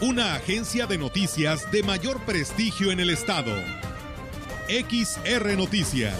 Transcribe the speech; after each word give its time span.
Una 0.00 0.36
agencia 0.36 0.86
de 0.86 0.96
noticias 0.96 1.72
de 1.72 1.82
mayor 1.82 2.20
prestigio 2.20 2.92
en 2.92 3.00
el 3.00 3.10
estado. 3.10 3.52
XR 4.68 5.56
Noticias. 5.56 6.14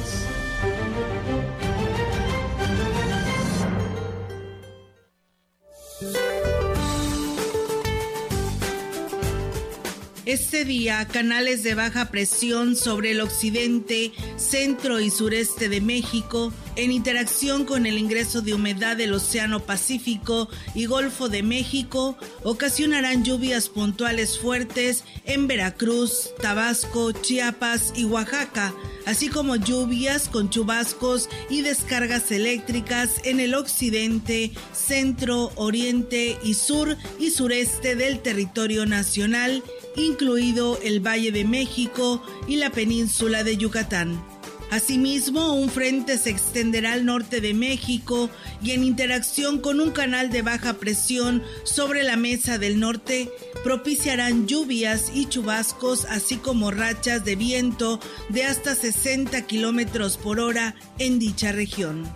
Este 10.27 10.64
día, 10.64 11.06
canales 11.06 11.62
de 11.62 11.74
baja 11.77 12.10
presión 12.10 12.74
sobre 12.74 13.12
el 13.12 13.20
occidente, 13.20 14.12
centro 14.36 14.98
y 14.98 15.10
sureste 15.10 15.69
de 15.69 15.80
México, 15.80 16.52
en 16.78 16.92
interacción 16.92 17.64
con 17.64 17.87
el 17.87 17.98
ingreso 17.98 18.41
de 18.41 18.55
humedad 18.55 18.96
del 18.96 19.12
Océano 19.12 19.59
Pacífico 19.59 20.48
y 20.77 20.86
Golfo 20.86 21.28
de 21.28 21.42
México, 21.42 22.16
ocasionarán 22.45 23.24
lluvias 23.24 23.69
puntuales 23.69 24.38
fuertes 24.38 25.02
en 25.24 25.48
Veracruz, 25.48 26.30
Tabasco, 26.41 27.11
Chiapas 27.11 27.92
y 27.97 28.05
Oaxaca, 28.05 28.72
así 29.06 29.28
como 29.28 29.56
lluvias 29.56 30.28
con 30.28 30.50
chubascos 30.50 31.28
y 31.50 31.62
descargas 31.62 32.30
eléctricas 32.30 33.17
en 33.24 33.41
el 33.41 33.55
occidente, 33.55 34.52
centro, 34.72 35.50
oriente 35.56 36.39
y 36.45 36.55
sur 36.55 36.97
y 37.19 37.30
sureste 37.30 37.97
del 37.97 38.20
territorio 38.20 38.86
nacional 38.86 39.64
incluido 39.97 40.78
el 40.84 41.05
Valle 41.05 41.33
de 41.33 41.45
México 41.45 42.22
y 42.47 42.56
la 42.56 42.70
península 42.70 43.42
de 43.42 43.56
Yucatán. 43.56 44.38
Asimismo, 44.70 45.55
un 45.55 45.70
frente 45.70 46.19
se 46.19 46.28
extenderá 46.28 46.92
al 46.92 47.06
norte 47.06 47.41
de 47.41 47.55
México 47.55 48.28
y 48.62 48.72
en 48.72 48.84
interacción 48.84 49.61
con 49.61 49.80
un 49.80 49.92
canal 49.92 50.30
de 50.30 50.42
baja 50.42 50.74
presión 50.74 51.42
sobre 51.64 52.02
la 52.02 52.16
mesa 52.16 52.58
del 52.58 52.78
norte, 52.78 53.30
propiciarán 53.64 54.46
lluvias 54.46 55.11
y 55.14 55.27
chubascos, 55.27 56.05
así 56.05 56.36
como 56.36 56.70
rachas 56.70 57.24
de 57.24 57.34
viento 57.34 57.98
de 58.28 58.44
hasta 58.44 58.74
60 58.74 59.46
kilómetros 59.46 60.19
por 60.19 60.39
hora 60.39 60.74
en 60.98 61.19
dicha 61.19 61.50
región. 61.50 62.06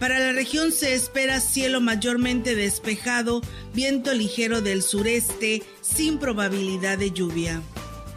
Para 0.00 0.18
la 0.18 0.32
región 0.32 0.72
se 0.72 0.94
espera 0.94 1.40
cielo 1.40 1.80
mayormente 1.80 2.54
despejado, 2.54 3.42
viento 3.74 4.14
ligero 4.14 4.62
del 4.62 4.82
sureste, 4.82 5.62
sin 5.82 6.18
probabilidad 6.18 6.98
de 6.98 7.10
lluvia. 7.10 7.60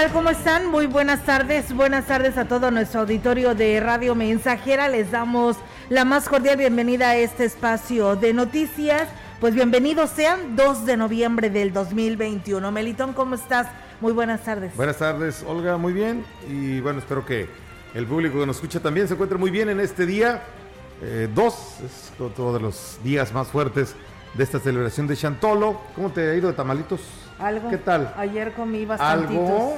Tal? 0.00 0.12
¿Cómo 0.12 0.30
están? 0.30 0.66
Muy 0.66 0.86
buenas 0.86 1.26
tardes. 1.26 1.74
Buenas 1.74 2.06
tardes 2.06 2.38
a 2.38 2.46
todo 2.46 2.70
nuestro 2.70 3.00
auditorio 3.00 3.54
de 3.54 3.80
Radio 3.80 4.14
Mensajera. 4.14 4.88
Les 4.88 5.10
damos 5.10 5.58
la 5.90 6.06
más 6.06 6.26
cordial 6.26 6.56
bienvenida 6.56 7.10
a 7.10 7.16
este 7.16 7.44
espacio 7.44 8.16
de 8.16 8.32
noticias. 8.32 9.08
Pues 9.40 9.54
bienvenidos 9.54 10.08
sean 10.08 10.56
2 10.56 10.86
de 10.86 10.96
noviembre 10.96 11.50
del 11.50 11.74
2021. 11.74 12.72
Melitón, 12.72 13.12
¿cómo 13.12 13.34
estás? 13.34 13.66
Muy 14.00 14.12
buenas 14.12 14.42
tardes. 14.42 14.74
Buenas 14.74 14.96
tardes, 14.96 15.44
Olga, 15.46 15.76
muy 15.76 15.92
bien. 15.92 16.24
Y 16.48 16.80
bueno, 16.80 17.00
espero 17.00 17.26
que 17.26 17.48
el 17.92 18.06
público 18.06 18.40
que 18.40 18.46
nos 18.46 18.56
escucha 18.56 18.80
también 18.80 19.06
se 19.06 19.14
encuentre 19.14 19.36
muy 19.36 19.50
bien 19.50 19.68
en 19.68 19.80
este 19.80 20.06
día. 20.06 20.42
Eh, 21.02 21.28
dos, 21.34 21.76
es 21.84 22.12
otro 22.18 22.54
de 22.54 22.60
los 22.60 22.98
días 23.04 23.34
más 23.34 23.48
fuertes 23.48 23.94
de 24.32 24.44
esta 24.44 24.60
celebración 24.60 25.06
de 25.06 25.16
Chantolo. 25.16 25.78
¿Cómo 25.94 26.10
te 26.10 26.30
ha 26.30 26.34
ido 26.34 26.48
de 26.48 26.54
tamalitos? 26.54 27.00
Algo. 27.40 27.70
¿Qué 27.70 27.78
tal? 27.78 28.14
Ayer 28.16 28.52
comí 28.52 28.84
bastantitos. 28.84 29.74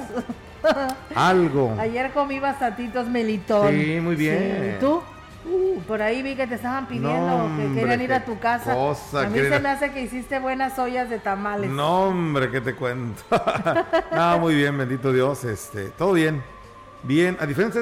¿Algo? 0.63 0.95
Algo. 1.15 1.75
Ayer 1.79 2.11
comí 2.11 2.39
bastantitos 2.39 3.07
melitón. 3.07 3.69
Sí, 3.71 3.99
muy 4.01 4.15
bien. 4.15 4.75
¿Y 4.75 4.79
tú? 4.79 5.01
Uh, 5.45 5.81
por 5.81 6.01
ahí 6.01 6.21
vi 6.21 6.35
que 6.35 6.47
te 6.47 6.55
estaban 6.55 6.87
pidiendo 6.87 7.09
No, 7.09 7.57
que 7.57 7.73
querían 7.79 8.01
ir 8.01 8.13
a 8.13 8.23
tu 8.23 8.39
casa. 8.39 8.73
cosa, 8.73 9.23
a 9.23 9.29
mí 9.29 9.39
se 9.39 9.59
me 9.59 9.69
hace 9.69 9.91
que 9.91 10.01
hiciste 10.01 10.39
buenas 10.39 10.79
ollas 10.79 11.09
de 11.09 11.19
tamales. 11.19 11.69
No, 11.69 12.07
hombre, 12.07 12.49
¿qué 12.49 12.61
te 12.61 12.73
cuento? 12.75 13.23
no, 14.15 14.39
muy 14.39 14.55
bien, 14.55 14.77
bendito 14.77 15.11
Dios. 15.11 15.43
Este, 15.43 15.89
todo 15.89 16.13
bien. 16.13 16.41
Bien, 17.03 17.35
a 17.41 17.45
diferencia, 17.45 17.81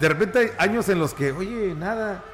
de 0.00 0.08
repente 0.08 0.38
hay 0.38 0.70
años 0.70 0.88
en 0.88 0.98
los 0.98 1.14
que, 1.14 1.30
oye, 1.30 1.74
nada. 1.78 2.24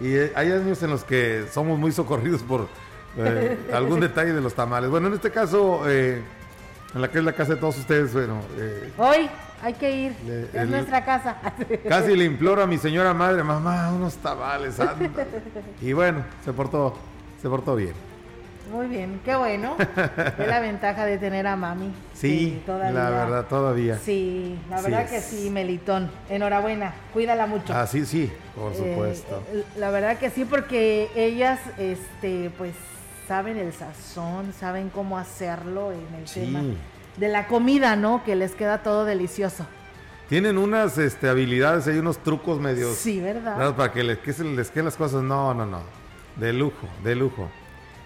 Y 0.00 0.16
hay 0.16 0.52
años 0.52 0.82
en 0.82 0.90
los 0.90 1.04
que 1.04 1.46
somos 1.50 1.78
muy 1.78 1.92
socorridos 1.92 2.42
por 2.42 2.68
eh, 3.16 3.58
algún 3.72 4.00
detalle 4.00 4.32
de 4.32 4.40
los 4.40 4.54
tamales. 4.54 4.90
Bueno, 4.90 5.08
en 5.08 5.14
este 5.14 5.30
caso, 5.30 5.82
eh, 5.88 6.20
en 6.94 7.00
la 7.00 7.08
que 7.10 7.18
es 7.18 7.24
la 7.24 7.32
casa 7.32 7.54
de 7.54 7.60
todos 7.60 7.78
ustedes, 7.78 8.12
bueno, 8.12 8.40
eh, 8.58 8.92
Hoy 8.98 9.28
hay 9.62 9.74
que 9.74 9.90
ir. 9.90 10.12
Le- 10.26 10.42
es 10.44 10.54
el- 10.54 10.70
nuestra 10.70 11.04
casa. 11.04 11.36
casi 11.88 12.16
le 12.16 12.24
imploro 12.24 12.62
a 12.62 12.66
mi 12.66 12.78
señora 12.78 13.12
madre, 13.14 13.42
mamá, 13.42 13.92
unos 13.92 14.14
tamales, 14.16 14.78
anda. 14.80 15.08
Y 15.80 15.92
bueno, 15.92 16.24
se 16.44 16.52
portó, 16.52 16.94
se 17.40 17.48
portó 17.48 17.74
bien. 17.76 17.92
Muy 18.72 18.86
bien, 18.86 19.20
qué 19.24 19.36
bueno. 19.36 19.76
es 19.78 20.48
la 20.48 20.58
ventaja 20.58 21.04
de 21.04 21.18
tener 21.18 21.46
a 21.46 21.54
mami. 21.54 21.92
Sí, 22.14 22.62
todavía. 22.64 22.92
la 22.92 23.10
verdad, 23.10 23.44
todavía. 23.46 23.98
Sí, 23.98 24.58
la 24.70 24.78
Sí 24.78 24.84
verdad 24.84 25.02
es. 25.02 25.10
que 25.10 25.20
sí, 25.20 25.50
Melitón. 25.50 26.10
Enhorabuena, 26.30 26.94
cuídala 27.12 27.46
mucho. 27.46 27.74
Ah, 27.74 27.86
sí, 27.86 28.06
sí, 28.06 28.32
por 28.56 28.72
Eh, 28.72 28.76
supuesto. 28.76 29.42
eh, 29.52 29.64
la 29.76 29.90
verdad 29.90 30.16
que 30.16 30.30
sí, 30.30 30.46
porque 30.46 31.10
ellas, 31.14 31.60
este, 31.76 32.50
pues, 32.56 32.72
saben 33.26 33.56
el 33.56 33.72
sazón, 33.72 34.52
saben 34.58 34.90
cómo 34.90 35.18
hacerlo 35.18 35.92
en 35.92 36.14
el 36.20 36.28
Sí. 36.28 36.40
tema 36.40 36.62
de 37.16 37.28
la 37.28 37.46
comida, 37.46 37.96
¿no? 37.96 38.22
Que 38.24 38.36
les 38.36 38.52
queda 38.52 38.82
todo 38.82 39.04
delicioso. 39.04 39.66
Tienen 40.28 40.56
unas 40.58 40.96
este, 40.98 41.28
habilidades, 41.28 41.86
hay 41.86 41.98
unos 41.98 42.18
trucos 42.18 42.58
medios 42.58 42.96
Sí, 42.96 43.20
¿verdad? 43.20 43.74
para 43.76 43.92
que 43.92 44.02
les, 44.02 44.18
que 44.18 44.32
se 44.32 44.42
les 44.44 44.70
queden 44.70 44.86
las 44.86 44.96
cosas. 44.96 45.22
No, 45.22 45.52
no, 45.54 45.66
no. 45.66 45.80
De 46.36 46.52
lujo, 46.52 46.88
de 47.04 47.14
lujo. 47.14 47.48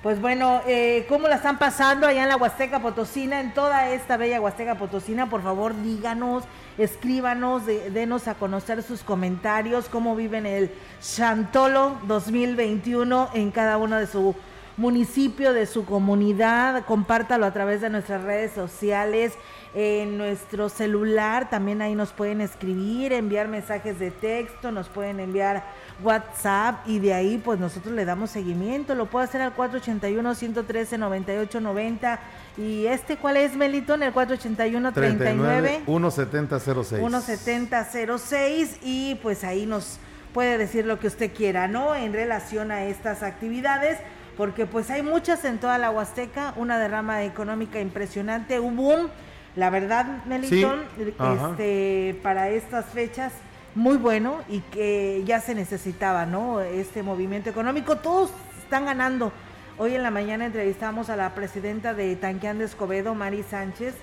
Pues 0.03 0.21
bueno, 0.21 0.61
eh, 0.67 1.07
¿cómo 1.09 1.27
la 1.27 1.37
están 1.37 1.59
pasando 1.59 2.07
allá 2.07 2.23
en 2.23 2.29
la 2.29 2.37
Huasteca 2.37 2.81
Potosina, 2.81 3.41
en 3.41 3.53
toda 3.53 3.89
esta 3.91 4.17
bella 4.17 4.41
Huasteca 4.41 4.77
Potosina? 4.77 5.29
Por 5.29 5.43
favor, 5.43 5.75
díganos, 5.83 6.45
escríbanos, 6.77 7.67
de- 7.67 7.91
denos 7.91 8.29
a 8.29 8.35
conocer 8.35 8.83
sus 8.85 9.03
comentarios, 9.03 9.89
cómo 9.89 10.15
viven 10.15 10.47
el 10.47 10.71
Chantolo 11.01 11.99
2021 12.07 13.31
en 13.35 13.51
cada 13.51 13.77
uno 13.77 13.97
de 13.97 14.07
su 14.07 14.37
municipio, 14.79 15.53
de 15.53 15.67
su 15.67 15.85
comunidad. 15.85 16.87
Compártalo 16.87 17.45
a 17.45 17.53
través 17.53 17.83
de 17.83 17.91
nuestras 17.91 18.23
redes 18.23 18.53
sociales, 18.53 19.35
en 19.75 20.17
nuestro 20.17 20.71
celular. 20.71 21.51
También 21.51 21.83
ahí 21.83 21.95
nos 21.95 22.13
pueden 22.13 22.41
escribir, 22.41 23.13
enviar 23.13 23.49
mensajes 23.49 23.99
de 23.99 24.11
texto, 24.11 24.73
nos 24.73 24.89
pueden 24.89 25.21
enviar 25.21 25.63
WhatsApp 26.03 26.87
y 26.87 27.01
de 27.01 27.13
ahí 27.13 27.37
pues 27.45 27.61
nosotros 27.61 27.95
le 27.95 28.05
damos 28.05 28.31
seguimiento. 28.31 28.95
Lo 28.95 29.07
puede 29.07 29.25
hacer 29.27 29.43
al 29.43 29.57
481-113-9890. 29.57 32.19
¿Y 32.57 32.87
este 32.87 33.19
cuál 33.19 33.37
es, 33.37 33.57
Melitón? 33.57 34.03
El 34.03 34.15
481-39. 34.15 35.83
17006. 35.87 37.01
17006 37.01 38.79
y 38.83 39.17
pues 39.17 39.45
ahí 39.45 39.67
nos 39.67 39.99
puede 40.33 40.57
decir 40.59 40.87
lo 40.87 40.99
que 40.99 41.09
usted 41.09 41.33
quiera, 41.33 41.69
¿no? 41.69 41.95
En 41.95 42.13
relación 42.13 42.71
a 42.71 42.85
estas 42.85 43.23
actividades, 43.23 43.99
porque 44.39 44.67
pues 44.67 44.89
hay 44.89 45.03
muchas 45.03 45.45
en 45.45 45.59
toda 45.59 45.79
la 45.79 45.91
Huasteca, 45.91 46.55
una 46.57 46.79
derrama 46.79 47.25
económica 47.25 47.81
impresionante, 47.81 48.61
un 48.61 48.77
boom, 48.77 49.09
la 49.57 49.69
verdad, 49.69 50.25
Melitón, 50.27 50.85
Sí, 50.97 51.13
ajá. 51.19 51.51
este, 51.51 52.17
para 52.23 52.49
estas 52.49 52.87
fechas 52.87 53.33
muy 53.75 53.97
bueno 53.97 54.37
y 54.49 54.61
que 54.61 55.25
ya 55.27 55.41
se 55.41 55.57
necesitaba, 55.57 56.25
¿no? 56.25 56.61
Este 56.61 57.03
movimiento 57.03 57.51
económico, 57.51 57.97
todos 57.97 58.31
están 58.63 58.87
ganando. 58.87 59.33
Hoy 59.77 59.97
en 59.97 60.05
la 60.05 60.13
mañana 60.13 60.47
entrevistamos 60.47 61.11
a 61.11 61.17
la 61.17 61.35
presidenta 61.35 61.93
de 61.93 62.15
Tanqueán 62.15 62.59
de 62.59 62.67
Escobedo, 62.67 63.17
Mari 63.17 63.43
Sánchez, 63.43 63.95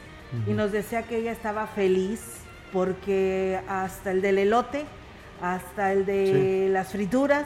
y 0.45 0.51
nos 0.51 0.73
decía 0.73 1.03
que 1.03 1.15
ella 1.17 1.31
estaba 1.31 1.65
feliz 1.65 2.19
porque 2.73 3.61
hasta 3.69 4.11
el 4.11 4.21
del 4.21 4.37
elote, 4.39 4.83
hasta 5.41 5.93
el 5.93 6.05
de 6.05 6.67
las 6.71 6.89
frituras, 6.91 7.45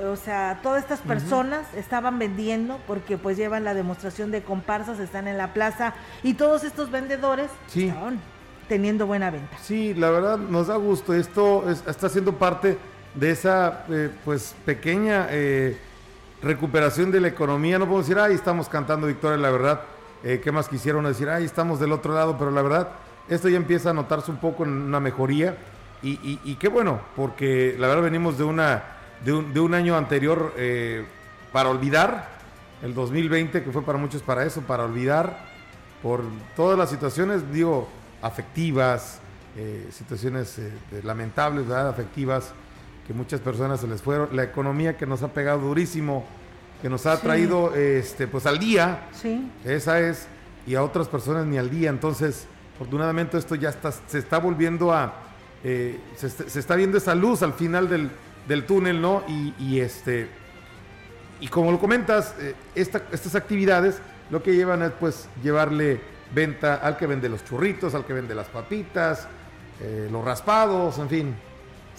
o 0.00 0.16
sea, 0.16 0.60
todas 0.62 0.82
estas 0.82 1.00
personas 1.00 1.66
estaban 1.74 2.18
vendiendo 2.18 2.78
porque 2.86 3.18
pues 3.18 3.36
llevan 3.36 3.64
la 3.64 3.74
demostración 3.74 4.30
de 4.30 4.42
comparsas, 4.42 4.98
están 4.98 5.28
en 5.28 5.36
la 5.36 5.52
plaza 5.52 5.94
y 6.22 6.34
todos 6.34 6.64
estos 6.64 6.90
vendedores 6.90 7.50
estaban 7.74 8.18
teniendo 8.68 9.06
buena 9.06 9.30
venta. 9.30 9.56
Sí, 9.60 9.92
la 9.94 10.10
verdad 10.10 10.38
nos 10.38 10.68
da 10.68 10.76
gusto. 10.76 11.14
Esto 11.14 11.68
está 11.70 12.08
siendo 12.08 12.34
parte 12.34 12.78
de 13.14 13.30
esa 13.30 13.84
eh, 13.90 14.10
pues 14.24 14.54
pequeña 14.64 15.26
eh, 15.30 15.76
recuperación 16.42 17.10
de 17.10 17.20
la 17.20 17.28
economía. 17.28 17.78
No 17.78 17.84
podemos 17.84 18.06
decir, 18.06 18.18
ahí 18.18 18.34
estamos 18.34 18.68
cantando 18.68 19.06
victoria, 19.06 19.36
la 19.36 19.50
verdad. 19.50 19.82
Eh, 20.24 20.40
¿Qué 20.42 20.52
más 20.52 20.68
quisieron 20.68 21.04
decir? 21.04 21.28
Ahí 21.28 21.44
estamos 21.44 21.80
del 21.80 21.92
otro 21.92 22.14
lado, 22.14 22.38
pero 22.38 22.50
la 22.50 22.62
verdad, 22.62 22.88
esto 23.28 23.48
ya 23.48 23.56
empieza 23.56 23.90
a 23.90 23.92
notarse 23.92 24.30
un 24.30 24.38
poco 24.38 24.64
en 24.64 24.70
una 24.70 25.00
mejoría. 25.00 25.56
Y, 26.04 26.40
y 26.42 26.56
qué 26.56 26.66
bueno, 26.66 27.00
porque 27.14 27.76
la 27.78 27.86
verdad 27.86 28.02
venimos 28.02 28.36
de 28.36 28.42
una 28.42 28.82
de 29.24 29.32
un, 29.32 29.54
de 29.54 29.60
un 29.60 29.74
año 29.74 29.96
anterior 29.96 30.52
eh, 30.56 31.04
para 31.52 31.70
olvidar, 31.70 32.30
el 32.82 32.94
2020, 32.94 33.62
que 33.62 33.70
fue 33.70 33.82
para 33.82 33.98
muchos 33.98 34.22
para 34.22 34.44
eso, 34.44 34.62
para 34.62 34.84
olvidar 34.84 35.46
por 36.02 36.22
todas 36.56 36.76
las 36.76 36.90
situaciones, 36.90 37.52
digo, 37.52 37.88
afectivas, 38.22 39.20
eh, 39.56 39.88
situaciones 39.92 40.58
eh, 40.58 40.72
lamentables, 41.04 41.68
¿verdad? 41.68 41.88
afectivas, 41.88 42.52
que 43.06 43.12
muchas 43.12 43.40
personas 43.40 43.80
se 43.80 43.86
les 43.86 44.02
fueron, 44.02 44.34
la 44.34 44.42
economía 44.42 44.96
que 44.96 45.06
nos 45.06 45.22
ha 45.22 45.28
pegado 45.28 45.60
durísimo, 45.60 46.24
que 46.80 46.88
nos 46.88 47.06
ha 47.06 47.20
traído 47.20 47.74
este, 47.76 48.26
pues 48.26 48.46
al 48.46 48.58
día, 48.58 49.06
sí. 49.12 49.48
esa 49.64 50.00
es, 50.00 50.26
y 50.66 50.74
a 50.74 50.82
otras 50.82 51.06
personas 51.06 51.46
ni 51.46 51.58
al 51.58 51.70
día, 51.70 51.90
entonces, 51.90 52.46
afortunadamente 52.74 53.38
esto 53.38 53.54
ya 53.54 53.68
está, 53.68 53.92
se 53.92 54.18
está 54.18 54.38
volviendo 54.38 54.92
a, 54.92 55.14
se, 55.62 56.28
se 56.28 56.58
está 56.58 56.74
viendo 56.74 56.98
esa 56.98 57.14
luz 57.14 57.42
al 57.44 57.52
final 57.52 57.88
del, 57.88 58.10
del 58.46 58.64
túnel, 58.64 59.00
¿no? 59.00 59.22
Y, 59.58 59.80
este, 59.80 60.28
y 61.40 61.48
como 61.48 61.70
lo 61.70 61.78
comentas, 61.78 62.34
eh, 62.40 62.54
estas 62.74 63.34
actividades 63.34 64.00
lo 64.30 64.42
que 64.42 64.54
llevan 64.54 64.82
es 64.82 64.92
pues 64.98 65.28
llevarle 65.42 66.00
venta 66.34 66.76
al 66.76 66.96
que 66.96 67.06
vende 67.06 67.28
los 67.28 67.44
churritos, 67.44 67.94
al 67.94 68.04
que 68.04 68.12
vende 68.12 68.34
las 68.34 68.48
papitas, 68.48 69.28
eh, 69.80 70.08
los 70.10 70.24
raspados, 70.24 70.98
en 70.98 71.08
fin. 71.08 71.34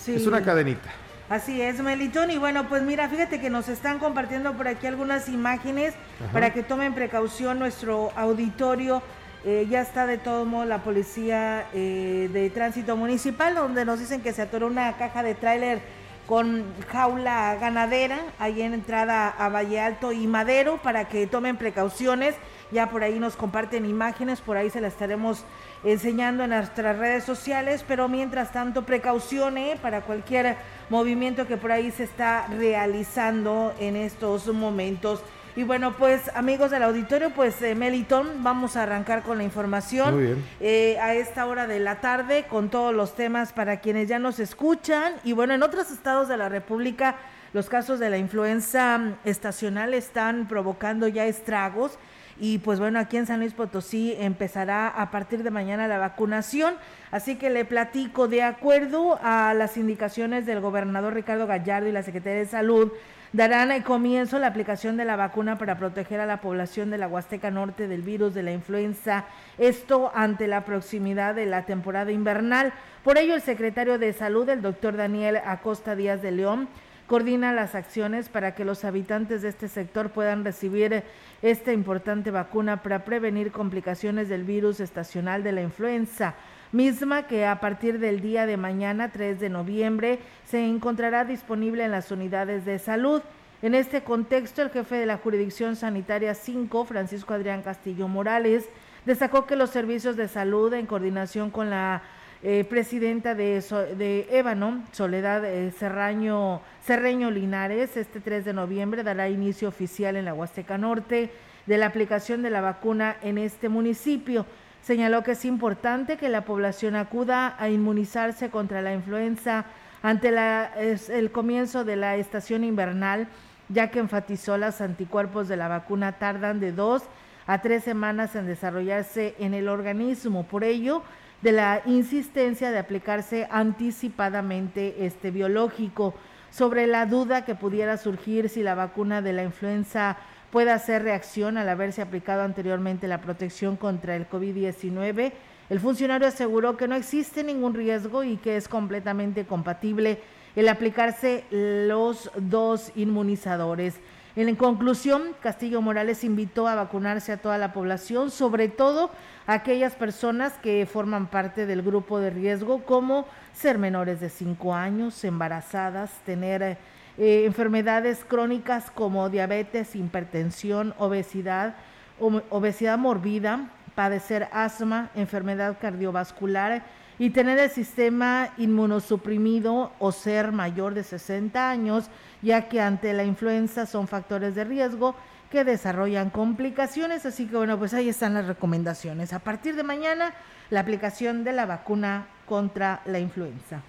Es 0.07 0.25
una 0.25 0.41
cadenita. 0.41 0.89
Así 1.29 1.61
es, 1.61 1.81
Melitón. 1.81 2.31
Y 2.31 2.37
bueno, 2.37 2.67
pues 2.67 2.83
mira, 2.83 3.07
fíjate 3.07 3.39
que 3.39 3.49
nos 3.49 3.69
están 3.69 3.99
compartiendo 3.99 4.53
por 4.53 4.67
aquí 4.67 4.87
algunas 4.87 5.29
imágenes 5.29 5.93
para 6.31 6.51
que 6.53 6.63
tomen 6.63 6.93
precaución 6.93 7.59
nuestro 7.59 8.11
auditorio. 8.15 9.01
Eh, 9.45 9.67
ya 9.69 9.81
está 9.81 10.07
de 10.07 10.17
todo 10.17 10.45
modo 10.45 10.65
la 10.65 10.83
policía 10.83 11.67
de 11.73 12.51
tránsito 12.53 12.95
municipal, 12.97 13.55
donde 13.55 13.85
nos 13.85 13.99
dicen 13.99 14.21
que 14.21 14.33
se 14.33 14.41
atoró 14.41 14.67
una 14.67 14.95
caja 14.97 15.21
de 15.21 15.35
tráiler 15.35 15.81
con 16.27 16.63
jaula 16.87 17.55
ganadera 17.59 18.19
ahí 18.39 18.61
en 18.61 18.73
entrada 18.73 19.27
a 19.27 19.49
Valle 19.49 19.79
Alto 19.79 20.11
y 20.11 20.25
Madero 20.25 20.79
para 20.81 21.07
que 21.07 21.27
tomen 21.27 21.57
precauciones. 21.57 22.35
Ya 22.71 22.89
por 22.89 23.03
ahí 23.03 23.19
nos 23.19 23.35
comparten 23.35 23.85
imágenes, 23.85 24.41
por 24.41 24.57
ahí 24.57 24.69
se 24.69 24.81
las 24.81 24.93
estaremos 24.93 25.43
enseñando 25.83 26.43
en 26.43 26.51
nuestras 26.51 26.97
redes 26.97 27.23
sociales, 27.23 27.83
pero 27.87 28.07
mientras 28.07 28.51
tanto 28.51 28.83
precauciones 28.83 29.79
para 29.79 30.01
cualquier 30.01 30.55
movimiento 30.89 31.45
que 31.45 31.57
por 31.57 31.71
ahí 31.71 31.91
se 31.91 32.03
está 32.03 32.47
realizando 32.47 33.73
en 33.79 33.95
estos 33.95 34.47
momentos. 34.47 35.21
Y 35.55 35.63
bueno, 35.63 35.93
pues 35.97 36.31
amigos 36.35 36.71
del 36.71 36.83
auditorio, 36.83 37.29
pues 37.29 37.61
eh, 37.61 37.75
Melitón, 37.75 38.43
vamos 38.43 38.75
a 38.75 38.83
arrancar 38.83 39.21
con 39.21 39.37
la 39.37 39.43
información. 39.43 40.15
Muy 40.15 40.23
bien. 40.23 40.45
Eh, 40.59 40.97
a 40.99 41.13
esta 41.13 41.45
hora 41.45 41.67
de 41.67 41.79
la 41.79 42.01
tarde 42.01 42.45
con 42.49 42.69
todos 42.69 42.93
los 42.93 43.15
temas 43.15 43.53
para 43.53 43.79
quienes 43.79 44.07
ya 44.07 44.17
nos 44.17 44.39
escuchan. 44.39 45.13
Y 45.23 45.33
bueno, 45.33 45.53
en 45.53 45.61
otros 45.61 45.91
estados 45.91 46.27
de 46.27 46.37
la 46.37 46.49
República 46.49 47.17
los 47.53 47.69
casos 47.69 47.99
de 47.99 48.09
la 48.09 48.17
influenza 48.17 48.99
estacional 49.25 49.93
están 49.93 50.47
provocando 50.47 51.07
ya 51.07 51.27
estragos. 51.27 51.99
Y 52.39 52.57
pues 52.57 52.79
bueno, 52.79 52.97
aquí 52.97 53.17
en 53.17 53.27
San 53.27 53.41
Luis 53.41 53.53
Potosí 53.53 54.15
empezará 54.17 54.87
a 54.87 55.11
partir 55.11 55.43
de 55.43 55.51
mañana 55.51 55.87
la 55.87 55.99
vacunación. 55.99 56.73
Así 57.11 57.35
que 57.35 57.51
le 57.51 57.63
platico 57.63 58.27
de 58.27 58.41
acuerdo 58.41 59.19
a 59.21 59.53
las 59.53 59.77
indicaciones 59.77 60.47
del 60.47 60.61
gobernador 60.61 61.13
Ricardo 61.13 61.45
Gallardo 61.45 61.87
y 61.87 61.91
la 61.91 62.01
Secretaría 62.01 62.39
de 62.39 62.47
Salud 62.47 62.91
darán 63.33 63.81
comienzo 63.81 64.37
la 64.37 64.47
aplicación 64.47 64.95
de 64.95 65.05
la 65.05 65.15
vacuna 65.15 65.57
para 65.57 65.77
proteger 65.77 66.19
a 66.19 66.27
la 66.27 66.39
población 66.39 66.91
de 66.91 66.99
la 66.99 67.07
Huasteca 67.07 67.49
Norte 67.49 67.87
del 67.87 68.03
virus 68.03 68.35
de 68.35 68.43
la 68.43 68.51
influenza, 68.51 69.25
esto 69.57 70.11
ante 70.13 70.47
la 70.47 70.65
proximidad 70.65 71.33
de 71.33 71.47
la 71.47 71.65
temporada 71.65 72.11
invernal. 72.11 72.73
Por 73.03 73.17
ello, 73.17 73.33
el 73.33 73.41
secretario 73.41 73.97
de 73.97 74.13
Salud, 74.13 74.47
el 74.47 74.61
doctor 74.61 74.95
Daniel 74.95 75.37
Acosta 75.45 75.95
Díaz 75.95 76.21
de 76.21 76.31
León, 76.31 76.69
coordina 77.07 77.51
las 77.53 77.75
acciones 77.75 78.29
para 78.29 78.55
que 78.55 78.65
los 78.65 78.85
habitantes 78.85 79.41
de 79.41 79.49
este 79.49 79.67
sector 79.67 80.11
puedan 80.11 80.45
recibir 80.45 81.03
esta 81.41 81.73
importante 81.73 82.31
vacuna 82.31 82.81
para 82.81 83.03
prevenir 83.03 83.51
complicaciones 83.51 84.29
del 84.29 84.43
virus 84.43 84.79
estacional 84.79 85.43
de 85.43 85.51
la 85.51 85.61
influenza 85.63 86.35
misma 86.73 87.27
que 87.27 87.45
a 87.45 87.59
partir 87.59 87.99
del 87.99 88.19
día 88.19 88.45
de 88.45 88.57
mañana, 88.57 89.11
3 89.11 89.39
de 89.39 89.49
noviembre, 89.49 90.19
se 90.45 90.65
encontrará 90.65 91.23
disponible 91.23 91.85
en 91.85 91.91
las 91.91 92.11
unidades 92.11 92.65
de 92.65 92.79
salud. 92.79 93.21
En 93.61 93.75
este 93.75 94.03
contexto, 94.03 94.61
el 94.61 94.71
jefe 94.71 94.95
de 94.95 95.05
la 95.05 95.17
jurisdicción 95.17 95.77
sanitaria 95.77 96.33
5, 96.33 96.83
Francisco 96.83 97.33
Adrián 97.33 97.61
Castillo 97.61 98.07
Morales, 98.09 98.67
destacó 99.05 99.45
que 99.45 99.55
los 99.55 99.69
servicios 99.69 100.17
de 100.17 100.27
salud, 100.27 100.73
en 100.73 100.85
coordinación 100.85 101.49
con 101.49 101.69
la 101.69 102.01
eh, 102.41 102.65
presidenta 102.65 103.35
de, 103.35 103.63
de 103.97 104.27
Ébano, 104.31 104.83
Soledad 104.91 105.45
eh, 105.45 105.71
Serraño, 105.71 106.61
Cerreño 106.83 107.31
Linares, 107.31 107.95
este 107.95 108.19
3 108.19 108.43
de 108.43 108.51
noviembre 108.53 109.03
dará 109.03 109.29
inicio 109.29 109.69
oficial 109.69 110.17
en 110.17 110.25
la 110.25 110.33
Huasteca 110.33 110.77
Norte 110.77 111.31
de 111.65 111.77
la 111.77 111.85
aplicación 111.85 112.41
de 112.41 112.49
la 112.49 112.59
vacuna 112.59 113.15
en 113.21 113.37
este 113.37 113.69
municipio. 113.69 114.45
Señaló 114.83 115.23
que 115.23 115.31
es 115.31 115.45
importante 115.45 116.17
que 116.17 116.27
la 116.27 116.43
población 116.43 116.97
acuda 116.97 117.55
a 117.57 117.69
inmunizarse 117.69 118.49
contra 118.49 118.81
la 118.81 118.93
influenza 118.93 119.63
ante 120.01 120.27
el 120.27 121.31
comienzo 121.31 121.85
de 121.85 121.95
la 121.95 122.17
estación 122.17 122.65
invernal, 122.65 123.29
ya 123.69 123.89
que 123.91 123.99
enfatizó 123.99 124.57
los 124.57 124.81
anticuerpos 124.81 125.47
de 125.47 125.55
la 125.55 125.69
vacuna 125.69 126.19
tardan 126.19 126.59
de 126.59 126.73
dos 126.73 127.03
a 127.47 127.61
tres 127.61 127.85
semanas 127.85 128.35
en 128.35 128.45
desarrollarse 128.45 129.35
en 129.39 129.53
el 129.53 129.69
organismo. 129.69 130.43
Por 130.43 130.65
ello, 130.65 131.01
de 131.41 131.53
la 131.53 131.81
insistencia 131.85 132.69
de 132.69 132.79
aplicarse 132.79 133.47
anticipadamente 133.49 135.05
este 135.05 135.31
biológico. 135.31 136.13
Sobre 136.51 136.87
la 136.87 137.05
duda 137.05 137.45
que 137.45 137.55
pudiera 137.55 137.95
surgir 137.95 138.49
si 138.49 138.63
la 138.63 138.75
vacuna 138.75 139.21
de 139.21 139.33
la 139.33 139.43
influenza 139.43 140.17
puede 140.53 140.69
hacer 140.69 141.01
reacción 141.01 141.57
al 141.57 141.67
haberse 141.67 142.03
aplicado 142.03 142.43
anteriormente 142.43 143.07
la 143.07 143.21
protección 143.21 143.75
contra 143.75 144.15
el 144.15 144.29
COVID-19. 144.29 145.33
El 145.67 145.79
funcionario 145.79 146.27
aseguró 146.27 146.77
que 146.77 146.87
no 146.87 146.93
existe 146.93 147.43
ningún 147.43 147.73
riesgo 147.73 148.23
y 148.23 148.37
que 148.37 148.55
es 148.55 148.67
completamente 148.67 149.47
compatible 149.47 150.19
el 150.55 150.69
aplicarse 150.69 151.43
los 151.49 152.29
dos 152.35 152.91
inmunizadores. 152.95 153.95
En 154.35 154.55
conclusión, 154.55 155.35
Castillo 155.41 155.81
Morales 155.81 156.23
invitó 156.23 156.67
a 156.67 156.75
vacunarse 156.75 157.31
a 157.31 157.37
toda 157.37 157.57
la 157.57 157.73
población, 157.73 158.29
sobre 158.29 158.67
todo 158.67 159.09
a 159.47 159.53
aquellas 159.53 159.95
personas 159.95 160.53
que 160.61 160.85
forman 160.85 161.31
parte 161.31 161.65
del 161.65 161.81
grupo 161.81 162.19
de 162.19 162.29
riesgo, 162.29 162.83
como 162.85 163.25
ser 163.53 163.79
menores 163.79 164.19
de 164.19 164.29
5 164.29 164.75
años, 164.75 165.23
embarazadas, 165.23 166.11
tener 166.27 166.77
eh, 167.17 167.45
enfermedades 167.45 168.25
crónicas 168.27 168.89
como 168.91 169.29
diabetes, 169.29 169.95
hipertensión, 169.95 170.93
obesidad, 170.97 171.75
obesidad 172.19 172.97
morbida, 172.97 173.69
padecer 173.95 174.47
asma, 174.51 175.09
enfermedad 175.15 175.77
cardiovascular 175.79 176.83
y 177.19 177.29
tener 177.29 177.59
el 177.59 177.69
sistema 177.69 178.49
inmunosuprimido 178.57 179.91
o 179.99 180.11
ser 180.11 180.51
mayor 180.51 180.93
de 180.93 181.03
60 181.03 181.69
años, 181.69 182.09
ya 182.41 182.67
que 182.67 182.81
ante 182.81 183.13
la 183.13 183.23
influenza 183.23 183.85
son 183.85 184.07
factores 184.07 184.55
de 184.55 184.63
riesgo 184.63 185.15
que 185.51 185.63
desarrollan 185.63 186.31
complicaciones. 186.31 187.25
Así 187.25 187.45
que 187.45 187.55
bueno, 187.55 187.77
pues 187.77 187.93
ahí 187.93 188.09
están 188.09 188.33
las 188.33 188.47
recomendaciones. 188.47 189.33
A 189.33 189.39
partir 189.39 189.75
de 189.75 189.83
mañana, 189.83 190.33
la 190.71 190.79
aplicación 190.79 191.43
de 191.43 191.53
la 191.53 191.67
vacuna 191.67 192.25
contra 192.47 193.01
la 193.05 193.19
influenza. 193.19 193.81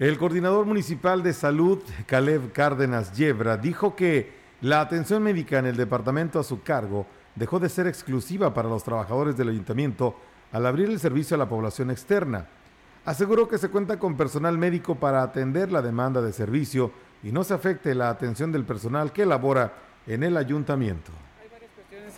El 0.00 0.16
coordinador 0.16 0.64
municipal 0.64 1.22
de 1.22 1.34
salud, 1.34 1.82
Caleb 2.06 2.52
Cárdenas 2.52 3.12
Yebra, 3.12 3.58
dijo 3.58 3.94
que 3.94 4.32
la 4.62 4.80
atención 4.80 5.22
médica 5.22 5.58
en 5.58 5.66
el 5.66 5.76
departamento 5.76 6.40
a 6.40 6.42
su 6.42 6.62
cargo 6.62 7.04
dejó 7.34 7.60
de 7.60 7.68
ser 7.68 7.86
exclusiva 7.86 8.54
para 8.54 8.70
los 8.70 8.82
trabajadores 8.82 9.36
del 9.36 9.50
ayuntamiento 9.50 10.16
al 10.52 10.64
abrir 10.64 10.88
el 10.88 10.98
servicio 10.98 11.34
a 11.34 11.38
la 11.38 11.50
población 11.50 11.90
externa. 11.90 12.48
Aseguró 13.04 13.46
que 13.46 13.58
se 13.58 13.68
cuenta 13.68 13.98
con 13.98 14.16
personal 14.16 14.56
médico 14.56 14.94
para 14.94 15.22
atender 15.22 15.70
la 15.70 15.82
demanda 15.82 16.22
de 16.22 16.32
servicio 16.32 16.92
y 17.22 17.30
no 17.30 17.44
se 17.44 17.52
afecte 17.52 17.94
la 17.94 18.08
atención 18.08 18.52
del 18.52 18.64
personal 18.64 19.12
que 19.12 19.26
labora 19.26 19.74
en 20.06 20.22
el 20.22 20.38
ayuntamiento 20.38 21.12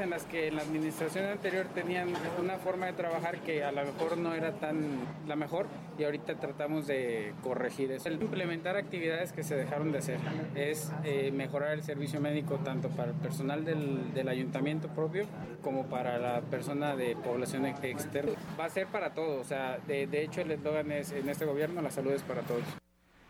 en 0.00 0.11
las 0.11 0.25
que 0.25 0.49
en 0.49 0.56
la 0.56 0.62
administración 0.62 1.26
anterior 1.26 1.66
tenían 1.75 2.08
una 2.40 2.58
forma 2.58 2.87
de 2.87 2.92
trabajar 2.92 3.40
que 3.40 3.64
a 3.64 3.72
lo 3.72 3.84
mejor 3.84 4.16
no 4.18 4.34
era 4.34 4.52
tan 4.52 5.00
la 5.26 5.37
mejor 5.37 5.66
y 5.99 6.04
ahorita 6.04 6.37
tratamos 6.37 6.87
de 6.87 7.32
corregir 7.42 7.92
eso. 7.92 8.11
implementar 8.11 8.76
actividades 8.76 9.32
que 9.32 9.42
se 9.42 9.56
dejaron 9.56 9.92
de 9.92 9.99
hacer 9.99 10.18
es 10.54 10.92
eh, 11.04 11.30
mejorar 11.32 11.72
el 11.72 11.82
servicio 11.82 12.20
médico 12.20 12.56
tanto 12.64 12.88
para 12.90 13.11
el 13.11 13.16
personal 13.16 13.64
del, 13.64 14.14
del 14.14 14.28
ayuntamiento 14.28 14.88
propio 14.88 15.26
como 15.62 15.87
para 15.87 16.18
la 16.18 16.40
persona 16.42 16.96
de 16.96 17.16
población 17.16 17.66
externa. 17.66 18.32
Va 18.58 18.66
a 18.66 18.70
ser 18.70 18.87
para 18.87 19.14
todos, 19.14 19.40
o 19.40 19.44
sea, 19.44 19.78
de, 19.87 20.06
de 20.06 20.22
hecho 20.22 20.40
el 20.40 20.50
eslogan 20.50 20.90
es 20.92 21.12
en 21.12 21.28
este 21.28 21.44
gobierno 21.44 21.82
la 21.82 21.90
salud 21.90 22.12
es 22.12 22.22
para 22.22 22.42
todos. 22.42 22.62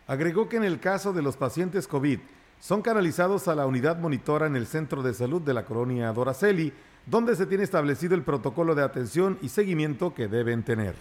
Agregó 0.06 0.48
que 0.48 0.56
en 0.56 0.64
el 0.64 0.80
caso 0.80 1.12
de 1.12 1.22
los 1.22 1.36
pacientes 1.36 1.88
COVID 1.88 2.18
son 2.62 2.80
canalizados 2.80 3.48
a 3.48 3.56
la 3.56 3.66
unidad 3.66 3.98
monitora 3.98 4.46
en 4.46 4.54
el 4.54 4.68
Centro 4.68 5.02
de 5.02 5.14
Salud 5.14 5.42
de 5.42 5.52
la 5.52 5.64
colonia 5.64 6.12
Doraceli, 6.12 6.72
donde 7.06 7.34
se 7.34 7.46
tiene 7.46 7.64
establecido 7.64 8.14
el 8.14 8.22
protocolo 8.22 8.76
de 8.76 8.84
atención 8.84 9.36
y 9.42 9.48
seguimiento 9.48 10.14
que 10.14 10.28
deben 10.28 10.62
tener. 10.62 10.94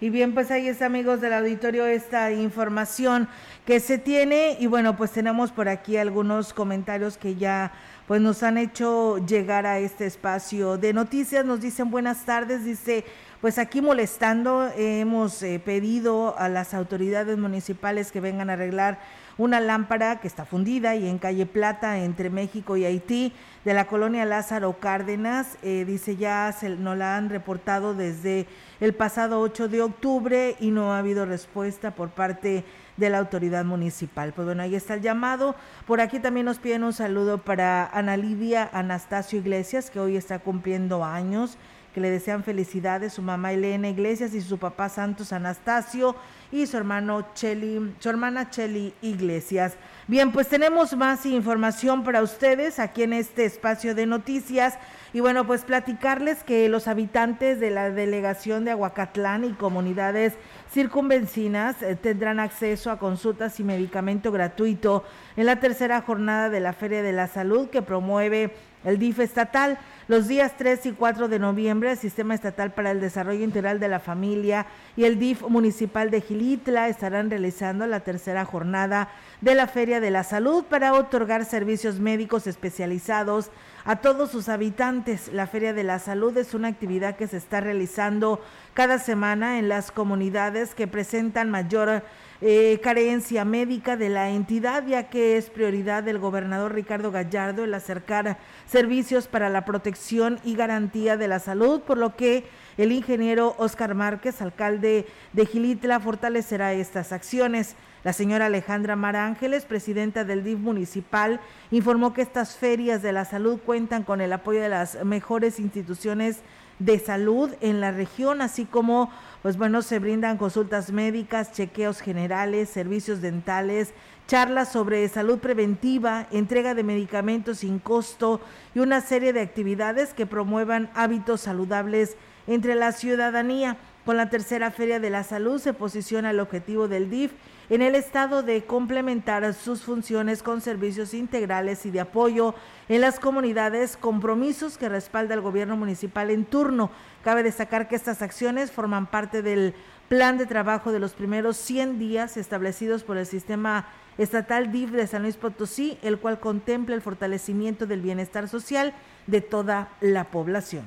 Y 0.00 0.08
bien, 0.08 0.32
pues 0.32 0.50
ahí 0.50 0.68
está, 0.68 0.86
amigos 0.86 1.20
del 1.20 1.34
auditorio, 1.34 1.84
esta 1.84 2.32
información 2.32 3.28
que 3.66 3.78
se 3.78 3.98
tiene. 3.98 4.56
Y 4.58 4.68
bueno, 4.68 4.96
pues 4.96 5.10
tenemos 5.10 5.52
por 5.52 5.68
aquí 5.68 5.98
algunos 5.98 6.54
comentarios 6.54 7.18
que 7.18 7.36
ya 7.36 7.72
pues 8.06 8.22
nos 8.22 8.42
han 8.42 8.56
hecho 8.56 9.18
llegar 9.26 9.66
a 9.66 9.80
este 9.80 10.06
espacio 10.06 10.78
de 10.78 10.94
noticias. 10.94 11.44
Nos 11.44 11.60
dicen 11.60 11.90
buenas 11.90 12.24
tardes, 12.24 12.64
dice, 12.64 13.04
pues 13.42 13.58
aquí 13.58 13.82
molestando, 13.82 14.70
hemos 14.78 15.42
eh, 15.42 15.60
pedido 15.62 16.38
a 16.38 16.48
las 16.48 16.72
autoridades 16.72 17.36
municipales 17.36 18.10
que 18.10 18.20
vengan 18.20 18.48
a 18.48 18.54
arreglar 18.54 18.98
una 19.42 19.58
lámpara 19.58 20.20
que 20.20 20.28
está 20.28 20.44
fundida 20.44 20.94
y 20.94 21.08
en 21.08 21.18
calle 21.18 21.46
Plata 21.46 21.98
entre 21.98 22.30
México 22.30 22.76
y 22.76 22.84
Haití 22.84 23.32
de 23.64 23.74
la 23.74 23.88
colonia 23.88 24.24
Lázaro 24.24 24.78
Cárdenas. 24.78 25.58
Eh, 25.64 25.84
dice 25.84 26.14
ya 26.14 26.52
se, 26.52 26.68
nos 26.68 26.96
la 26.96 27.16
han 27.16 27.28
reportado 27.28 27.92
desde 27.92 28.46
el 28.78 28.94
pasado 28.94 29.40
8 29.40 29.66
de 29.66 29.82
octubre 29.82 30.54
y 30.60 30.70
no 30.70 30.92
ha 30.92 30.98
habido 30.98 31.26
respuesta 31.26 31.90
por 31.90 32.10
parte 32.10 32.64
de 32.96 33.10
la 33.10 33.18
autoridad 33.18 33.64
municipal. 33.64 34.32
Pues 34.32 34.46
bueno, 34.46 34.62
ahí 34.62 34.76
está 34.76 34.94
el 34.94 35.00
llamado. 35.00 35.56
Por 35.88 36.00
aquí 36.00 36.20
también 36.20 36.46
nos 36.46 36.60
piden 36.60 36.84
un 36.84 36.92
saludo 36.92 37.38
para 37.38 37.86
Ana 37.86 38.16
Lidia 38.16 38.70
Anastasio 38.72 39.40
Iglesias, 39.40 39.90
que 39.90 39.98
hoy 39.98 40.16
está 40.16 40.38
cumpliendo 40.38 41.04
años 41.04 41.58
que 41.92 42.00
le 42.00 42.10
desean 42.10 42.42
felicidades 42.42 43.12
su 43.12 43.22
mamá 43.22 43.52
Elena 43.52 43.88
Iglesias 43.88 44.34
y 44.34 44.40
su 44.40 44.58
papá 44.58 44.88
Santos 44.88 45.32
Anastasio 45.32 46.16
y 46.50 46.66
su 46.66 46.76
hermano 46.76 47.26
Cheli, 47.34 47.94
su 47.98 48.08
hermana 48.08 48.50
Cheli 48.50 48.94
Iglesias. 49.02 49.74
Bien, 50.08 50.32
pues 50.32 50.48
tenemos 50.48 50.96
más 50.96 51.24
información 51.26 52.04
para 52.04 52.22
ustedes 52.22 52.78
aquí 52.78 53.02
en 53.02 53.12
este 53.12 53.44
espacio 53.44 53.94
de 53.94 54.06
noticias. 54.06 54.78
Y 55.12 55.20
bueno, 55.20 55.46
pues 55.46 55.62
platicarles 55.64 56.42
que 56.42 56.68
los 56.68 56.88
habitantes 56.88 57.60
de 57.60 57.70
la 57.70 57.90
delegación 57.90 58.64
de 58.64 58.70
Aguacatlán 58.72 59.44
y 59.44 59.52
comunidades 59.52 60.34
circunvencinas 60.72 61.82
eh, 61.82 61.96
tendrán 61.96 62.40
acceso 62.40 62.90
a 62.90 62.98
consultas 62.98 63.60
y 63.60 63.64
medicamento 63.64 64.32
gratuito 64.32 65.04
en 65.36 65.46
la 65.46 65.60
tercera 65.60 66.00
jornada 66.00 66.48
de 66.48 66.60
la 66.60 66.72
Feria 66.72 67.02
de 67.02 67.12
la 67.12 67.26
Salud 67.26 67.68
que 67.68 67.82
promueve 67.82 68.54
el 68.84 68.98
DIF 68.98 69.20
estatal. 69.20 69.78
Los 70.08 70.26
días 70.28 70.54
3 70.56 70.86
y 70.86 70.92
4 70.92 71.28
de 71.28 71.38
noviembre, 71.38 71.92
el 71.92 71.98
Sistema 71.98 72.34
Estatal 72.34 72.72
para 72.72 72.90
el 72.90 73.00
Desarrollo 73.00 73.44
Integral 73.44 73.78
de 73.78 73.88
la 73.88 74.00
Familia 74.00 74.66
y 74.96 75.04
el 75.04 75.18
DIF 75.18 75.42
Municipal 75.42 76.10
de 76.10 76.20
Gilitla 76.20 76.88
estarán 76.88 77.30
realizando 77.30 77.86
la 77.86 78.00
tercera 78.00 78.44
jornada 78.44 79.08
de 79.40 79.54
la 79.54 79.68
Feria 79.68 80.00
de 80.00 80.10
la 80.10 80.24
Salud 80.24 80.64
para 80.64 80.94
otorgar 80.94 81.44
servicios 81.44 82.00
médicos 82.00 82.46
especializados 82.46 83.50
a 83.84 83.96
todos 83.96 84.30
sus 84.30 84.48
habitantes. 84.48 85.32
La 85.32 85.46
Feria 85.46 85.72
de 85.72 85.84
la 85.84 85.98
Salud 85.98 86.36
es 86.36 86.54
una 86.54 86.68
actividad 86.68 87.16
que 87.16 87.28
se 87.28 87.36
está 87.36 87.60
realizando 87.60 88.40
cada 88.74 88.98
semana 88.98 89.58
en 89.58 89.68
las 89.68 89.90
comunidades 89.90 90.74
que 90.74 90.86
presentan 90.86 91.50
mayor 91.50 92.02
eh, 92.40 92.80
carencia 92.82 93.44
médica 93.44 93.96
de 93.96 94.08
la 94.08 94.30
entidad, 94.30 94.86
ya 94.86 95.10
que 95.10 95.36
es 95.36 95.50
prioridad 95.50 96.02
del 96.02 96.18
gobernador 96.18 96.74
Ricardo 96.74 97.12
Gallardo 97.12 97.64
el 97.64 97.74
acercar 97.74 98.38
servicios 98.66 99.28
para 99.28 99.48
la 99.48 99.64
protección 99.64 100.40
y 100.42 100.56
garantía 100.56 101.16
de 101.16 101.28
la 101.28 101.38
salud, 101.38 101.82
por 101.82 101.98
lo 101.98 102.16
que 102.16 102.44
el 102.78 102.90
ingeniero 102.90 103.54
Oscar 103.58 103.94
Márquez, 103.94 104.40
alcalde 104.40 105.06
de 105.32 105.46
Gilitla, 105.46 106.00
fortalecerá 106.00 106.72
estas 106.72 107.12
acciones. 107.12 107.76
La 108.02 108.12
señora 108.12 108.46
Alejandra 108.46 108.96
Mara 108.96 109.26
Ángeles, 109.26 109.64
presidenta 109.64 110.24
del 110.24 110.42
DIF 110.42 110.58
municipal, 110.58 111.40
informó 111.70 112.12
que 112.12 112.22
estas 112.22 112.56
ferias 112.56 113.02
de 113.02 113.12
la 113.12 113.24
salud 113.24 113.60
cuentan 113.64 114.02
con 114.02 114.20
el 114.20 114.32
apoyo 114.32 114.60
de 114.60 114.68
las 114.68 115.04
mejores 115.04 115.60
instituciones 115.60 116.40
de 116.84 116.98
salud 116.98 117.50
en 117.60 117.80
la 117.80 117.92
región, 117.92 118.42
así 118.42 118.64
como, 118.64 119.10
pues 119.42 119.56
bueno, 119.56 119.82
se 119.82 119.98
brindan 119.98 120.36
consultas 120.36 120.90
médicas, 120.92 121.52
chequeos 121.52 122.00
generales, 122.00 122.68
servicios 122.68 123.20
dentales, 123.20 123.94
charlas 124.26 124.72
sobre 124.72 125.08
salud 125.08 125.38
preventiva, 125.38 126.26
entrega 126.30 126.74
de 126.74 126.82
medicamentos 126.82 127.58
sin 127.58 127.78
costo 127.78 128.40
y 128.74 128.80
una 128.80 129.00
serie 129.00 129.32
de 129.32 129.40
actividades 129.40 130.14
que 130.14 130.26
promuevan 130.26 130.90
hábitos 130.94 131.42
saludables 131.42 132.16
entre 132.46 132.74
la 132.74 132.92
ciudadanía. 132.92 133.76
Con 134.04 134.16
la 134.16 134.30
tercera 134.30 134.72
Feria 134.72 134.98
de 134.98 135.10
la 135.10 135.22
Salud 135.22 135.60
se 135.60 135.74
posiciona 135.74 136.30
el 136.30 136.40
objetivo 136.40 136.88
del 136.88 137.08
DIF 137.08 137.32
en 137.72 137.80
el 137.80 137.94
estado 137.94 138.42
de 138.42 138.66
complementar 138.66 139.54
sus 139.54 139.80
funciones 139.80 140.42
con 140.42 140.60
servicios 140.60 141.14
integrales 141.14 141.86
y 141.86 141.90
de 141.90 142.00
apoyo 142.00 142.54
en 142.90 143.00
las 143.00 143.18
comunidades, 143.18 143.96
compromisos 143.96 144.76
que 144.76 144.90
respalda 144.90 145.32
el 145.32 145.40
gobierno 145.40 145.74
municipal 145.78 146.28
en 146.28 146.44
turno. 146.44 146.90
Cabe 147.24 147.42
destacar 147.42 147.88
que 147.88 147.96
estas 147.96 148.20
acciones 148.20 148.70
forman 148.70 149.06
parte 149.06 149.40
del 149.40 149.74
plan 150.10 150.36
de 150.36 150.44
trabajo 150.44 150.92
de 150.92 150.98
los 150.98 151.14
primeros 151.14 151.56
100 151.56 151.98
días 151.98 152.36
establecidos 152.36 153.04
por 153.04 153.16
el 153.16 153.24
sistema 153.24 153.88
estatal 154.18 154.70
DIF 154.70 154.90
de 154.90 155.06
San 155.06 155.22
Luis 155.22 155.38
Potosí, 155.38 155.96
el 156.02 156.18
cual 156.18 156.40
contempla 156.40 156.94
el 156.94 157.00
fortalecimiento 157.00 157.86
del 157.86 158.02
bienestar 158.02 158.50
social 158.50 158.92
de 159.26 159.40
toda 159.40 159.88
la 160.02 160.24
población. 160.24 160.84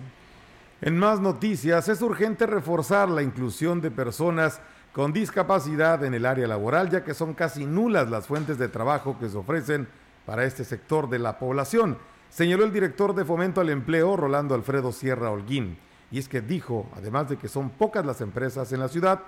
En 0.82 1.00
más 1.00 1.20
noticias, 1.20 1.90
es 1.90 2.04
urgente 2.04 2.46
reforzar 2.46 3.10
la 3.10 3.24
inclusión 3.24 3.82
de 3.82 3.90
personas 3.90 4.62
con 4.96 5.12
discapacidad 5.12 6.06
en 6.06 6.14
el 6.14 6.26
área 6.26 6.48
laboral, 6.48 6.90
ya 6.90 7.04
que 7.04 7.14
son 7.14 7.34
casi 7.34 7.66
nulas 7.66 8.10
las 8.10 8.28
fuentes 8.28 8.58
de 8.58 8.70
trabajo 8.70 9.20
que 9.20 9.28
se 9.28 9.36
ofrecen 9.36 9.90
para 10.26 10.46
este 10.46 10.64
sector 10.64 11.10
de 11.10 11.20
la 11.20 11.38
población, 11.38 11.98
señaló 12.30 12.64
el 12.64 12.72
director 12.72 13.14
de 13.14 13.26
Fomento 13.26 13.60
al 13.60 13.72
Empleo, 13.72 14.16
Rolando 14.16 14.56
Alfredo 14.56 14.94
Sierra 14.94 15.32
Holguín. 15.32 15.78
Y 16.12 16.20
es 16.20 16.30
que 16.30 16.40
dijo, 16.40 16.90
además 16.96 17.28
de 17.28 17.36
que 17.36 17.50
son 17.50 17.72
pocas 17.72 18.06
las 18.06 18.22
empresas 18.22 18.72
en 18.72 18.80
la 18.80 18.88
ciudad, 18.88 19.20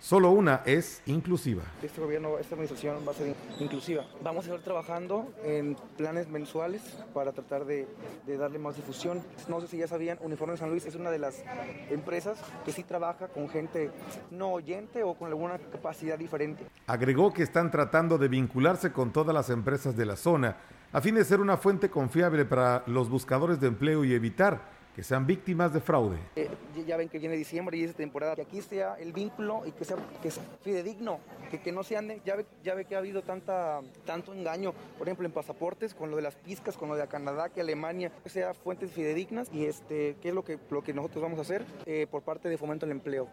Solo 0.00 0.30
una 0.30 0.62
es 0.64 1.02
inclusiva. 1.04 1.62
Este 1.82 2.00
gobierno, 2.00 2.38
esta 2.38 2.54
administración 2.54 2.96
va 3.06 3.12
a 3.12 3.14
ser 3.14 3.36
inclusiva. 3.58 4.06
Vamos 4.24 4.46
a 4.46 4.48
estar 4.48 4.64
trabajando 4.64 5.28
en 5.44 5.76
planes 5.98 6.26
mensuales 6.26 6.80
para 7.12 7.32
tratar 7.32 7.66
de, 7.66 7.86
darle 8.26 8.58
más 8.58 8.76
difusión. 8.76 9.22
No 9.46 9.60
sé 9.60 9.68
si 9.68 9.76
ya 9.76 9.86
sabían, 9.86 10.16
Uniforme 10.22 10.56
San 10.56 10.70
Luis 10.70 10.86
es 10.86 10.94
una 10.94 11.10
de 11.10 11.18
las 11.18 11.44
empresas 11.90 12.38
que 12.64 12.72
sí 12.72 12.82
trabaja 12.82 13.28
con 13.28 13.50
gente 13.50 13.90
no 14.30 14.52
oyente 14.52 15.02
o 15.02 15.12
con 15.14 15.28
alguna 15.28 15.58
capacidad 15.58 16.18
diferente. 16.18 16.64
Agregó 16.86 17.34
que 17.34 17.42
están 17.42 17.70
tratando 17.70 18.16
de 18.16 18.28
vincularse 18.28 18.92
con 18.92 19.12
todas 19.12 19.34
las 19.34 19.50
empresas 19.50 19.98
de 19.98 20.06
la 20.06 20.16
zona 20.16 20.56
a 20.92 21.00
fin 21.00 21.14
de 21.14 21.24
ser 21.24 21.40
una 21.40 21.56
fuente 21.56 21.90
confiable 21.90 22.44
para 22.44 22.82
los 22.86 23.08
buscadores 23.10 23.60
de 23.60 23.68
empleo 23.68 24.04
y 24.04 24.14
evitar 24.14 24.79
que 25.00 25.04
sean 25.04 25.26
víctimas 25.26 25.72
de 25.72 25.80
fraude. 25.80 26.18
Eh, 26.36 26.50
ya 26.86 26.98
ven 26.98 27.08
que 27.08 27.18
viene 27.18 27.34
diciembre 27.34 27.74
y 27.78 27.84
es 27.84 27.94
temporada, 27.94 28.36
que 28.36 28.42
aquí 28.42 28.60
sea 28.60 28.96
el 28.96 29.14
vínculo 29.14 29.62
y 29.64 29.72
que 29.72 29.86
sea, 29.86 29.96
que 30.20 30.30
fidedigno, 30.62 31.20
que, 31.50 31.62
que 31.62 31.72
no 31.72 31.82
se 31.82 31.96
ande, 31.96 32.20
ya 32.22 32.36
ve, 32.36 32.44
ya 32.62 32.74
ve 32.74 32.84
que 32.84 32.96
ha 32.96 32.98
habido 32.98 33.22
tanta, 33.22 33.80
tanto 34.04 34.34
engaño, 34.34 34.74
por 34.98 35.08
ejemplo 35.08 35.26
en 35.26 35.32
pasaportes, 35.32 35.94
con 35.94 36.10
lo 36.10 36.16
de 36.16 36.22
las 36.22 36.36
piscas, 36.36 36.76
con 36.76 36.90
lo 36.90 36.96
de 36.96 37.08
Canadá, 37.08 37.48
que 37.48 37.62
Alemania, 37.62 38.12
que 38.22 38.28
sea 38.28 38.52
fuentes 38.52 38.92
fidedignas 38.92 39.48
y 39.54 39.64
este, 39.64 40.16
qué 40.20 40.28
es 40.28 40.34
lo 40.34 40.44
que, 40.44 40.58
lo 40.68 40.82
que 40.82 40.92
nosotros 40.92 41.22
vamos 41.22 41.38
a 41.38 41.42
hacer 41.42 41.64
eh, 41.86 42.06
por 42.10 42.20
parte 42.20 42.50
de 42.50 42.58
Fomento 42.58 42.84
al 42.84 42.92
Empleo. 42.92 43.26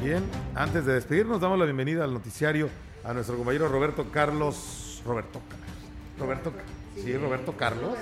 Bien, 0.00 0.22
antes 0.54 0.86
de 0.86 0.92
despedirnos, 0.92 1.40
damos 1.40 1.58
la 1.58 1.64
bienvenida 1.64 2.04
al 2.04 2.14
noticiario 2.14 2.68
a 3.02 3.12
nuestro 3.12 3.36
compañero 3.36 3.66
Roberto 3.66 4.06
Carlos. 4.12 5.02
Roberto. 5.04 5.40
Roberto. 6.20 6.52
Sí, 6.96 7.16
Roberto 7.16 7.52
Carlos. 7.56 7.96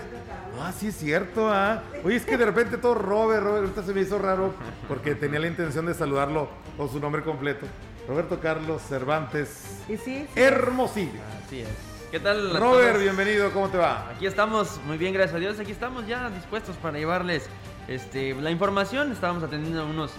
Ah, 0.61 0.73
sí 0.77 0.89
es 0.89 0.97
cierto, 0.97 1.49
ah. 1.51 1.83
Oye, 2.05 2.17
es 2.17 2.25
que 2.25 2.37
de 2.37 2.47
repente 2.47 2.79
todo 2.79 2.95
Robert, 2.95 3.43
Robert, 3.43 3.65
ahorita 3.65 3.83
se 3.83 3.93
me 3.93 4.01
hizo 4.01 4.19
raro 4.19 4.55
porque 4.89 5.15
tenía 5.15 5.39
la 5.39 5.47
intención 5.47 5.87
de 5.87 5.95
saludarlo 5.95 6.49
con 6.77 6.89
su 6.91 6.99
nombre 6.99 7.23
completo. 7.23 7.67
Roberto 8.09 8.41
Carlos 8.41 8.83
Cervantes. 8.83 9.83
¿Y 9.89 9.99
sí? 9.99 10.27
Hermosillo. 10.35 11.21
Así 11.45 11.61
es. 11.61 11.69
¿Qué 12.11 12.19
tal? 12.19 12.57
Robert, 12.57 12.99
bienvenido, 12.99 13.53
¿cómo 13.53 13.69
te 13.69 13.77
va? 13.77 14.09
Aquí 14.09 14.27
estamos, 14.27 14.81
muy 14.87 14.97
bien, 14.97 15.13
gracias 15.13 15.37
a 15.37 15.39
Dios. 15.39 15.61
Aquí 15.61 15.73
estamos 15.73 16.07
ya 16.07 16.31
dispuestos 16.31 16.75
para 16.77 16.97
llevarles 16.99 17.47
este, 17.87 18.35
la 18.35 18.51
información. 18.51 19.13
Estábamos 19.13 19.43
atendiendo 19.43 19.85
unos, 19.85 20.13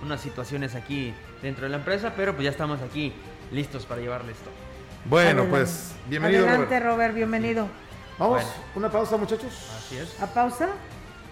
unas 0.00 0.20
situaciones 0.20 0.76
aquí 0.76 1.12
dentro 1.42 1.64
de 1.64 1.70
la 1.70 1.78
empresa, 1.78 2.12
pero 2.16 2.34
pues 2.34 2.44
ya 2.44 2.50
estamos 2.50 2.80
aquí 2.80 3.12
listos 3.50 3.84
para 3.84 4.00
llevarles 4.00 4.36
esto. 4.36 4.50
Bueno, 5.06 5.46
pues 5.50 5.92
bienvenido. 6.08 6.46
Adelante, 6.48 6.78
Robert 6.78 7.14
bienvenido. 7.14 7.68
Vamos, 8.18 8.42
una 8.74 8.90
pausa, 8.90 9.16
muchachos. 9.16 9.52
Así 9.76 9.96
es. 9.96 10.20
¿A 10.20 10.26
pausa? 10.26 10.68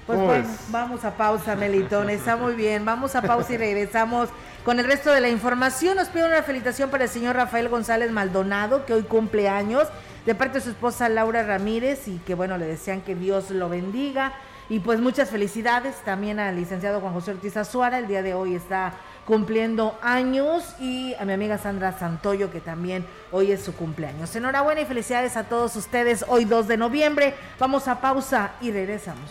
Pues 0.07 0.19
bueno, 0.19 0.49
vamos 0.71 1.05
a 1.05 1.17
pausa, 1.17 1.55
Melitón. 1.55 2.11
Está 2.11 2.37
muy 2.37 2.55
bien. 2.55 2.85
Vamos 2.85 3.15
a 3.15 3.23
pausa 3.23 3.53
y 3.53 3.57
regresamos 3.57 4.29
con 4.65 4.81
el 4.81 4.87
resto 4.87 5.13
de 5.13 5.21
la 5.21 5.29
información. 5.29 5.97
Nos 5.97 6.09
pide 6.09 6.27
una 6.27 6.43
felicitación 6.43 6.91
para 6.91 7.05
el 7.05 7.11
señor 7.11 7.37
Rafael 7.37 7.69
González 7.69 8.11
Maldonado, 8.11 8.85
que 8.85 8.95
hoy 8.95 9.03
cumple 9.03 9.49
años, 9.49 9.87
de 10.27 10.35
parte 10.35 10.59
de 10.59 10.65
su 10.65 10.71
esposa 10.71 11.09
Laura 11.09 11.45
Ramírez, 11.45 12.09
y 12.09 12.19
que 12.19 12.35
bueno, 12.35 12.59
le 12.59 12.67
desean 12.67 13.01
que 13.03 13.15
Dios 13.15 13.51
lo 13.51 13.69
bendiga. 13.69 14.33
Y 14.69 14.81
pues 14.81 15.01
muchas 15.01 15.31
felicidades 15.31 15.95
también 16.05 16.41
al 16.41 16.57
licenciado 16.57 17.01
Juan 17.01 17.13
José 17.13 17.33
Ortiz 17.33 17.57
Azuara. 17.57 17.99
El 17.99 18.09
día 18.09 18.23
de 18.23 18.35
hoy 18.35 18.57
está 18.57 18.95
cumpliendo 19.27 19.99
años 20.03 20.75
y 20.81 21.15
a 21.15 21.25
mi 21.25 21.33
amiga 21.33 21.59
Sandra 21.59 21.99
Santoyo 21.99 22.51
que 22.51 22.61
también 22.61 23.07
hoy 23.31 23.53
es 23.53 23.63
su 23.63 23.75
cumpleaños. 23.75 24.35
Enhorabuena 24.35 24.81
y 24.81 24.87
felicidades 24.87 25.37
a 25.37 25.45
todos 25.45 25.77
ustedes 25.77 26.25
hoy 26.29 26.45
2 26.45 26.69
de 26.69 26.77
noviembre. 26.77 27.35
Vamos 27.59 27.89
a 27.89 28.01
pausa 28.01 28.53
y 28.61 28.71
regresamos. 28.71 29.31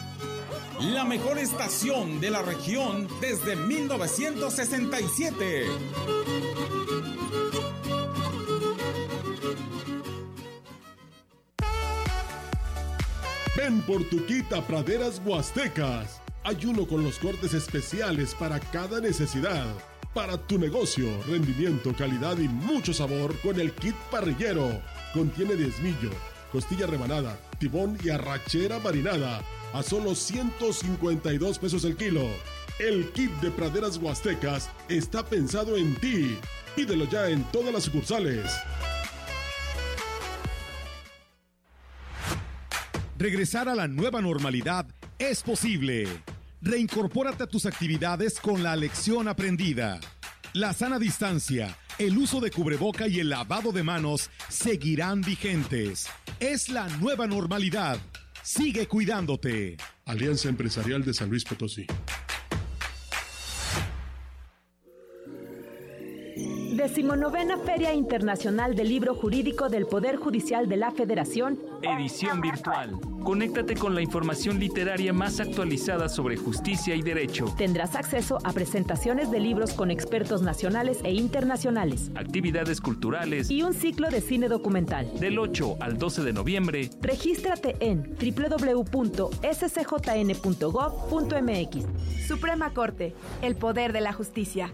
la 0.81 1.03
mejor 1.03 1.37
estación 1.37 2.19
de 2.19 2.31
la 2.31 2.41
región 2.41 3.07
desde 3.19 3.55
1967. 3.55 5.67
Ven 13.55 13.81
por 13.83 14.03
tu 14.05 14.25
quita 14.25 14.65
praderas 14.65 15.21
huastecas. 15.23 16.19
Hay 16.43 16.65
uno 16.65 16.87
con 16.87 17.03
los 17.03 17.19
cortes 17.19 17.53
especiales 17.53 18.33
para 18.33 18.59
cada 18.59 18.99
necesidad. 18.99 19.67
Para 20.15 20.47
tu 20.47 20.57
negocio, 20.57 21.05
rendimiento, 21.27 21.95
calidad 21.95 22.39
y 22.39 22.47
mucho 22.47 22.91
sabor 22.93 23.39
con 23.41 23.59
el 23.59 23.71
kit 23.73 23.93
parrillero. 24.09 24.81
Contiene 25.13 25.55
diezmillo, 25.55 26.09
costilla 26.51 26.87
rebanada, 26.87 27.37
tibón 27.59 27.99
y 28.03 28.09
arrachera 28.09 28.79
marinada 28.79 29.43
a 29.73 29.83
solo 29.83 30.15
152 30.15 31.59
pesos 31.59 31.83
el 31.85 31.95
kilo. 31.95 32.27
El 32.79 33.11
kit 33.11 33.31
de 33.41 33.51
praderas 33.51 33.97
huastecas 33.97 34.69
está 34.89 35.23
pensado 35.23 35.77
en 35.77 35.95
ti. 35.95 36.37
Pídelo 36.75 37.05
ya 37.05 37.29
en 37.29 37.43
todas 37.51 37.73
las 37.73 37.83
sucursales. 37.83 38.51
Regresar 43.17 43.69
a 43.69 43.75
la 43.75 43.87
nueva 43.87 44.21
normalidad 44.21 44.87
es 45.19 45.43
posible. 45.43 46.07
Reincorpórate 46.61 47.43
a 47.43 47.47
tus 47.47 47.65
actividades 47.65 48.39
con 48.39 48.63
la 48.63 48.75
lección 48.75 49.27
aprendida. 49.27 49.99
La 50.53 50.73
sana 50.73 50.97
distancia, 50.97 51.77
el 51.97 52.17
uso 52.17 52.39
de 52.39 52.51
cubreboca 52.51 53.07
y 53.07 53.19
el 53.19 53.29
lavado 53.29 53.71
de 53.71 53.83
manos 53.83 54.29
seguirán 54.49 55.21
vigentes. 55.21 56.07
Es 56.39 56.69
la 56.69 56.89
nueva 56.97 57.27
normalidad. 57.27 57.99
Sigue 58.43 58.87
cuidándote. 58.87 59.77
Alianza 60.05 60.49
Empresarial 60.49 61.05
de 61.05 61.13
San 61.13 61.29
Luis 61.29 61.43
Potosí. 61.43 61.85
Decimonovena 66.81 67.57
Feria 67.59 67.93
Internacional 67.93 68.75
del 68.75 68.89
Libro 68.89 69.13
Jurídico 69.13 69.69
del 69.69 69.85
Poder 69.85 70.15
Judicial 70.15 70.67
de 70.67 70.77
la 70.77 70.89
Federación. 70.89 71.59
Edición 71.83 72.41
virtual. 72.41 72.99
Conéctate 73.23 73.75
con 73.75 73.93
la 73.93 74.01
información 74.01 74.59
literaria 74.59 75.13
más 75.13 75.39
actualizada 75.39 76.09
sobre 76.09 76.37
justicia 76.37 76.95
y 76.95 77.03
derecho. 77.03 77.53
Tendrás 77.55 77.95
acceso 77.95 78.39
a 78.43 78.51
presentaciones 78.51 79.29
de 79.29 79.39
libros 79.39 79.73
con 79.73 79.91
expertos 79.91 80.41
nacionales 80.41 80.97
e 81.03 81.11
internacionales. 81.11 82.09
Actividades 82.15 82.81
culturales. 82.81 83.51
Y 83.51 83.61
un 83.61 83.75
ciclo 83.75 84.09
de 84.09 84.21
cine 84.21 84.47
documental. 84.47 85.07
Del 85.19 85.37
8 85.37 85.77
al 85.81 85.99
12 85.99 86.23
de 86.23 86.33
noviembre. 86.33 86.89
Regístrate 86.99 87.75
en 87.79 88.15
www.scjn.gov.mx. 88.15 89.07
Suprema 92.27 92.73
Corte. 92.73 93.13
El 93.43 93.55
poder 93.55 93.93
de 93.93 94.01
la 94.01 94.13
justicia. 94.13 94.73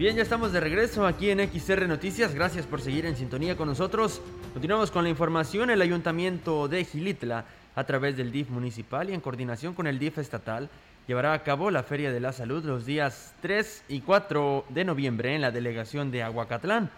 Bien, 0.00 0.16
ya 0.16 0.22
estamos 0.22 0.50
de 0.50 0.60
regreso 0.60 1.06
aquí 1.06 1.28
en 1.28 1.46
XR 1.46 1.86
Noticias. 1.86 2.34
Gracias 2.34 2.64
por 2.64 2.80
seguir 2.80 3.04
en 3.04 3.16
sintonía 3.16 3.54
con 3.54 3.68
nosotros. 3.68 4.22
Continuamos 4.54 4.90
con 4.90 5.04
la 5.04 5.10
información. 5.10 5.68
El 5.68 5.82
Ayuntamiento 5.82 6.68
de 6.68 6.86
Gilitla, 6.86 7.44
a 7.74 7.84
través 7.84 8.16
del 8.16 8.32
DIF 8.32 8.48
municipal 8.48 9.10
y 9.10 9.12
en 9.12 9.20
coordinación 9.20 9.74
con 9.74 9.86
el 9.86 9.98
DIF 9.98 10.16
estatal, 10.16 10.70
llevará 11.06 11.34
a 11.34 11.42
cabo 11.42 11.70
la 11.70 11.82
Feria 11.82 12.12
de 12.12 12.20
la 12.20 12.32
Salud 12.32 12.64
los 12.64 12.86
días 12.86 13.34
3 13.42 13.84
y 13.90 14.00
4 14.00 14.64
de 14.70 14.86
noviembre 14.86 15.34
en 15.34 15.42
la 15.42 15.50
delegación 15.50 16.10
de 16.10 16.22
Aguacatlán. 16.22 16.88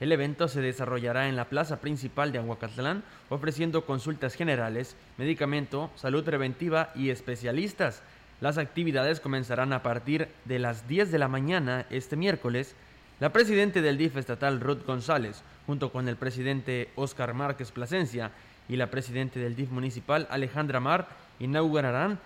El 0.00 0.10
evento 0.10 0.48
se 0.48 0.60
desarrollará 0.60 1.28
en 1.28 1.36
la 1.36 1.44
plaza 1.44 1.80
principal 1.80 2.32
de 2.32 2.38
Aguacatlán, 2.38 3.04
ofreciendo 3.28 3.86
consultas 3.86 4.34
generales, 4.34 4.96
medicamento, 5.18 5.88
salud 5.94 6.24
preventiva 6.24 6.90
y 6.96 7.10
especialistas. 7.10 8.02
Las 8.40 8.56
actividades 8.56 9.20
comenzarán 9.20 9.72
a 9.72 9.82
partir 9.82 10.28
de 10.46 10.58
las 10.58 10.88
10 10.88 11.12
de 11.12 11.18
la 11.18 11.28
mañana 11.28 11.84
este 11.90 12.16
miércoles. 12.16 12.74
La 13.20 13.32
presidenta 13.32 13.82
del 13.82 13.98
DIF 13.98 14.16
estatal 14.16 14.60
Ruth 14.60 14.86
González, 14.86 15.42
junto 15.66 15.92
con 15.92 16.08
el 16.08 16.16
presidente 16.16 16.88
Óscar 16.94 17.34
Márquez 17.34 17.70
Plasencia 17.70 18.30
y 18.66 18.76
la 18.76 18.86
presidenta 18.90 19.38
del 19.38 19.56
DIF 19.56 19.70
municipal 19.70 20.26
Alejandra 20.30 20.80
Mar, 20.80 21.08
inaugurarán, 21.38 22.18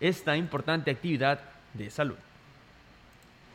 esta 0.00 0.36
importante 0.36 0.92
actividad 0.92 1.40
de 1.74 1.90
salud. 1.90 2.16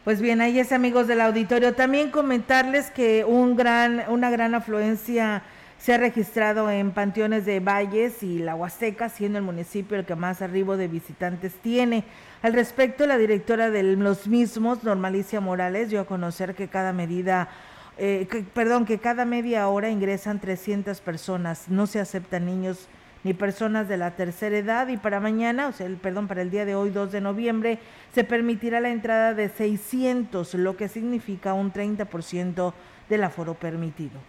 Pues 0.04 0.20
bien, 0.20 0.42
ahí 0.42 0.60
es 0.60 0.74
amigos 0.74 1.08
del 1.08 1.22
auditorio. 1.22 1.74
También 1.74 2.12
comentarles 2.12 2.92
que 2.92 3.24
una 3.24 4.30
gran 4.30 4.56
afluencia 4.56 5.44
se 5.84 5.94
ha 5.94 5.98
registrado 5.98 6.72
en 6.72 6.92
Panteones 6.92 7.46
de 7.46 7.60
Valles 7.60 8.24
y 8.24 8.40
La 8.40 8.56
Huasteca, 8.56 9.10
siendo 9.10 9.38
el 9.38 9.44
municipio 9.44 9.98
el 9.98 10.06
que 10.06 10.16
más 10.16 10.42
arribo 10.42 10.78
de 10.78 10.88
visitantes 10.88 11.56
tiene. 11.56 12.06
Al 12.42 12.54
respecto, 12.54 13.06
la 13.06 13.18
directora 13.18 13.70
de 13.70 13.84
los 13.84 14.26
mismos, 14.26 14.86
Normalicia 14.86 15.42
Morales, 15.42 15.90
dio 15.90 16.00
a 16.00 16.06
conocer 16.06 16.56
que 16.56 16.70
cada 16.70 16.94
medida, 16.94 17.50
eh, 17.98 18.26
perdón, 18.54 18.86
que 18.86 19.00
cada 19.00 19.26
media 19.26 19.68
hora 19.68 19.90
ingresan 19.90 20.40
300 20.40 21.02
personas. 21.02 21.68
No 21.68 21.86
se 21.86 22.00
aceptan 22.00 22.46
niños 22.46 22.88
ni 23.26 23.34
personas 23.34 23.90
de 23.90 23.98
la 23.98 24.12
tercera 24.12 24.58
edad 24.58 24.88
y 24.88 24.96
para 24.96 25.20
mañana, 25.20 25.68
o 25.68 25.74
sea, 25.74 25.86
el, 25.86 25.98
perdón, 25.98 26.30
para 26.30 26.44
el 26.44 26.50
día 26.50 26.64
de 26.64 26.76
hoy, 26.76 26.92
2 26.92 27.12
de 27.12 27.20
noviembre, 27.20 27.78
se 28.14 28.24
permitirá 28.24 28.80
la 28.80 28.92
entrada 28.92 29.34
de 29.34 29.50
600, 29.50 30.54
lo 30.54 30.78
que 30.78 30.88
significa 30.88 31.54
un 31.54 31.74
30% 31.74 32.74
del 33.10 33.24
aforo 33.26 33.56
permitido. 33.56 34.22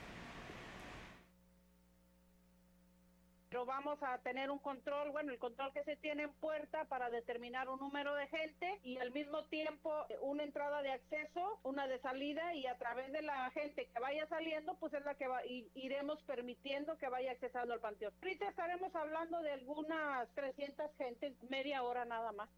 pero 3.55 3.64
vamos 3.64 3.94
a 4.05 4.19
tener 4.19 4.51
un 4.51 4.59
control, 4.59 5.11
bueno, 5.11 5.33
el 5.33 5.38
control 5.38 5.73
que 5.73 5.83
se 5.85 5.97
tiene 5.97 6.25
en 6.25 6.33
puerta 6.35 6.85
para 6.85 7.11
determinar 7.11 7.69
un 7.69 7.81
número 7.81 8.14
de 8.14 8.27
gente 8.29 8.79
y 8.83 8.99
al 8.99 9.11
mismo 9.12 9.45
tiempo 9.45 9.93
una 10.21 10.43
entrada 10.43 10.83
de 10.83 10.93
acceso, 10.93 11.59
una 11.62 11.87
de 11.87 11.99
salida 12.01 12.55
y 12.55 12.67
a 12.67 12.77
través 12.79 13.11
de 13.12 13.23
la 13.23 13.51
gente 13.51 13.88
que 13.93 14.01
vaya 14.01 14.27
saliendo, 14.29 14.77
pues 14.79 14.93
es 14.95 15.05
la 15.05 15.14
que 15.14 15.27
va, 15.27 15.40
iremos 15.75 16.23
permitiendo 16.23 16.97
que 16.99 17.09
vaya 17.09 17.33
accesando 17.33 17.75
al 17.75 17.81
panteón. 17.81 18.12
Ahorita 18.23 18.49
estaremos 18.49 18.95
hablando 18.95 19.40
de 19.43 19.53
algunas 19.53 20.29
300 20.35 20.90
gentes, 20.97 21.33
media 21.49 21.83
hora 21.83 22.05
nada 22.05 22.33
más. 22.33 22.49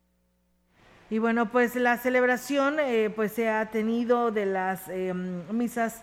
Y 1.09 1.19
bueno, 1.19 1.53
pues 1.53 1.77
la 1.77 1.99
celebración 1.99 2.81
eh, 2.81 3.11
pues 3.15 3.33
se 3.33 3.49
ha 3.49 3.71
tenido 3.71 4.33
de 4.33 4.45
las 4.45 4.89
em, 4.89 5.47
misas 5.57 6.03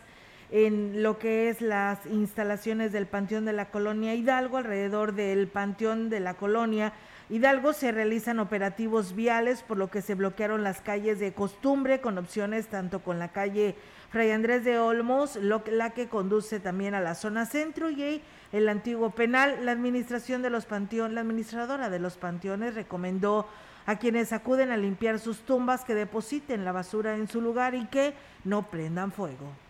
en 0.54 1.02
lo 1.02 1.18
que 1.18 1.50
es 1.50 1.62
las 1.62 2.06
instalaciones 2.06 2.92
del 2.92 3.08
Panteón 3.08 3.44
de 3.44 3.54
la 3.54 3.72
Colonia 3.72 4.14
Hidalgo, 4.14 4.58
alrededor 4.58 5.14
del 5.14 5.48
Panteón 5.48 6.12
de 6.12 6.20
la 6.20 6.36
Colonia 6.36 6.94
Hidalgo 7.28 7.74
se 7.74 7.92
realizan 7.92 8.40
operativos 8.40 9.16
viales, 9.16 9.64
por 9.64 9.78
lo 9.78 9.90
que 9.90 10.04
se 10.04 10.14
bloquearon 10.14 10.62
las 10.62 10.82
calles 10.82 11.20
de 11.20 11.34
costumbre 11.34 12.02
con 12.02 12.20
opciones 12.20 12.68
tanto 12.68 13.02
con 13.02 13.18
la 13.18 13.30
calle 13.30 13.76
Fray 14.12 14.30
Andrés 14.30 14.64
de 14.64 14.78
Olmos, 14.78 15.38
la 15.38 15.90
que 15.90 16.08
conduce 16.08 16.60
también 16.60 16.94
a 16.94 17.02
la 17.02 17.16
zona 17.16 17.48
centro 17.48 17.90
y 17.90 18.22
el 18.52 18.70
antiguo 18.70 19.10
penal. 19.10 19.66
La 19.66 19.72
administración 19.72 20.44
de 20.44 20.52
los 20.52 20.66
panteones, 20.68 21.16
la 21.16 21.22
administradora 21.22 21.90
de 21.90 21.98
los 21.98 22.18
panteones 22.18 22.76
recomendó 22.76 23.48
a 23.88 23.98
quienes 23.98 24.34
acuden 24.34 24.70
a 24.70 24.78
limpiar 24.78 25.18
sus 25.18 25.40
tumbas 25.40 25.84
que 25.84 25.96
depositen 25.96 26.64
la 26.64 26.74
basura 26.74 27.16
en 27.16 27.28
su 27.28 27.42
lugar 27.42 27.74
y 27.74 27.88
que 27.88 28.14
no 28.44 28.70
prendan 28.70 29.12
fuego 29.12 29.63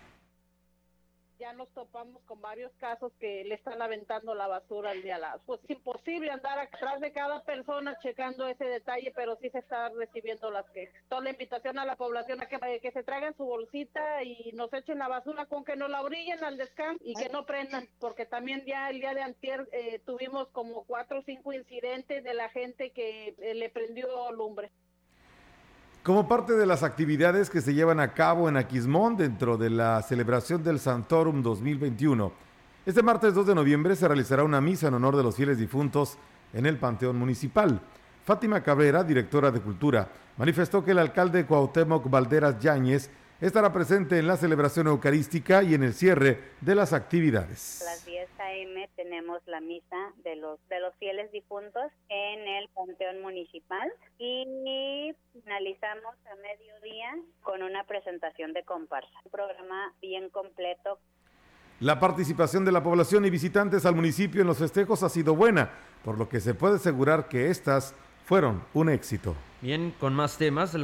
ya 1.43 1.51
nos 1.51 1.67
topamos 1.73 2.23
con 2.23 2.39
varios 2.39 2.71
casos 2.77 3.11
que 3.19 3.43
le 3.43 3.55
están 3.55 3.81
aventando 3.81 4.33
la 4.33 4.47
basura 4.47 4.91
al 4.91 5.03
día 5.03 5.17
lado. 5.17 5.41
Pues 5.45 5.59
es 5.65 5.71
imposible 5.71 6.31
andar 6.31 6.57
atrás 6.57 7.01
de 7.01 7.11
cada 7.11 7.43
persona 7.43 7.97
checando 8.01 8.47
ese 8.47 8.63
detalle, 8.63 9.11
pero 9.13 9.35
sí 9.41 9.49
se 9.49 9.59
está 9.59 9.89
recibiendo 9.89 10.49
las 10.51 10.65
quejas. 10.69 10.95
Toda 11.09 11.23
la 11.23 11.31
invitación 11.31 11.79
a 11.79 11.85
la 11.85 11.97
población 11.97 12.41
a 12.41 12.45
que, 12.45 12.79
que 12.79 12.91
se 12.91 13.03
traigan 13.03 13.35
su 13.35 13.43
bolsita 13.43 14.23
y 14.23 14.53
nos 14.53 14.71
echen 14.71 14.99
la 14.99 15.09
basura 15.09 15.45
con 15.47 15.65
que 15.65 15.75
no 15.75 15.89
la 15.89 16.01
brillen 16.01 16.41
al 16.45 16.55
descanso 16.55 17.03
y 17.03 17.13
que 17.13 17.27
no 17.27 17.45
prendan, 17.45 17.89
porque 17.99 18.25
también 18.25 18.63
ya 18.65 18.89
el 18.89 19.01
día 19.01 19.13
de 19.13 19.23
antier 19.23 19.67
eh, 19.73 19.99
tuvimos 20.05 20.47
como 20.49 20.85
cuatro 20.85 21.19
o 21.19 21.23
cinco 21.23 21.51
incidentes 21.51 22.23
de 22.23 22.33
la 22.33 22.47
gente 22.49 22.91
que 22.91 23.35
eh, 23.37 23.53
le 23.53 23.69
prendió 23.69 24.31
lumbre. 24.31 24.71
Como 26.03 26.27
parte 26.27 26.51
de 26.51 26.65
las 26.65 26.83
actividades 26.83 27.49
que 27.49 27.61
se 27.61 27.73
llevan 27.73 28.01
a 28.01 28.13
cabo 28.13 28.49
en 28.49 28.57
Aquismón 28.57 29.15
dentro 29.15 29.55
de 29.55 29.69
la 29.69 30.01
celebración 30.01 30.61
del 30.61 30.77
Santorum 30.77 31.41
2021, 31.41 32.29
este 32.85 33.01
martes 33.01 33.33
2 33.33 33.47
de 33.47 33.55
noviembre 33.55 33.95
se 33.95 34.05
realizará 34.05 34.43
una 34.43 34.59
misa 34.59 34.89
en 34.89 34.95
honor 34.95 35.15
de 35.15 35.23
los 35.23 35.37
fieles 35.37 35.57
difuntos 35.57 36.17
en 36.51 36.65
el 36.65 36.75
Panteón 36.75 37.17
Municipal. 37.17 37.79
Fátima 38.25 38.61
Cabrera, 38.61 39.01
directora 39.05 39.49
de 39.49 39.61
Cultura, 39.61 40.09
manifestó 40.35 40.83
que 40.83 40.91
el 40.91 40.99
alcalde 40.99 41.45
Cuauhtémoc 41.45 42.09
Valderas 42.09 42.59
Yáñez 42.59 43.09
estará 43.43 43.73
presente 43.73 44.17
en 44.19 44.27
la 44.27 44.37
celebración 44.37 44.87
eucarística 44.87 45.63
y 45.63 45.73
en 45.73 45.83
el 45.83 45.93
cierre 45.93 46.39
de 46.61 46.75
las 46.75 46.93
actividades. 46.93 47.81
A 47.81 47.91
las 47.91 48.05
10 48.05 48.29
a.m. 48.39 48.89
tenemos 48.95 49.41
la 49.47 49.59
misa 49.59 50.13
de 50.23 50.37
los, 50.37 50.59
de 50.69 50.79
los 50.79 50.95
fieles 50.95 51.29
difuntos 51.33 51.91
en 52.07 52.47
el 52.47 52.69
Panteón 52.69 53.21
Municipal 53.21 53.91
y 54.17 55.13
finalizamos 55.33 56.15
a 56.31 56.35
mediodía 56.35 57.17
con 57.41 57.61
una 57.63 57.83
presentación 57.83 58.53
de 58.53 58.63
comparsa. 58.63 59.11
Un 59.25 59.31
programa 59.31 59.93
bien 60.01 60.29
completo. 60.29 60.99
La 61.81 61.99
participación 61.99 62.63
de 62.63 62.71
la 62.71 62.81
población 62.81 63.25
y 63.25 63.29
visitantes 63.29 63.85
al 63.85 63.95
municipio 63.95 64.39
en 64.39 64.47
los 64.47 64.59
festejos 64.59 65.03
ha 65.03 65.09
sido 65.09 65.35
buena, 65.35 65.69
por 66.05 66.17
lo 66.17 66.29
que 66.29 66.39
se 66.39 66.53
puede 66.53 66.75
asegurar 66.75 67.27
que 67.27 67.49
estas 67.49 67.93
fueron 68.33 68.63
un 68.73 68.89
éxito. 68.89 69.35
Bien, 69.61 69.93
con 69.99 70.15
más 70.15 70.39
temas, 70.39 70.75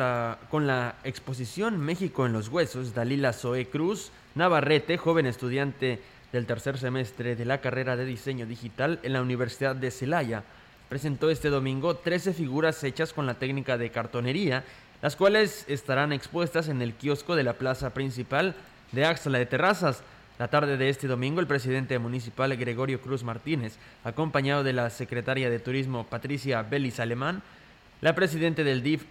con 0.52 0.68
la 0.68 0.98
exposición 1.04 1.80
México 1.80 2.28
en 2.28 2.32
los 2.32 2.48
Huesos, 2.50 2.94
Dalila 2.94 3.34
Zoe 3.34 3.66
Cruz 3.66 4.12
Navarrete, 4.36 4.98
joven 4.98 5.26
estudiante 5.26 6.00
del 6.32 6.46
tercer 6.46 6.78
semestre 6.78 7.36
de 7.36 7.46
la 7.46 7.60
carrera 7.60 7.96
de 7.96 8.06
diseño 8.06 8.46
digital 8.46 9.00
en 9.02 9.14
la 9.14 9.24
Universidad 9.24 9.76
de 9.76 9.90
Celaya, 9.90 10.44
presentó 10.90 11.32
este 11.32 11.50
domingo 11.50 11.96
13 11.96 12.34
figuras 12.34 12.84
hechas 12.84 13.14
con 13.14 13.26
la 13.26 13.34
técnica 13.34 13.80
de 13.80 13.90
cartonería, 13.90 14.64
las 15.02 15.16
cuales 15.16 15.66
estarán 15.68 16.14
expuestas 16.14 16.68
en 16.68 16.84
el 16.84 16.94
kiosco 16.94 17.36
de 17.36 17.46
la 17.46 17.54
plaza 17.54 17.96
principal 17.96 18.54
de 18.92 19.06
Axla 19.06 19.40
de 19.40 19.48
Terrazas. 19.48 20.04
La 20.40 20.48
tarde 20.48 20.78
de 20.78 20.88
este 20.88 21.08
domingo, 21.08 21.42
el 21.42 21.48
presidente 21.48 22.00
municipal 22.00 22.56
Gregorio 22.56 23.02
Cruz 23.02 23.26
Martínez, 23.26 23.78
acompañado 24.06 24.64
de 24.64 24.72
la 24.72 24.90
secretaria 24.90 25.50
de 25.50 25.60
Turismo 25.60 26.06
Patricia 26.06 26.62
Belis 26.62 27.02
Alemán, 27.02 27.44
la 28.00 28.16
presidenta 28.16 28.64
del 28.64 28.82
DIF 28.82 29.04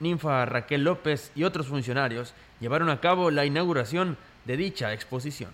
Ninfa 0.00 0.44
Raquel 0.44 0.84
López 0.84 1.32
y 1.34 1.44
otros 1.44 1.68
funcionarios 1.68 2.34
llevaron 2.60 2.90
a 2.90 3.00
cabo 3.00 3.30
la 3.30 3.46
inauguración 3.46 4.18
de 4.44 4.58
dicha 4.58 4.92
exposición. 4.92 5.50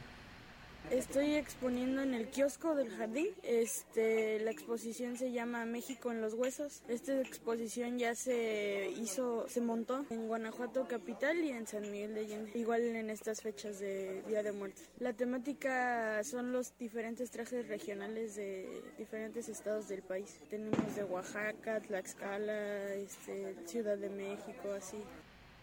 Estoy 0.90 1.34
exponiendo 1.36 2.02
en 2.02 2.12
el 2.12 2.28
kiosco 2.28 2.74
del 2.74 2.90
jardín. 2.90 3.28
Este, 3.42 4.38
la 4.40 4.50
exposición 4.50 5.16
se 5.16 5.32
llama 5.32 5.64
México 5.64 6.12
en 6.12 6.20
los 6.20 6.34
huesos. 6.34 6.82
Esta 6.86 7.18
exposición 7.20 7.98
ya 7.98 8.14
se 8.14 8.90
hizo, 8.98 9.48
se 9.48 9.60
montó 9.60 10.04
en 10.10 10.28
Guanajuato 10.28 10.86
capital 10.86 11.38
y 11.38 11.50
en 11.50 11.66
San 11.66 11.90
Miguel 11.90 12.14
de 12.14 12.20
Allende, 12.20 12.50
igual 12.54 12.82
en 12.82 13.08
estas 13.08 13.40
fechas 13.40 13.78
de 13.80 14.22
Día 14.28 14.42
de 14.42 14.52
Muertos. 14.52 14.84
La 14.98 15.14
temática 15.14 16.22
son 16.24 16.52
los 16.52 16.76
diferentes 16.78 17.30
trajes 17.30 17.66
regionales 17.68 18.34
de 18.34 18.82
diferentes 18.98 19.48
estados 19.48 19.88
del 19.88 20.02
país. 20.02 20.36
Tenemos 20.50 20.94
de 20.94 21.04
Oaxaca, 21.04 21.80
Tlaxcala, 21.80 22.94
este, 22.94 23.56
Ciudad 23.66 23.96
de 23.96 24.10
México, 24.10 24.72
así. 24.76 24.98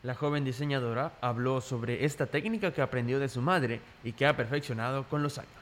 La 0.01 0.15
joven 0.15 0.45
diseñadora 0.45 1.11
habló 1.19 1.59
sobre 1.59 2.05
esta 2.05 2.25
técnica 2.25 2.71
que 2.71 2.81
aprendió 2.81 3.19
de 3.19 3.27
su 3.27 3.41
madre 3.41 3.81
y 4.03 4.13
que 4.13 4.25
ha 4.25 4.37
perfeccionado 4.37 5.03
con 5.03 5.21
los 5.21 5.37
años 5.37 5.58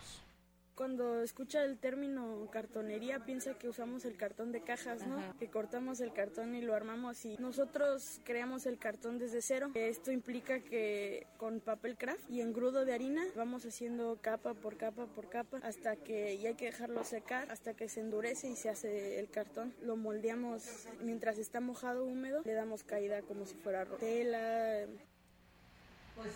cuando 0.78 1.24
escucha 1.24 1.63
el 1.63 1.80
término 1.80 2.48
cartonería 2.52 3.26
piensa 3.26 3.56
que 3.56 3.68
usamos 3.68 4.06
el 4.06 4.16
cartón 4.16 4.52
de 4.52 4.62
cajas, 4.62 5.08
¿no? 5.08 5.18
Que 5.40 5.50
cortamos 5.50 6.00
el 6.02 6.13
cartón 6.13 6.54
y 6.54 6.62
lo 6.62 6.76
armamos 6.76 7.26
y 7.26 7.36
nosotros 7.38 8.22
creamos 8.24 8.68
el 8.68 8.78
cartón 8.78 9.18
desde 9.18 9.42
cero. 9.42 9.72
Esto 9.74 10.12
implica 10.12 10.60
que 10.60 11.26
con 11.38 11.62
papel 11.62 11.98
craft 11.98 12.30
y 12.30 12.42
engrudo 12.42 12.86
de 12.86 12.94
harina 12.94 13.26
vamos 13.36 13.66
haciendo 13.66 14.20
capa 14.22 14.54
por 14.54 14.78
capa 14.78 15.08
por 15.08 15.30
capa 15.30 15.60
hasta 15.63 15.96
que 15.96 16.38
ya 16.38 16.50
hay 16.50 16.56
que 16.56 16.66
dejarlo 16.66 17.04
secar, 17.04 17.52
hasta 17.52 17.74
que 17.74 17.90
se 17.90 18.02
endurece 18.02 18.48
y 18.48 18.56
se 18.56 18.70
hace 18.70 19.20
el 19.20 19.32
cartón. 19.32 19.74
Lo 19.82 19.96
moldeamos 19.96 20.88
mientras 21.02 21.40
está 21.40 21.60
mojado 21.60 22.06
húmedo, 22.06 22.44
le 22.46 22.54
damos 22.54 22.84
caída 22.84 23.24
como 23.24 23.48
si 23.48 23.56
fuera 23.56 23.86
tela. 23.86 24.86
Pues 26.16 26.32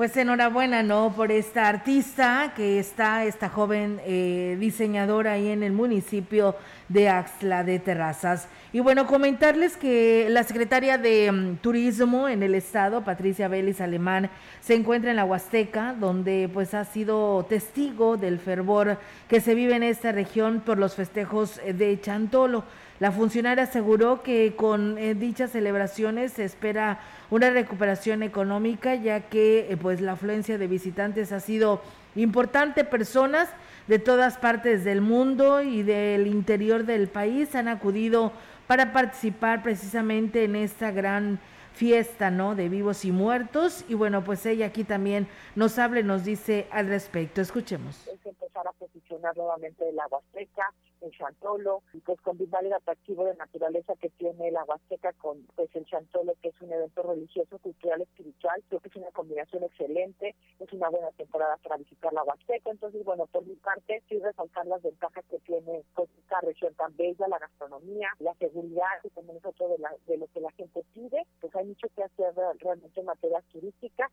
pues 0.00 0.16
enhorabuena, 0.16 0.82
¿no? 0.82 1.12
Por 1.14 1.30
esta 1.30 1.68
artista 1.68 2.54
que 2.56 2.78
está, 2.78 3.26
esta 3.26 3.50
joven 3.50 4.00
eh, 4.06 4.56
diseñadora 4.58 5.32
ahí 5.32 5.48
en 5.48 5.62
el 5.62 5.72
municipio 5.72 6.56
de 6.88 7.10
Axla 7.10 7.64
de 7.64 7.80
Terrazas. 7.80 8.48
Y 8.72 8.80
bueno, 8.80 9.06
comentarles 9.06 9.76
que 9.76 10.28
la 10.30 10.42
secretaria 10.42 10.96
de 10.96 11.30
mm, 11.30 11.56
Turismo 11.56 12.30
en 12.30 12.42
el 12.42 12.54
estado, 12.54 13.04
Patricia 13.04 13.48
Vélez 13.48 13.82
Alemán, 13.82 14.30
se 14.62 14.74
encuentra 14.74 15.10
en 15.10 15.16
la 15.16 15.26
Huasteca, 15.26 15.92
donde 15.92 16.48
pues 16.50 16.72
ha 16.72 16.86
sido 16.86 17.44
testigo 17.46 18.16
del 18.16 18.38
fervor 18.38 18.96
que 19.28 19.42
se 19.42 19.54
vive 19.54 19.76
en 19.76 19.82
esta 19.82 20.12
región 20.12 20.62
por 20.64 20.78
los 20.78 20.94
festejos 20.94 21.60
de 21.62 22.00
Chantolo. 22.00 22.64
La 23.00 23.12
funcionaria 23.12 23.64
aseguró 23.64 24.22
que 24.22 24.54
con 24.56 24.98
eh, 24.98 25.14
dichas 25.14 25.52
celebraciones 25.52 26.34
se 26.34 26.44
espera 26.44 27.00
una 27.30 27.48
recuperación 27.48 28.22
económica, 28.22 28.94
ya 28.94 29.22
que 29.22 29.72
eh, 29.72 29.76
pues 29.78 30.02
la 30.02 30.12
afluencia 30.12 30.58
de 30.58 30.66
visitantes 30.66 31.32
ha 31.32 31.40
sido 31.40 31.80
importante. 32.14 32.84
Personas 32.84 33.48
de 33.88 33.98
todas 33.98 34.36
partes 34.36 34.84
del 34.84 35.00
mundo 35.00 35.62
y 35.62 35.82
del 35.82 36.26
interior 36.26 36.84
del 36.84 37.08
país 37.08 37.54
han 37.54 37.68
acudido 37.68 38.32
para 38.66 38.92
participar 38.92 39.62
precisamente 39.62 40.44
en 40.44 40.54
esta 40.54 40.90
gran 40.90 41.40
fiesta, 41.72 42.30
¿no? 42.30 42.54
De 42.54 42.68
vivos 42.68 43.06
y 43.06 43.12
muertos. 43.12 43.82
Y 43.88 43.94
bueno, 43.94 44.22
pues 44.24 44.44
ella 44.44 44.66
aquí 44.66 44.84
también 44.84 45.26
nos 45.54 45.78
habla 45.78 46.00
y 46.00 46.04
nos 46.04 46.22
dice 46.22 46.66
al 46.70 46.88
respecto. 46.88 47.40
Escuchemos. 47.40 48.06
Es 48.08 48.26
empezar 48.26 48.66
a 48.68 48.72
posicionar 48.72 49.34
nuevamente 49.38 49.90
la 49.94 50.06
Huasteca, 50.10 50.70
el 51.00 51.10
Chantolo, 51.12 51.82
pues 52.04 52.20
combinar 52.20 52.64
el 52.64 52.72
atractivo 52.72 53.24
de 53.24 53.34
naturaleza 53.36 53.94
que 53.96 54.10
tiene 54.10 54.50
la 54.50 54.64
Huasteca 54.64 55.12
con 55.14 55.42
pues 55.56 55.74
el 55.74 55.84
Chantolo, 55.86 56.34
que 56.42 56.48
es 56.48 56.60
un 56.60 56.72
evento 56.72 57.02
religioso, 57.02 57.58
cultural, 57.58 58.02
espiritual. 58.02 58.62
Creo 58.68 58.80
que 58.80 58.88
es 58.88 58.96
una 58.96 59.10
combinación 59.10 59.64
excelente, 59.64 60.34
es 60.58 60.72
una 60.72 60.88
buena 60.88 61.10
temporada 61.12 61.56
para 61.58 61.76
visitar 61.76 62.12
la 62.12 62.24
Huasteca. 62.24 62.70
Entonces, 62.70 63.04
bueno, 63.04 63.26
por 63.26 63.44
mi 63.46 63.56
parte, 63.56 64.02
sí 64.08 64.18
resaltar 64.18 64.66
las 64.66 64.82
ventajas 64.82 65.24
que 65.30 65.38
tiene 65.40 65.84
pues, 65.94 66.08
esta 66.18 66.40
región 66.40 66.74
tan 66.74 66.96
bella, 66.96 67.28
la 67.28 67.38
gastronomía, 67.38 68.08
la 68.18 68.34
seguridad, 68.34 69.00
y 69.04 69.10
también 69.10 69.38
es 69.38 69.44
otro 69.44 69.68
de, 69.68 69.78
la, 69.78 69.94
de 70.06 70.18
lo 70.18 70.26
que 70.28 70.40
la 70.40 70.50
gente 70.52 70.84
pide. 70.94 71.26
Pues 71.40 71.54
hay 71.56 71.66
mucho 71.66 71.88
que 71.94 72.02
hacer 72.02 72.34
realmente 72.60 73.00
en 73.00 73.06
materia 73.06 73.42
turística 73.52 74.10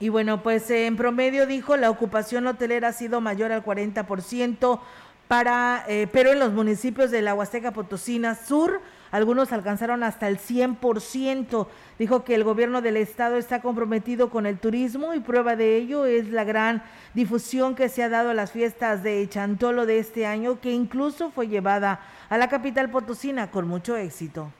y 0.00 0.08
bueno, 0.08 0.42
pues 0.42 0.70
en 0.70 0.96
promedio 0.96 1.46
dijo 1.46 1.76
la 1.76 1.88
ocupación 1.88 2.46
hotelera 2.46 2.88
ha 2.88 2.92
sido 2.92 3.20
mayor 3.20 3.52
al 3.52 3.64
40% 3.64 4.80
para, 5.28 5.84
eh, 5.88 6.08
pero 6.12 6.32
en 6.32 6.38
los 6.38 6.52
municipios 6.52 7.10
de 7.10 7.22
la 7.22 7.34
Huasteca 7.34 7.72
Potosina 7.72 8.34
Sur, 8.34 8.80
algunos 9.10 9.52
alcanzaron 9.52 10.02
hasta 10.02 10.28
el 10.28 10.38
100%. 10.38 11.68
Dijo 11.98 12.24
que 12.24 12.34
el 12.34 12.44
gobierno 12.44 12.82
del 12.82 12.96
estado 12.96 13.36
está 13.36 13.62
comprometido 13.62 14.28
con 14.28 14.44
el 14.44 14.58
turismo 14.58 15.14
y 15.14 15.20
prueba 15.20 15.56
de 15.56 15.76
ello 15.76 16.04
es 16.04 16.28
la 16.30 16.44
gran 16.44 16.82
difusión 17.14 17.74
que 17.74 17.88
se 17.88 18.02
ha 18.02 18.08
dado 18.08 18.30
a 18.30 18.34
las 18.34 18.50
fiestas 18.50 19.02
de 19.02 19.28
Chantolo 19.28 19.86
de 19.86 19.98
este 19.98 20.26
año, 20.26 20.60
que 20.60 20.72
incluso 20.72 21.30
fue 21.30 21.48
llevada 21.48 22.00
a 22.28 22.38
la 22.38 22.48
capital 22.48 22.90
potosina 22.90 23.50
con 23.50 23.68
mucho 23.68 23.96
éxito 23.96 24.50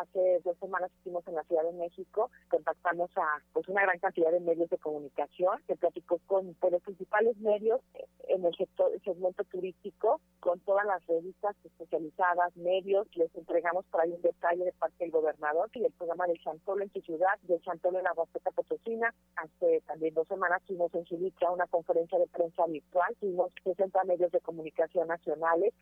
hace 0.00 0.40
dos 0.44 0.56
semanas 0.58 0.90
estuvimos 0.96 1.26
en 1.28 1.34
la 1.34 1.44
Ciudad 1.44 1.64
de 1.64 1.72
México, 1.72 2.30
contactamos 2.48 3.10
a 3.16 3.38
pues 3.52 3.68
una 3.68 3.82
gran 3.82 3.98
cantidad 3.98 4.30
de 4.30 4.40
medios 4.40 4.70
de 4.70 4.78
comunicación, 4.78 5.62
se 5.66 5.76
platicó 5.76 6.18
con 6.26 6.54
pues, 6.54 6.72
los 6.72 6.82
principales 6.82 7.36
medios 7.38 7.80
en 8.28 8.44
el 8.44 8.54
sector 8.56 8.92
el 8.92 9.02
segmento 9.02 9.44
turístico, 9.44 10.20
con 10.40 10.60
todas 10.60 10.86
las 10.86 11.04
revistas 11.06 11.56
especializadas, 11.64 12.56
medios, 12.56 13.06
les 13.16 13.34
entregamos 13.34 13.84
por 13.86 14.00
ahí 14.00 14.12
un 14.12 14.22
detalle 14.22 14.64
de 14.64 14.72
parte 14.72 14.96
del 15.00 15.10
gobernador 15.10 15.68
y 15.74 15.84
el 15.84 15.92
programa 15.92 16.26
de 16.26 16.38
Chantolo 16.38 16.82
en 16.82 16.92
su 16.92 17.00
ciudad, 17.00 17.38
de 17.42 17.60
Chantolo 17.60 17.98
en 17.98 18.04
la 18.04 18.12
Huasteca 18.12 18.50
Potosina. 18.50 19.14
Hace 19.36 19.82
también 19.86 20.14
dos 20.14 20.28
semanas 20.28 20.62
tuvimos 20.66 20.94
en 20.94 21.04
Chilicha 21.04 21.50
una 21.50 21.66
conferencia 21.66 22.18
de 22.18 22.26
prensa 22.28 22.66
virtual, 22.66 23.14
tuvimos 23.20 23.52
60 23.64 24.04
medios 24.04 24.32
de 24.32 24.40
comunicación 24.40 25.08
nacionales. 25.08 25.74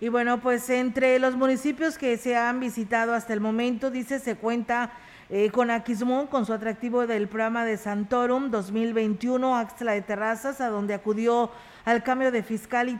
Y 0.00 0.08
bueno, 0.08 0.40
pues 0.40 0.70
entre 0.70 1.18
los 1.18 1.34
municipios 1.34 1.98
que 1.98 2.16
se 2.18 2.36
han 2.36 2.60
visitado 2.60 3.14
hasta 3.14 3.32
el 3.32 3.40
momento, 3.40 3.90
dice, 3.90 4.20
se 4.20 4.36
cuenta 4.36 4.92
eh, 5.28 5.50
con 5.50 5.72
Aquismón, 5.72 6.28
con 6.28 6.46
su 6.46 6.52
atractivo 6.52 7.08
del 7.08 7.26
programa 7.26 7.64
de 7.64 7.76
Santorum 7.76 8.50
2021, 8.52 9.56
Axla 9.56 9.92
de 9.92 10.02
Terrazas, 10.02 10.60
a 10.60 10.68
donde 10.68 10.94
acudió 10.94 11.50
al 11.84 12.04
cambio 12.04 12.30
de 12.30 12.44
fiscal 12.44 12.88
y 12.88 12.96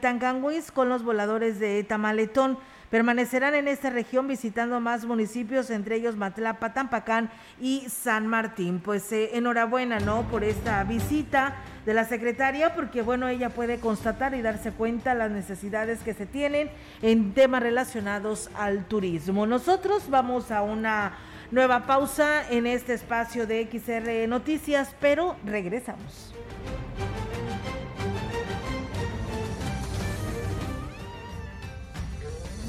con 0.73 0.89
los 0.89 1.05
voladores 1.05 1.61
de 1.61 1.85
Tamaletón. 1.85 2.59
Permanecerán 2.91 3.55
en 3.55 3.69
esta 3.69 3.91
región 3.91 4.27
visitando 4.27 4.81
más 4.81 5.05
municipios, 5.05 5.69
entre 5.69 5.97
ellos 5.97 6.17
Matlapa, 6.17 6.73
Tampacán 6.73 7.31
y 7.61 7.85
San 7.89 8.27
Martín. 8.27 8.81
Pues 8.81 9.13
eh, 9.13 9.31
enhorabuena, 9.35 10.01
¿no? 10.01 10.23
Por 10.29 10.43
esta 10.43 10.83
visita 10.85 11.57
de 11.85 11.93
la 11.93 12.05
secretaria, 12.05 12.75
porque 12.75 13.03
bueno, 13.03 13.29
ella 13.29 13.51
puede 13.51 13.79
constatar 13.79 14.35
y 14.35 14.41
darse 14.41 14.73
cuenta 14.73 15.15
las 15.15 15.31
necesidades 15.31 16.01
que 16.01 16.15
se 16.15 16.25
tienen 16.25 16.71
en 17.03 17.35
temas 17.35 17.63
relacionados 17.63 18.51
al 18.55 18.87
turismo. 18.87 19.47
Nosotros 19.47 20.09
vamos 20.09 20.51
a 20.51 20.63
una 20.63 21.13
nueva 21.51 21.87
pausa 21.87 22.49
en 22.51 22.67
este 22.67 22.95
espacio 22.95 23.47
de 23.47 23.69
XR 23.71 24.29
Noticias, 24.29 24.95
pero 25.01 25.37
regresamos. 25.45 26.35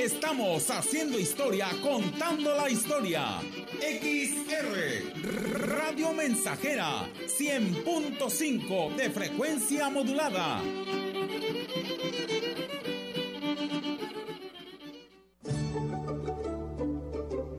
Estamos 0.00 0.70
haciendo 0.70 1.18
historia, 1.18 1.68
contando 1.82 2.56
la 2.56 2.70
historia. 2.70 3.42
XR 3.80 5.12
Radio 5.68 6.14
Mensajera 6.14 7.06
100.5 7.26 8.96
de 8.96 9.10
frecuencia 9.10 9.90
modulada. 9.90 10.62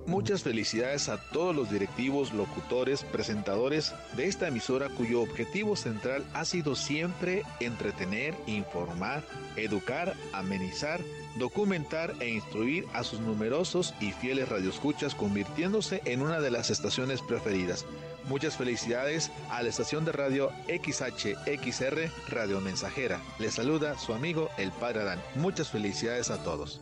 Muchas 0.08 0.42
felicidades 0.42 1.10
a 1.10 1.22
todos 1.30 1.56
los 1.56 1.70
directivos, 1.70 2.34
locutores, 2.34 3.04
presentadores 3.04 3.94
de 4.16 4.26
esta 4.26 4.48
emisora 4.48 4.90
cuyo 4.90 5.22
objetivo 5.22 5.76
central 5.76 6.26
ha 6.34 6.46
sido 6.46 6.76
siempre 6.76 7.44
entretener, 7.60 8.36
informar, 8.48 9.24
educar, 9.56 10.16
amenizar, 10.34 11.02
documentar 11.36 12.16
e 12.20 12.30
instruir 12.30 12.86
a 12.94 13.04
sus 13.04 13.20
numerosos 13.20 13.94
y 14.00 14.12
fieles 14.12 14.50
radioescuchas 14.50 15.16
convirtiéndose 15.16 16.02
en 16.06 16.22
una 16.22 16.40
de 16.40 16.52
las 16.52 16.70
estaciones 16.70 17.22
preferidas. 17.22 17.86
Muchas 18.28 18.56
felicidades 18.56 19.32
a 19.50 19.64
la 19.64 19.70
estación 19.70 20.06
de 20.06 20.12
radio 20.12 20.52
XHXR 20.68 22.10
Radio 22.30 22.62
Mensajera. 22.62 23.20
Les 23.40 23.56
saluda 23.56 23.98
su 23.98 24.14
amigo 24.14 24.50
el 24.58 24.72
Padre 24.72 25.02
Adán. 25.02 25.22
Muchas 25.36 25.70
felicidades 25.70 26.30
a 26.30 26.44
todos. 26.44 26.82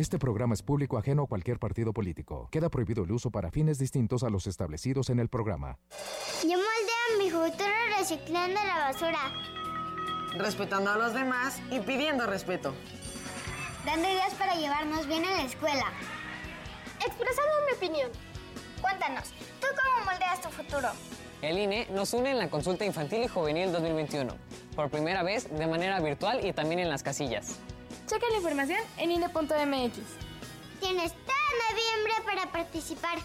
Este 0.00 0.18
programa 0.18 0.54
es 0.54 0.62
público 0.62 0.96
ajeno 0.96 1.24
a 1.24 1.26
cualquier 1.26 1.58
partido 1.58 1.92
político. 1.92 2.48
Queda 2.50 2.70
prohibido 2.70 3.04
el 3.04 3.12
uso 3.12 3.30
para 3.30 3.50
fines 3.50 3.78
distintos 3.78 4.22
a 4.22 4.30
los 4.30 4.46
establecidos 4.46 5.10
en 5.10 5.20
el 5.20 5.28
programa. 5.28 5.76
Yo 6.42 6.56
moldeo 6.56 7.18
mi 7.18 7.28
futuro 7.28 7.68
reciclando 7.98 8.58
la 8.64 8.78
basura. 8.78 9.18
Respetando 10.38 10.90
a 10.90 10.96
los 10.96 11.12
demás 11.12 11.60
y 11.70 11.80
pidiendo 11.80 12.24
respeto. 12.24 12.74
Dando 13.84 14.08
ideas 14.08 14.32
para 14.36 14.54
llevarnos 14.54 15.06
bien 15.06 15.22
en 15.22 15.36
la 15.36 15.44
escuela. 15.44 15.92
Expresando 17.06 17.52
mi 17.66 17.76
opinión. 17.76 18.10
Cuéntanos, 18.80 19.34
¿tú 19.60 19.66
cómo 19.66 20.10
moldeas 20.10 20.40
tu 20.40 20.48
futuro? 20.48 20.88
El 21.42 21.58
INE 21.58 21.88
nos 21.90 22.14
une 22.14 22.30
en 22.30 22.38
la 22.38 22.48
consulta 22.48 22.86
infantil 22.86 23.24
y 23.24 23.28
juvenil 23.28 23.70
2021. 23.70 24.34
Por 24.74 24.88
primera 24.88 25.22
vez 25.22 25.46
de 25.50 25.66
manera 25.66 26.00
virtual 26.00 26.42
y 26.46 26.54
también 26.54 26.80
en 26.80 26.88
las 26.88 27.02
casillas. 27.02 27.60
Checa 28.10 28.26
la 28.28 28.38
información 28.38 28.80
en 28.98 29.12
INE.mx. 29.12 29.98
Tienes 30.80 31.12
todo 31.12 31.50
noviembre 31.70 32.12
para 32.26 32.50
participar. 32.50 33.18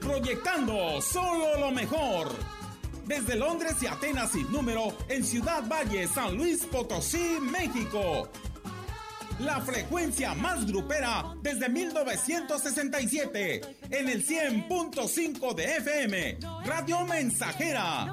Proyectando 0.00 1.00
solo 1.00 1.60
lo 1.60 1.70
mejor. 1.70 2.32
Desde 3.04 3.36
Londres 3.36 3.76
y 3.82 3.86
Atenas 3.86 4.32
sin 4.32 4.50
número 4.50 4.98
en 5.08 5.24
Ciudad 5.24 5.62
Valle, 5.68 6.08
San 6.08 6.36
Luis 6.36 6.64
Potosí, 6.64 7.38
México. 7.40 8.28
La 9.38 9.60
frecuencia 9.60 10.34
más 10.34 10.66
grupera 10.66 11.36
desde 11.40 11.68
1967 11.68 13.60
en 13.90 14.08
el 14.08 14.26
100.5 14.26 15.54
de 15.54 15.76
FM. 15.76 16.38
Radio 16.64 17.04
Mensajera. 17.04 18.12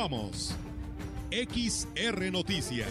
Continuamos. 0.00 0.56
XR 1.30 2.32
Noticias. 2.32 2.88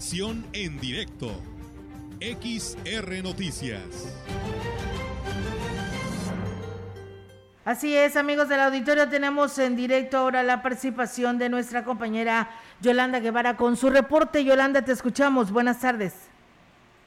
Información 0.00 0.46
en 0.54 0.80
directo. 0.80 1.28
XR 2.20 3.22
Noticias. 3.22 4.18
Así 7.66 7.94
es, 7.94 8.16
amigos 8.16 8.48
del 8.48 8.60
auditorio, 8.60 9.10
tenemos 9.10 9.58
en 9.58 9.76
directo 9.76 10.16
ahora 10.16 10.42
la 10.42 10.62
participación 10.62 11.36
de 11.36 11.50
nuestra 11.50 11.84
compañera 11.84 12.48
Yolanda 12.80 13.20
Guevara 13.20 13.58
con 13.58 13.76
su 13.76 13.90
reporte. 13.90 14.42
Yolanda, 14.42 14.82
te 14.82 14.92
escuchamos. 14.92 15.52
Buenas 15.52 15.82
tardes. 15.82 16.30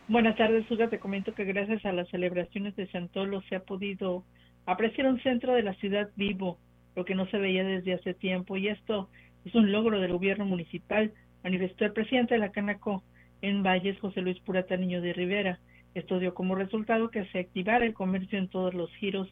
Buenas 0.08 0.36
tardes, 0.38 0.67
Suga. 0.67 0.88
Te 0.88 0.99
comento 0.99 1.34
que 1.34 1.45
gracias 1.45 1.84
a 1.86 1.93
las 1.93 2.08
celebraciones 2.10 2.75
de 2.75 2.86
Santolo 2.91 3.41
se 3.49 3.56
ha 3.56 3.62
podido 3.62 4.23
apreciar 4.67 5.08
un 5.08 5.19
centro 5.23 5.53
de 5.56 5.63
la 5.63 5.73
ciudad 5.75 6.10
vivo, 6.15 6.60
lo 6.95 7.06
que 7.06 7.15
no 7.15 7.25
se 7.27 7.39
veía 7.39 7.63
desde 7.63 7.95
hace 7.95 8.13
tiempo. 8.13 8.56
Y 8.56 8.67
esto 8.67 9.10
es 9.45 9.56
un 9.56 9.71
logro 9.71 9.99
del 9.99 10.12
gobierno 10.12 10.45
municipal, 10.45 11.12
manifestó 11.43 11.86
el 11.86 11.93
presidente 11.93 12.36
de 12.36 12.39
la 12.39 12.51
Canaco 12.51 13.03
en 13.41 13.63
Valles, 13.63 13.99
José 13.99 14.21
Luis 14.21 14.39
Purata 14.39 14.77
Niño 14.77 15.01
de 15.01 15.13
Rivera. 15.13 15.60
Esto 15.93 16.19
dio 16.19 16.34
como 16.34 16.56
resultado 16.56 17.12
que 17.12 17.25
se 17.25 17.39
activara 17.39 17.86
el 17.86 17.93
comercio 17.93 18.39
en 18.39 18.47
todos 18.47 18.73
los 18.73 18.89
giros 18.95 19.29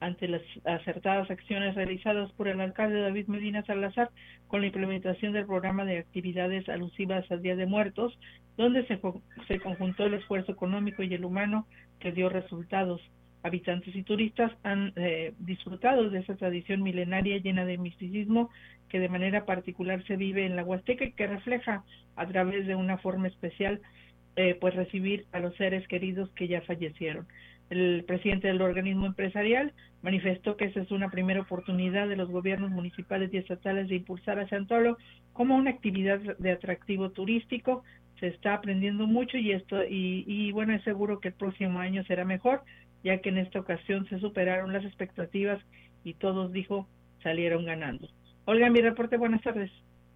ante 0.00 0.28
las 0.28 0.42
acertadas 0.64 1.30
acciones 1.30 1.74
realizadas 1.74 2.30
por 2.32 2.48
el 2.48 2.60
alcalde 2.60 3.00
David 3.00 3.26
Medina 3.28 3.64
Salazar 3.64 4.10
con 4.48 4.60
la 4.60 4.66
implementación 4.66 5.32
del 5.32 5.46
programa 5.46 5.84
de 5.84 5.98
actividades 5.98 6.68
alusivas 6.68 7.30
al 7.30 7.40
Día 7.40 7.56
de 7.56 7.66
Muertos, 7.66 8.18
donde 8.56 8.86
se, 8.86 9.00
se 9.48 9.60
conjuntó 9.60 10.04
el 10.04 10.14
esfuerzo 10.14 10.52
económico 10.52 11.02
y 11.02 11.14
el 11.14 11.24
humano 11.24 11.66
que 12.00 12.12
dio 12.12 12.28
resultados. 12.28 13.00
Habitantes 13.44 13.94
y 13.94 14.02
turistas 14.02 14.50
han 14.62 14.94
eh, 14.96 15.34
disfrutado 15.38 16.08
de 16.08 16.20
esa 16.20 16.34
tradición 16.34 16.82
milenaria 16.82 17.36
llena 17.36 17.66
de 17.66 17.76
misticismo 17.76 18.48
que 18.88 18.98
de 18.98 19.10
manera 19.10 19.44
particular 19.44 20.02
se 20.06 20.16
vive 20.16 20.46
en 20.46 20.56
la 20.56 20.64
Huasteca 20.64 21.04
y 21.04 21.12
que 21.12 21.26
refleja 21.26 21.84
a 22.16 22.26
través 22.26 22.66
de 22.66 22.74
una 22.74 22.96
forma 22.96 23.28
especial 23.28 23.82
eh, 24.36 24.56
pues 24.58 24.74
recibir 24.74 25.26
a 25.32 25.40
los 25.40 25.54
seres 25.56 25.86
queridos 25.88 26.30
que 26.30 26.48
ya 26.48 26.62
fallecieron. 26.62 27.26
El 27.68 28.04
presidente 28.06 28.48
del 28.48 28.62
organismo 28.62 29.04
empresarial 29.04 29.74
manifestó 30.00 30.56
que 30.56 30.64
esa 30.64 30.80
es 30.80 30.90
una 30.90 31.10
primera 31.10 31.42
oportunidad 31.42 32.08
de 32.08 32.16
los 32.16 32.30
gobiernos 32.30 32.70
municipales 32.70 33.28
y 33.32 33.36
estatales 33.36 33.88
de 33.88 33.96
impulsar 33.96 34.38
a 34.38 34.48
Santolo 34.48 34.96
como 35.34 35.54
una 35.54 35.70
actividad 35.70 36.18
de 36.38 36.50
atractivo 36.50 37.10
turístico. 37.10 37.84
Se 38.20 38.28
está 38.28 38.54
aprendiendo 38.54 39.06
mucho 39.06 39.36
y 39.36 39.52
esto 39.52 39.84
y, 39.84 40.24
y 40.26 40.50
bueno 40.52 40.72
es 40.72 40.82
seguro 40.82 41.20
que 41.20 41.28
el 41.28 41.34
próximo 41.34 41.78
año 41.78 42.04
será 42.04 42.24
mejor, 42.24 42.62
ya 43.04 43.18
que 43.18 43.28
en 43.28 43.38
esta 43.38 43.60
ocasión 43.60 44.08
se 44.08 44.18
superaron 44.18 44.72
las 44.72 44.84
expectativas 44.84 45.62
y 46.02 46.14
todos 46.14 46.52
dijo 46.52 46.88
salieron 47.22 47.64
ganando. 47.64 48.08
Olga, 48.46 48.68
mi 48.70 48.80
reporte. 48.80 49.16
Buenas 49.16 49.42
tardes. 49.42 49.70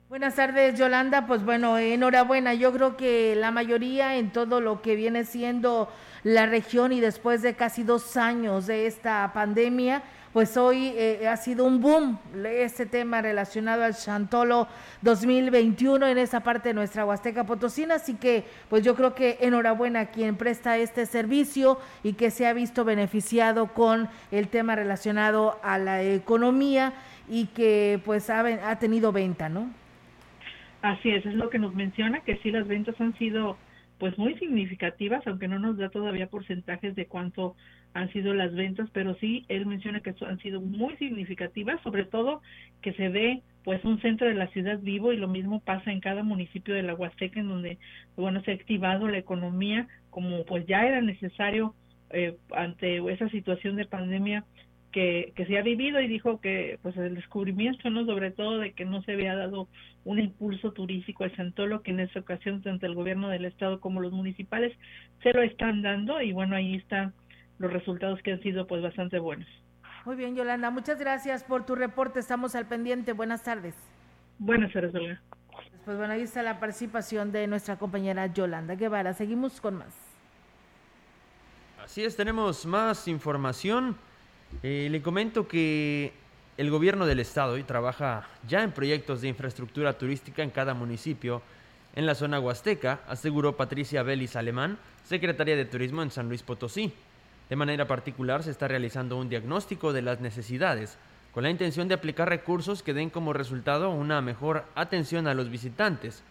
Buenas 0.08 0.36
tardes, 0.36 0.78
Yolanda. 0.78 1.26
Pues 1.26 1.44
bueno, 1.44 1.78
enhorabuena. 1.78 2.54
Yo 2.54 2.72
creo 2.72 2.96
que 2.96 3.34
la 3.36 3.50
mayoría 3.50 4.16
en 4.16 4.30
todo 4.30 4.60
lo 4.60 4.80
que 4.80 4.96
viene 4.96 5.24
siendo 5.24 5.88
la 6.22 6.46
región 6.46 6.92
y 6.92 7.00
después 7.00 7.42
de 7.42 7.54
casi 7.54 7.82
dos 7.82 8.16
años 8.16 8.66
de 8.66 8.86
esta 8.86 9.30
pandemia, 9.34 10.02
pues 10.32 10.56
hoy 10.56 10.92
eh, 10.96 11.26
ha 11.28 11.36
sido 11.36 11.64
un 11.64 11.80
boom 11.80 12.18
este 12.44 12.86
tema 12.86 13.22
relacionado 13.22 13.84
al 13.84 13.94
Chantolo 13.94 14.68
2021 15.02 16.06
en 16.06 16.18
esa 16.18 16.40
parte 16.40 16.70
de 16.70 16.74
nuestra 16.74 17.04
Huasteca 17.04 17.44
Potosina. 17.44 17.96
Así 17.96 18.14
que, 18.14 18.44
pues 18.68 18.84
yo 18.84 18.94
creo 18.94 19.14
que 19.14 19.38
enhorabuena 19.40 20.00
a 20.00 20.06
quien 20.06 20.36
presta 20.36 20.76
este 20.76 21.06
servicio 21.06 21.78
y 22.02 22.14
que 22.14 22.30
se 22.30 22.46
ha 22.46 22.52
visto 22.52 22.84
beneficiado 22.84 23.68
con 23.68 24.08
el 24.30 24.48
tema 24.48 24.76
relacionado 24.76 25.58
a 25.62 25.78
la 25.78 26.02
economía 26.02 26.92
y 27.28 27.46
que 27.46 28.00
pues 28.04 28.30
ha, 28.30 28.40
ha 28.70 28.78
tenido 28.78 29.12
venta, 29.12 29.48
¿no? 29.48 29.70
Así 30.82 31.10
es, 31.10 31.26
es 31.26 31.34
lo 31.34 31.50
que 31.50 31.58
nos 31.58 31.74
menciona, 31.74 32.20
que 32.20 32.36
sí 32.38 32.50
las 32.50 32.68
ventas 32.68 33.00
han 33.00 33.16
sido 33.18 33.56
pues 33.98 34.16
muy 34.16 34.34
significativas, 34.38 35.26
aunque 35.26 35.48
no 35.48 35.58
nos 35.58 35.76
da 35.76 35.88
todavía 35.88 36.28
porcentajes 36.28 36.94
de 36.94 37.06
cuánto 37.06 37.56
han 37.94 38.12
sido 38.12 38.34
las 38.34 38.54
ventas, 38.54 38.88
pero 38.92 39.14
sí 39.16 39.44
él 39.48 39.66
menciona 39.66 40.00
que 40.00 40.14
han 40.26 40.38
sido 40.38 40.60
muy 40.60 40.96
significativas, 40.96 41.80
sobre 41.82 42.04
todo 42.04 42.42
que 42.82 42.92
se 42.92 43.08
ve 43.08 43.42
pues 43.64 43.84
un 43.84 44.00
centro 44.00 44.26
de 44.26 44.34
la 44.34 44.46
ciudad 44.48 44.78
vivo 44.80 45.12
y 45.12 45.16
lo 45.16 45.28
mismo 45.28 45.60
pasa 45.60 45.92
en 45.92 46.00
cada 46.00 46.22
municipio 46.22 46.74
de 46.74 46.82
la 46.82 46.94
Huasteca 46.94 47.40
en 47.40 47.48
donde 47.48 47.78
bueno 48.16 48.40
se 48.42 48.52
ha 48.52 48.54
activado 48.54 49.08
la 49.08 49.18
economía 49.18 49.86
como 50.10 50.44
pues 50.46 50.66
ya 50.66 50.86
era 50.86 51.02
necesario 51.02 51.74
eh, 52.10 52.36
ante 52.52 52.96
esa 53.12 53.28
situación 53.28 53.76
de 53.76 53.84
pandemia 53.84 54.44
que, 54.90 55.34
que, 55.36 55.44
se 55.44 55.58
ha 55.58 55.62
vivido 55.62 56.00
y 56.00 56.08
dijo 56.08 56.40
que 56.40 56.78
pues 56.80 56.96
el 56.96 57.14
descubrimiento 57.14 57.90
no 57.90 58.06
sobre 58.06 58.30
todo 58.30 58.58
de 58.58 58.72
que 58.72 58.86
no 58.86 59.02
se 59.02 59.12
había 59.12 59.36
dado 59.36 59.68
un 60.04 60.18
impulso 60.18 60.72
turístico 60.72 61.24
al 61.24 61.36
Santolo 61.36 61.82
que 61.82 61.90
en 61.90 62.00
esta 62.00 62.20
ocasión 62.20 62.62
tanto 62.62 62.86
el 62.86 62.94
gobierno 62.94 63.28
del 63.28 63.44
estado 63.44 63.80
como 63.80 64.00
los 64.00 64.12
municipales 64.12 64.74
se 65.22 65.34
lo 65.34 65.42
están 65.42 65.82
dando 65.82 66.22
y 66.22 66.32
bueno 66.32 66.56
ahí 66.56 66.76
están 66.76 67.12
los 67.58 67.72
resultados 67.72 68.20
que 68.22 68.32
han 68.32 68.42
sido 68.42 68.66
pues 68.66 68.82
bastante 68.82 69.18
buenos. 69.18 69.48
Muy 70.04 70.16
bien 70.16 70.36
Yolanda, 70.36 70.70
muchas 70.70 70.98
gracias 70.98 71.44
por 71.44 71.66
tu 71.66 71.74
reporte, 71.74 72.20
estamos 72.20 72.54
al 72.54 72.66
pendiente, 72.66 73.12
buenas 73.12 73.42
tardes. 73.42 73.74
Buenas 74.38 74.72
tardes, 74.72 74.94
Olga. 74.94 75.20
Pues 75.84 75.96
bueno, 75.96 76.12
ahí 76.12 76.22
está 76.22 76.42
la 76.42 76.60
participación 76.60 77.32
de 77.32 77.46
nuestra 77.46 77.76
compañera 77.76 78.26
Yolanda 78.26 78.74
Guevara. 78.74 79.14
Seguimos 79.14 79.60
con 79.60 79.76
más. 79.76 79.94
Así 81.82 82.04
es, 82.04 82.14
tenemos 82.14 82.66
más 82.66 83.08
información. 83.08 83.96
Eh, 84.62 84.88
le 84.90 85.02
comento 85.02 85.48
que 85.48 86.12
el 86.58 86.70
gobierno 86.70 87.06
del 87.06 87.20
estado 87.20 87.54
hoy 87.54 87.62
trabaja 87.62 88.28
ya 88.46 88.62
en 88.62 88.72
proyectos 88.72 89.22
de 89.22 89.28
infraestructura 89.28 89.96
turística 89.96 90.42
en 90.42 90.50
cada 90.50 90.74
municipio 90.74 91.42
en 91.94 92.06
la 92.06 92.14
zona 92.14 92.38
huasteca, 92.38 93.00
aseguró 93.08 93.56
Patricia 93.56 94.02
Vélez 94.02 94.36
Alemán, 94.36 94.78
secretaria 95.02 95.56
de 95.56 95.64
Turismo 95.64 96.02
en 96.02 96.10
San 96.10 96.28
Luis 96.28 96.42
Potosí. 96.42 96.92
De 97.48 97.56
manera 97.56 97.86
particular 97.86 98.42
se 98.42 98.50
está 98.50 98.68
realizando 98.68 99.16
un 99.16 99.28
diagnóstico 99.28 99.92
de 99.92 100.02
las 100.02 100.20
necesidades 100.20 100.98
con 101.32 101.42
la 101.42 101.50
intención 101.50 101.88
de 101.88 101.94
aplicar 101.94 102.28
recursos 102.28 102.82
que 102.82 102.94
den 102.94 103.10
como 103.10 103.32
resultado 103.32 103.90
una 103.90 104.20
mejor 104.20 104.64
atención 104.74 105.26
a 105.26 105.34
los 105.34 105.50
visitantes. 105.50 106.22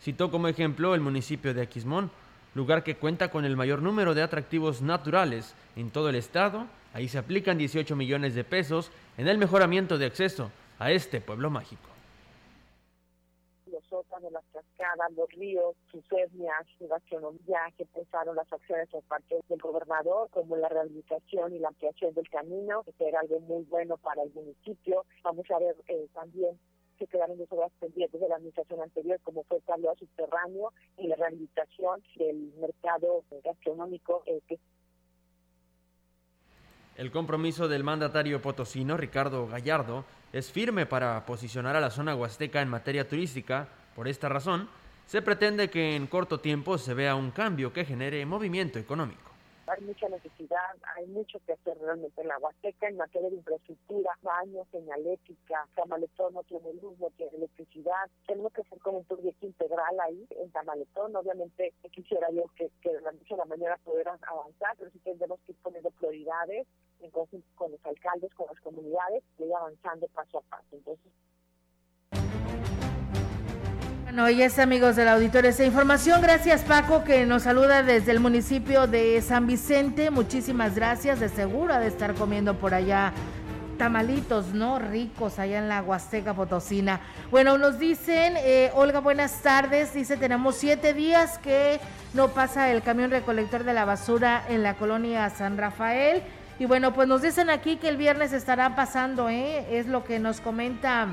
Citó 0.00 0.30
como 0.30 0.48
ejemplo 0.48 0.94
el 0.94 1.00
municipio 1.00 1.54
de 1.54 1.62
Aquismón, 1.62 2.10
lugar 2.54 2.82
que 2.82 2.96
cuenta 2.96 3.30
con 3.30 3.44
el 3.44 3.56
mayor 3.56 3.82
número 3.82 4.14
de 4.14 4.22
atractivos 4.22 4.80
naturales 4.82 5.54
en 5.76 5.90
todo 5.90 6.08
el 6.08 6.16
estado 6.16 6.66
Ahí 6.94 7.08
se 7.08 7.18
aplican 7.18 7.58
18 7.58 7.94
millones 7.96 8.34
de 8.34 8.44
pesos 8.44 8.90
en 9.16 9.28
el 9.28 9.38
mejoramiento 9.38 9.98
de 9.98 10.06
acceso 10.06 10.50
a 10.78 10.90
este 10.90 11.20
pueblo 11.20 11.50
mágico. 11.50 11.97
Cascadas, 14.78 15.12
los 15.16 15.28
ríos, 15.30 15.74
sus 15.90 16.04
etnias, 16.12 16.66
su 16.78 16.86
gastronomía, 16.86 17.60
que 17.76 17.84
pensaron 17.86 18.36
las 18.36 18.50
acciones 18.52 18.88
por 18.88 19.02
parte 19.04 19.40
del 19.48 19.58
gobernador, 19.60 20.28
como 20.30 20.56
la 20.56 20.68
rehabilitación 20.68 21.54
y 21.54 21.58
la 21.58 21.68
ampliación 21.68 22.14
del 22.14 22.28
camino, 22.28 22.84
que 22.84 22.92
será 22.92 23.20
algo 23.20 23.40
muy 23.40 23.64
bueno 23.64 23.96
para 23.96 24.22
el 24.22 24.32
municipio. 24.32 25.04
Vamos 25.24 25.50
a 25.50 25.58
ver 25.58 25.76
eh, 25.88 26.06
también 26.14 26.58
que 26.96 27.06
quedaron 27.06 27.38
dos 27.38 27.50
obras 27.50 27.72
pendientes 27.78 28.20
de 28.20 28.28
la 28.28 28.36
administración 28.36 28.80
anterior, 28.82 29.20
como 29.22 29.44
fue 29.44 29.58
el 29.58 29.62
tablero 29.64 29.94
subterráneo 29.96 30.72
y 30.96 31.06
la 31.08 31.16
rehabilitación 31.16 32.02
del 32.16 32.52
mercado 32.60 33.24
gastronómico 33.44 34.22
eh, 34.26 34.40
que 34.48 34.58
el 36.98 37.12
compromiso 37.12 37.68
del 37.68 37.84
mandatario 37.84 38.42
potosino, 38.42 38.96
Ricardo 38.96 39.46
Gallardo, 39.46 40.04
es 40.32 40.50
firme 40.50 40.84
para 40.84 41.24
posicionar 41.26 41.76
a 41.76 41.80
la 41.80 41.90
zona 41.90 42.16
huasteca 42.16 42.60
en 42.60 42.68
materia 42.68 43.08
turística. 43.08 43.68
Por 43.98 44.06
esta 44.06 44.28
razón, 44.28 44.68
se 45.06 45.22
pretende 45.22 45.70
que 45.70 45.96
en 45.96 46.06
corto 46.06 46.38
tiempo 46.38 46.78
se 46.78 46.94
vea 46.94 47.16
un 47.16 47.32
cambio 47.32 47.72
que 47.72 47.84
genere 47.84 48.24
movimiento 48.24 48.78
económico. 48.78 49.28
Hay 49.66 49.82
mucha 49.82 50.08
necesidad, 50.08 50.70
hay 50.94 51.08
mucho 51.08 51.40
que 51.44 51.54
hacer 51.54 51.76
realmente 51.80 52.20
en 52.20 52.28
la 52.28 52.38
Huasteca 52.38 52.86
en 52.86 52.96
materia 52.96 53.28
de 53.28 53.34
infraestructura, 53.34 54.12
baños, 54.22 54.68
señalética, 54.70 55.66
Tamaletón 55.74 56.32
no 56.32 56.44
tiene 56.44 56.74
luz, 56.74 56.96
no 57.00 57.10
tiene 57.16 57.38
electricidad, 57.38 58.08
tenemos 58.24 58.52
que 58.52 58.60
hacer 58.60 58.78
como 58.78 58.98
un 58.98 59.04
proyecto 59.04 59.46
integral 59.46 59.98
ahí 59.98 60.28
en 60.30 60.48
Tamaletón, 60.52 61.16
obviamente 61.16 61.74
quisiera 61.90 62.30
yo 62.30 62.44
que, 62.54 62.70
que 62.80 62.92
de 62.92 63.00
la 63.00 63.10
noche 63.10 63.34
a 63.34 63.38
la 63.38 63.46
mañana 63.46 63.76
pudieran 63.82 64.20
avanzar, 64.28 64.76
pero 64.78 64.92
sí 64.92 65.00
tendremos 65.00 65.40
que 65.40 65.50
ir 65.50 65.58
poniendo 65.60 65.90
prioridades 65.90 66.68
en 67.00 67.10
conjunto 67.10 67.48
con 67.56 67.72
los 67.72 67.84
alcaldes, 67.84 68.32
con 68.34 68.46
las 68.46 68.60
comunidades, 68.60 69.24
y 69.38 69.42
ir 69.42 69.52
avanzando 69.52 70.06
paso 70.14 70.38
a 70.38 70.42
paso. 70.42 70.68
Entonces, 70.70 71.10
bueno, 74.08 74.30
y 74.30 74.40
es 74.40 74.58
amigos 74.58 74.96
del 74.96 75.06
auditorio 75.06 75.50
esa 75.50 75.66
información. 75.66 76.22
Gracias 76.22 76.62
Paco 76.62 77.04
que 77.04 77.26
nos 77.26 77.42
saluda 77.42 77.82
desde 77.82 78.12
el 78.12 78.20
municipio 78.20 78.86
de 78.86 79.20
San 79.20 79.46
Vicente. 79.46 80.10
Muchísimas 80.10 80.74
gracias. 80.74 81.20
De 81.20 81.28
seguro 81.28 81.78
de 81.78 81.88
estar 81.88 82.14
comiendo 82.14 82.54
por 82.54 82.72
allá 82.72 83.12
tamalitos, 83.76 84.54
¿no? 84.54 84.78
Ricos 84.78 85.38
allá 85.38 85.58
en 85.58 85.68
la 85.68 85.82
Huasteca 85.82 86.32
Potosina. 86.32 87.00
Bueno, 87.30 87.58
nos 87.58 87.78
dicen, 87.78 88.32
eh, 88.38 88.70
Olga, 88.74 89.00
buenas 89.00 89.42
tardes. 89.42 89.92
Dice, 89.92 90.16
tenemos 90.16 90.56
siete 90.56 90.94
días 90.94 91.36
que 91.36 91.78
no 92.14 92.28
pasa 92.28 92.70
el 92.70 92.80
camión 92.80 93.10
recolector 93.10 93.62
de 93.62 93.74
la 93.74 93.84
basura 93.84 94.42
en 94.48 94.62
la 94.62 94.72
colonia 94.72 95.28
San 95.28 95.58
Rafael. 95.58 96.22
Y 96.58 96.64
bueno, 96.64 96.94
pues 96.94 97.08
nos 97.08 97.20
dicen 97.20 97.50
aquí 97.50 97.76
que 97.76 97.90
el 97.90 97.98
viernes 97.98 98.32
estará 98.32 98.74
pasando, 98.74 99.28
¿eh? 99.28 99.66
Es 99.70 99.86
lo 99.86 100.02
que 100.02 100.18
nos 100.18 100.40
comenta 100.40 101.08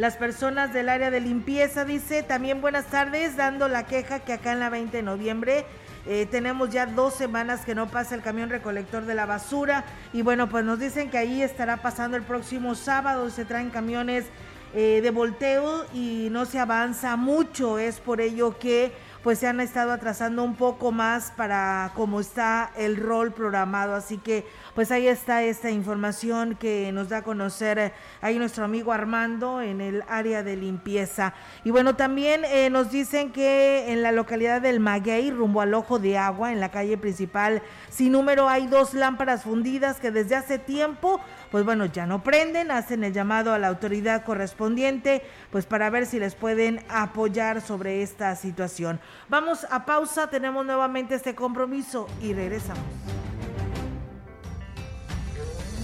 las 0.00 0.16
personas 0.16 0.72
del 0.72 0.88
área 0.88 1.10
de 1.10 1.20
limpieza, 1.20 1.84
dice, 1.84 2.22
también 2.22 2.62
buenas 2.62 2.86
tardes, 2.86 3.36
dando 3.36 3.68
la 3.68 3.84
queja 3.84 4.20
que 4.20 4.32
acá 4.32 4.52
en 4.52 4.60
la 4.60 4.70
20 4.70 4.96
de 4.96 5.02
noviembre 5.02 5.66
eh, 6.06 6.26
tenemos 6.30 6.70
ya 6.70 6.86
dos 6.86 7.12
semanas 7.12 7.66
que 7.66 7.74
no 7.74 7.86
pasa 7.86 8.14
el 8.14 8.22
camión 8.22 8.48
recolector 8.48 9.04
de 9.04 9.14
la 9.14 9.26
basura. 9.26 9.84
Y 10.14 10.22
bueno, 10.22 10.48
pues 10.48 10.64
nos 10.64 10.78
dicen 10.78 11.10
que 11.10 11.18
ahí 11.18 11.42
estará 11.42 11.82
pasando 11.82 12.16
el 12.16 12.22
próximo 12.22 12.74
sábado, 12.74 13.28
se 13.28 13.44
traen 13.44 13.68
camiones 13.68 14.24
eh, 14.72 15.00
de 15.02 15.10
volteo 15.10 15.84
y 15.92 16.28
no 16.30 16.46
se 16.46 16.58
avanza 16.58 17.16
mucho, 17.16 17.78
es 17.78 18.00
por 18.00 18.22
ello 18.22 18.58
que 18.58 18.92
pues 19.22 19.38
se 19.38 19.46
han 19.46 19.60
estado 19.60 19.92
atrasando 19.92 20.42
un 20.42 20.54
poco 20.54 20.92
más 20.92 21.32
para 21.36 21.92
cómo 21.94 22.20
está 22.20 22.70
el 22.76 22.96
rol 22.96 23.32
programado. 23.32 23.94
Así 23.94 24.18
que 24.18 24.46
pues 24.74 24.90
ahí 24.90 25.06
está 25.06 25.42
esta 25.42 25.70
información 25.70 26.54
que 26.54 26.90
nos 26.92 27.08
da 27.08 27.18
a 27.18 27.22
conocer 27.22 27.78
eh, 27.78 27.92
ahí 28.22 28.38
nuestro 28.38 28.64
amigo 28.64 28.92
Armando 28.92 29.60
en 29.60 29.80
el 29.80 30.02
área 30.08 30.42
de 30.42 30.56
limpieza. 30.56 31.34
Y 31.64 31.70
bueno, 31.70 31.96
también 31.96 32.44
eh, 32.44 32.70
nos 32.70 32.90
dicen 32.90 33.30
que 33.32 33.92
en 33.92 34.02
la 34.02 34.12
localidad 34.12 34.62
del 34.62 34.80
Maguey, 34.80 35.30
rumbo 35.30 35.60
al 35.60 35.74
ojo 35.74 35.98
de 35.98 36.16
agua, 36.16 36.52
en 36.52 36.60
la 36.60 36.70
calle 36.70 36.96
principal 36.96 37.62
sin 37.88 38.12
número, 38.12 38.48
hay 38.48 38.66
dos 38.68 38.94
lámparas 38.94 39.42
fundidas 39.42 40.00
que 40.00 40.10
desde 40.10 40.36
hace 40.36 40.58
tiempo 40.58 41.20
pues 41.50 41.64
bueno, 41.64 41.86
ya 41.86 42.06
no 42.06 42.22
prenden, 42.22 42.70
hacen 42.70 43.04
el 43.04 43.12
llamado 43.12 43.52
a 43.52 43.58
la 43.58 43.68
autoridad 43.68 44.24
correspondiente, 44.24 45.22
pues 45.50 45.66
para 45.66 45.90
ver 45.90 46.06
si 46.06 46.18
les 46.18 46.34
pueden 46.34 46.82
apoyar 46.88 47.60
sobre 47.60 48.02
esta 48.02 48.34
situación. 48.36 49.00
Vamos 49.28 49.66
a 49.70 49.84
pausa, 49.84 50.30
tenemos 50.30 50.64
nuevamente 50.64 51.14
este 51.14 51.34
compromiso 51.34 52.06
y 52.22 52.32
regresamos. 52.32 52.84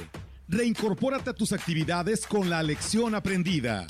Reincorpórate 0.50 1.30
a 1.30 1.34
tus 1.34 1.54
actividades 1.54 2.28
con 2.28 2.50
la 2.50 2.62
lección 2.62 3.16
aprendida. 3.16 3.88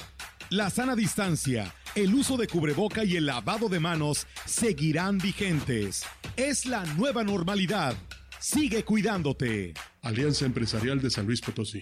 La 0.51 0.69
sana 0.69 0.95
distancia, 0.95 1.73
el 1.95 2.13
uso 2.13 2.37
de 2.37 2.47
cubreboca 2.47 3.03
y 3.03 3.15
el 3.15 3.25
lavado 3.25 3.69
de 3.69 3.79
manos 3.79 4.27
seguirán 4.45 5.17
vigentes. 5.17 6.03
Es 6.35 6.67
la 6.67 6.85
nueva 6.93 7.23
normalidad. 7.23 7.95
Sigue 8.39 8.83
cuidándote. 8.83 9.73
Alianza 10.03 10.45
Empresarial 10.45 11.01
de 11.01 11.09
San 11.09 11.25
Luis 11.25 11.41
Potosí. 11.41 11.81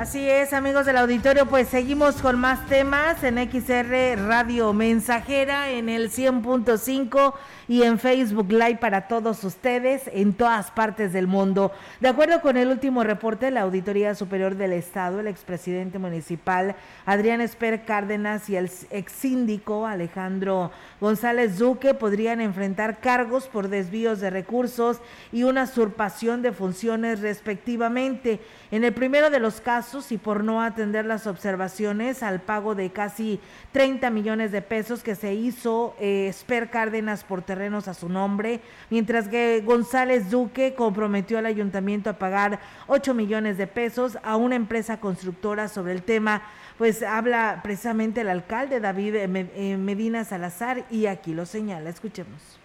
Así 0.00 0.30
es, 0.30 0.54
amigos 0.54 0.86
del 0.86 0.96
auditorio, 0.96 1.44
pues 1.44 1.68
seguimos 1.68 2.22
con 2.22 2.40
más 2.40 2.66
temas 2.68 3.22
en 3.22 3.36
XR 3.36 4.16
Radio 4.26 4.72
Mensajera 4.72 5.68
en 5.68 5.90
el 5.90 6.10
100.5 6.10 7.34
y 7.68 7.82
en 7.82 7.98
Facebook 7.98 8.50
Live 8.50 8.78
para 8.78 9.08
todos 9.08 9.44
ustedes 9.44 10.04
en 10.14 10.32
todas 10.32 10.70
partes 10.70 11.12
del 11.12 11.26
mundo. 11.26 11.70
De 12.00 12.08
acuerdo 12.08 12.40
con 12.40 12.56
el 12.56 12.68
último 12.68 13.04
reporte 13.04 13.44
de 13.44 13.50
la 13.52 13.60
Auditoría 13.60 14.14
Superior 14.14 14.54
del 14.54 14.72
Estado, 14.72 15.20
el 15.20 15.26
expresidente 15.26 15.98
municipal 15.98 16.76
Adrián 17.04 17.42
Esper 17.42 17.84
Cárdenas 17.84 18.48
y 18.48 18.56
el 18.56 18.70
ex 18.88 19.12
síndico 19.12 19.86
Alejandro 19.86 20.70
González 20.98 21.58
Duque 21.58 21.92
podrían 21.92 22.40
enfrentar 22.40 23.00
cargos 23.00 23.48
por 23.48 23.68
desvíos 23.68 24.20
de 24.20 24.30
recursos 24.30 24.96
y 25.30 25.42
una 25.42 25.64
usurpación 25.64 26.40
de 26.40 26.52
funciones 26.52 27.20
respectivamente. 27.20 28.40
En 28.70 28.84
el 28.84 28.94
primero 28.94 29.28
de 29.28 29.40
los 29.40 29.60
casos 29.60 29.89
y 30.12 30.18
por 30.18 30.44
no 30.44 30.62
atender 30.62 31.04
las 31.04 31.26
observaciones 31.26 32.22
al 32.22 32.40
pago 32.40 32.76
de 32.76 32.90
casi 32.90 33.40
30 33.72 34.08
millones 34.10 34.52
de 34.52 34.62
pesos 34.62 35.02
que 35.02 35.16
se 35.16 35.34
hizo 35.34 35.96
eh, 35.98 36.32
Cárdenas 36.70 37.24
por 37.24 37.42
terrenos 37.42 37.88
a 37.88 37.94
su 37.94 38.08
nombre, 38.08 38.60
mientras 38.88 39.26
que 39.26 39.62
González 39.64 40.30
Duque 40.30 40.74
comprometió 40.74 41.38
al 41.38 41.46
ayuntamiento 41.46 42.08
a 42.08 42.18
pagar 42.18 42.60
8 42.86 43.14
millones 43.14 43.58
de 43.58 43.66
pesos 43.66 44.16
a 44.22 44.36
una 44.36 44.54
empresa 44.54 45.00
constructora 45.00 45.66
sobre 45.66 45.92
el 45.92 46.02
tema, 46.02 46.42
pues 46.78 47.02
habla 47.02 47.60
precisamente 47.64 48.20
el 48.20 48.28
alcalde 48.28 48.78
David 48.78 49.16
eh, 49.16 49.76
Medina 49.76 50.24
Salazar 50.24 50.84
y 50.88 51.06
aquí 51.06 51.34
lo 51.34 51.46
señala, 51.46 51.90
escuchemos. 51.90 52.60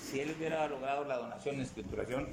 Si 0.00 0.20
él 0.20 0.34
hubiera 0.38 0.68
logrado 0.68 1.04
la 1.04 1.16
donación 1.16 1.56
en 1.56 1.62
escrituración, 1.62 2.28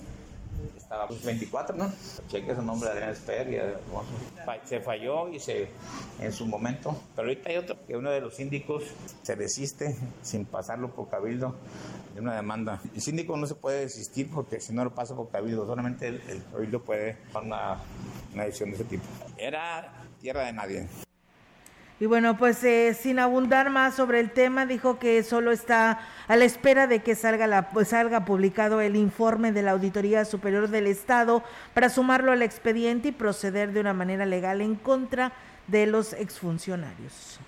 estaba 0.77 1.07
pues 1.07 1.23
24, 1.23 1.75
¿no? 1.75 1.91
Cheque 2.27 2.55
su 2.55 2.61
nombre 2.61 2.89
Adrián 2.89 3.09
Esper 3.09 3.49
y 3.49 4.67
se 4.67 4.79
falló 4.81 5.29
y 5.29 5.39
se 5.39 5.69
en 6.19 6.31
su 6.31 6.45
momento. 6.45 6.95
Pero 7.15 7.27
ahorita 7.27 7.49
hay 7.49 7.57
otro 7.57 7.77
que 7.85 7.95
uno 7.97 8.11
de 8.11 8.21
los 8.21 8.35
síndicos 8.35 8.83
se 9.23 9.35
desiste 9.35 9.95
sin 10.21 10.45
pasarlo 10.45 10.91
por 10.93 11.09
cabildo 11.09 11.55
de 12.13 12.21
una 12.21 12.35
demanda. 12.35 12.81
El 12.93 13.01
síndico 13.01 13.35
no 13.37 13.47
se 13.47 13.55
puede 13.55 13.81
desistir 13.81 14.29
porque 14.33 14.59
si 14.59 14.73
no 14.73 14.83
lo 14.83 14.93
pasa 14.93 15.15
por 15.15 15.29
cabildo, 15.29 15.65
solamente 15.65 16.07
el, 16.07 16.21
el 16.27 16.43
cabildo 16.51 16.83
puede 16.83 17.17
tomar 17.31 17.43
una, 17.43 17.81
una 18.33 18.43
decisión 18.45 18.69
de 18.69 18.75
ese 18.75 18.85
tipo. 18.85 19.03
Era 19.37 20.03
tierra 20.21 20.45
de 20.45 20.53
nadie. 20.53 20.87
Y 21.97 22.07
bueno, 22.07 22.37
pues 22.37 22.61
eh, 22.65 22.93
sin 22.93 23.19
abundar 23.19 23.69
más 23.69 23.95
sobre 23.95 24.19
el 24.19 24.31
tema, 24.31 24.65
dijo 24.65 24.99
que 24.99 25.23
solo 25.23 25.51
está 25.51 25.99
a 26.27 26.35
la 26.35 26.43
espera 26.43 26.87
de 26.87 27.01
que 27.01 27.15
salga, 27.15 27.47
la, 27.47 27.69
pues, 27.69 27.89
salga 27.89 28.25
publicado 28.25 28.81
el 28.81 28.97
informe 28.97 29.53
de 29.53 29.61
la 29.61 29.71
Auditoría 29.71 30.25
Superior 30.25 30.67
del 30.67 30.87
Estado 30.87 31.41
para 31.73 31.87
sumarlo 31.87 32.33
al 32.33 32.41
expediente 32.41 33.09
y 33.09 33.11
proceder 33.13 33.71
de 33.71 33.79
una 33.79 33.93
manera 33.93 34.25
legal 34.25 34.59
en 34.59 34.75
contra 34.75 35.31
de 35.67 35.87
los 35.87 36.11
exfuncionarios. 36.11 37.39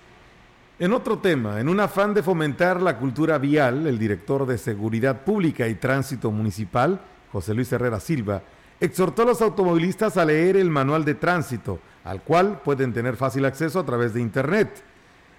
En 0.78 0.94
otro 0.94 1.18
tema, 1.18 1.60
en 1.60 1.68
un 1.68 1.80
afán 1.80 2.14
de 2.14 2.22
fomentar 2.22 2.80
la 2.80 2.96
cultura 2.96 3.36
vial, 3.36 3.86
el 3.86 3.98
director 3.98 4.46
de 4.46 4.56
Seguridad 4.56 5.24
Pública 5.24 5.68
y 5.68 5.74
Tránsito 5.74 6.30
Municipal, 6.30 7.00
José 7.32 7.52
Luis 7.52 7.70
Herrera 7.70 8.00
Silva, 8.00 8.42
exhortó 8.80 9.22
a 9.22 9.26
los 9.26 9.42
automovilistas 9.42 10.16
a 10.16 10.24
leer 10.24 10.56
el 10.56 10.70
manual 10.70 11.04
de 11.04 11.14
tránsito 11.14 11.78
al 12.04 12.22
cual 12.22 12.62
pueden 12.64 12.94
tener 12.94 13.16
fácil 13.16 13.44
acceso 13.44 13.78
a 13.78 13.84
través 13.84 14.14
de 14.14 14.22
Internet. 14.22 14.82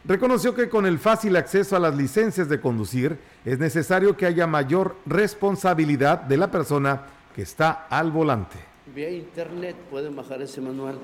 Reconoció 0.05 0.53
que 0.53 0.69
con 0.69 0.85
el 0.85 0.99
fácil 0.99 1.35
acceso 1.35 1.75
a 1.75 1.79
las 1.79 1.95
licencias 1.95 2.47
de 2.47 2.61
conducir 2.61 3.17
es 3.43 3.57
necesario 3.57 4.15
que 4.15 4.27
haya 4.27 4.45
mayor 4.45 4.95
responsabilidad 5.05 6.21
de 6.21 6.37
la 6.37 6.51
persona 6.51 7.07
que 7.35 7.41
está 7.41 7.87
al 7.89 8.11
volante. 8.11 8.57
Vía 8.95 9.09
internet 9.09 9.75
pueden 9.89 10.15
bajar 10.15 10.41
ese 10.41 10.61
manual 10.61 10.97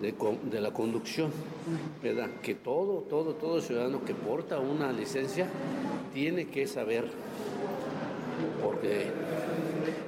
de, 0.00 0.60
la 0.60 0.70
conducción, 0.72 1.30
¿verdad? 2.02 2.28
Que 2.40 2.54
todo, 2.54 3.00
todo, 3.08 3.34
todo 3.34 3.60
ciudadano 3.60 4.04
que 4.04 4.14
porta 4.14 4.58
una 4.58 4.92
licencia 4.92 5.48
tiene 6.12 6.46
que 6.46 6.66
saber, 6.66 7.04
porque 8.62 9.10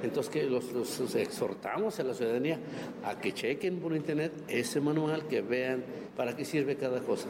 entonces, 0.03 0.31
que 0.31 0.43
los, 0.43 1.15
exhortamos 1.15 1.99
a 1.99 2.03
la 2.03 2.13
ciudadanía 2.13 2.59
a 3.03 3.19
que 3.19 3.33
chequen 3.33 3.79
por 3.79 3.95
internet 3.95 4.31
ese 4.47 4.81
manual, 4.81 5.27
que 5.27 5.41
vean 5.41 5.83
para 6.15 6.35
qué 6.35 6.45
sirve 6.45 6.75
cada 6.75 6.99
cosa. 6.99 7.27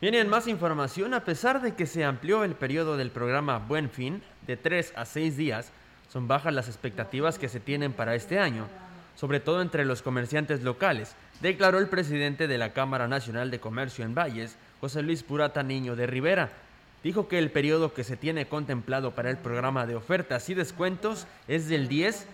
Vienen 0.00 0.28
más 0.28 0.48
información, 0.48 1.14
a 1.14 1.24
pesar 1.24 1.62
de 1.62 1.74
que 1.74 1.86
se 1.86 2.04
amplió 2.04 2.42
el 2.42 2.54
periodo 2.54 2.96
del 2.96 3.10
programa 3.10 3.58
Buen 3.58 3.88
Fin 3.88 4.22
de 4.46 4.56
3 4.56 4.94
a 4.96 5.04
6 5.04 5.36
días, 5.36 5.72
son 6.12 6.26
bajas 6.26 6.52
las 6.52 6.68
expectativas 6.68 7.38
que 7.38 7.48
se 7.48 7.60
tienen 7.60 7.92
para 7.92 8.14
este 8.14 8.38
año, 8.38 8.66
sobre 9.14 9.40
todo 9.40 9.62
entre 9.62 9.84
los 9.84 10.02
comerciantes 10.02 10.62
locales, 10.62 11.14
declaró 11.40 11.78
el 11.78 11.88
presidente 11.88 12.48
de 12.48 12.58
la 12.58 12.72
Cámara 12.72 13.06
Nacional 13.06 13.50
de 13.50 13.60
Comercio 13.60 14.04
en 14.04 14.14
Valles, 14.14 14.56
José 14.80 15.02
Luis 15.02 15.22
Purata 15.22 15.62
Niño 15.62 15.94
de 15.94 16.06
Rivera 16.08 16.50
dijo 17.02 17.28
que 17.28 17.38
el 17.38 17.50
periodo 17.50 17.94
que 17.94 18.04
se 18.04 18.16
tiene 18.16 18.46
contemplado 18.46 19.12
para 19.12 19.30
el 19.30 19.36
programa 19.36 19.86
de 19.86 19.96
ofertas 19.96 20.48
y 20.48 20.54
descuentos 20.54 21.26
es 21.48 21.68
del 21.68 21.88
10 21.88 22.26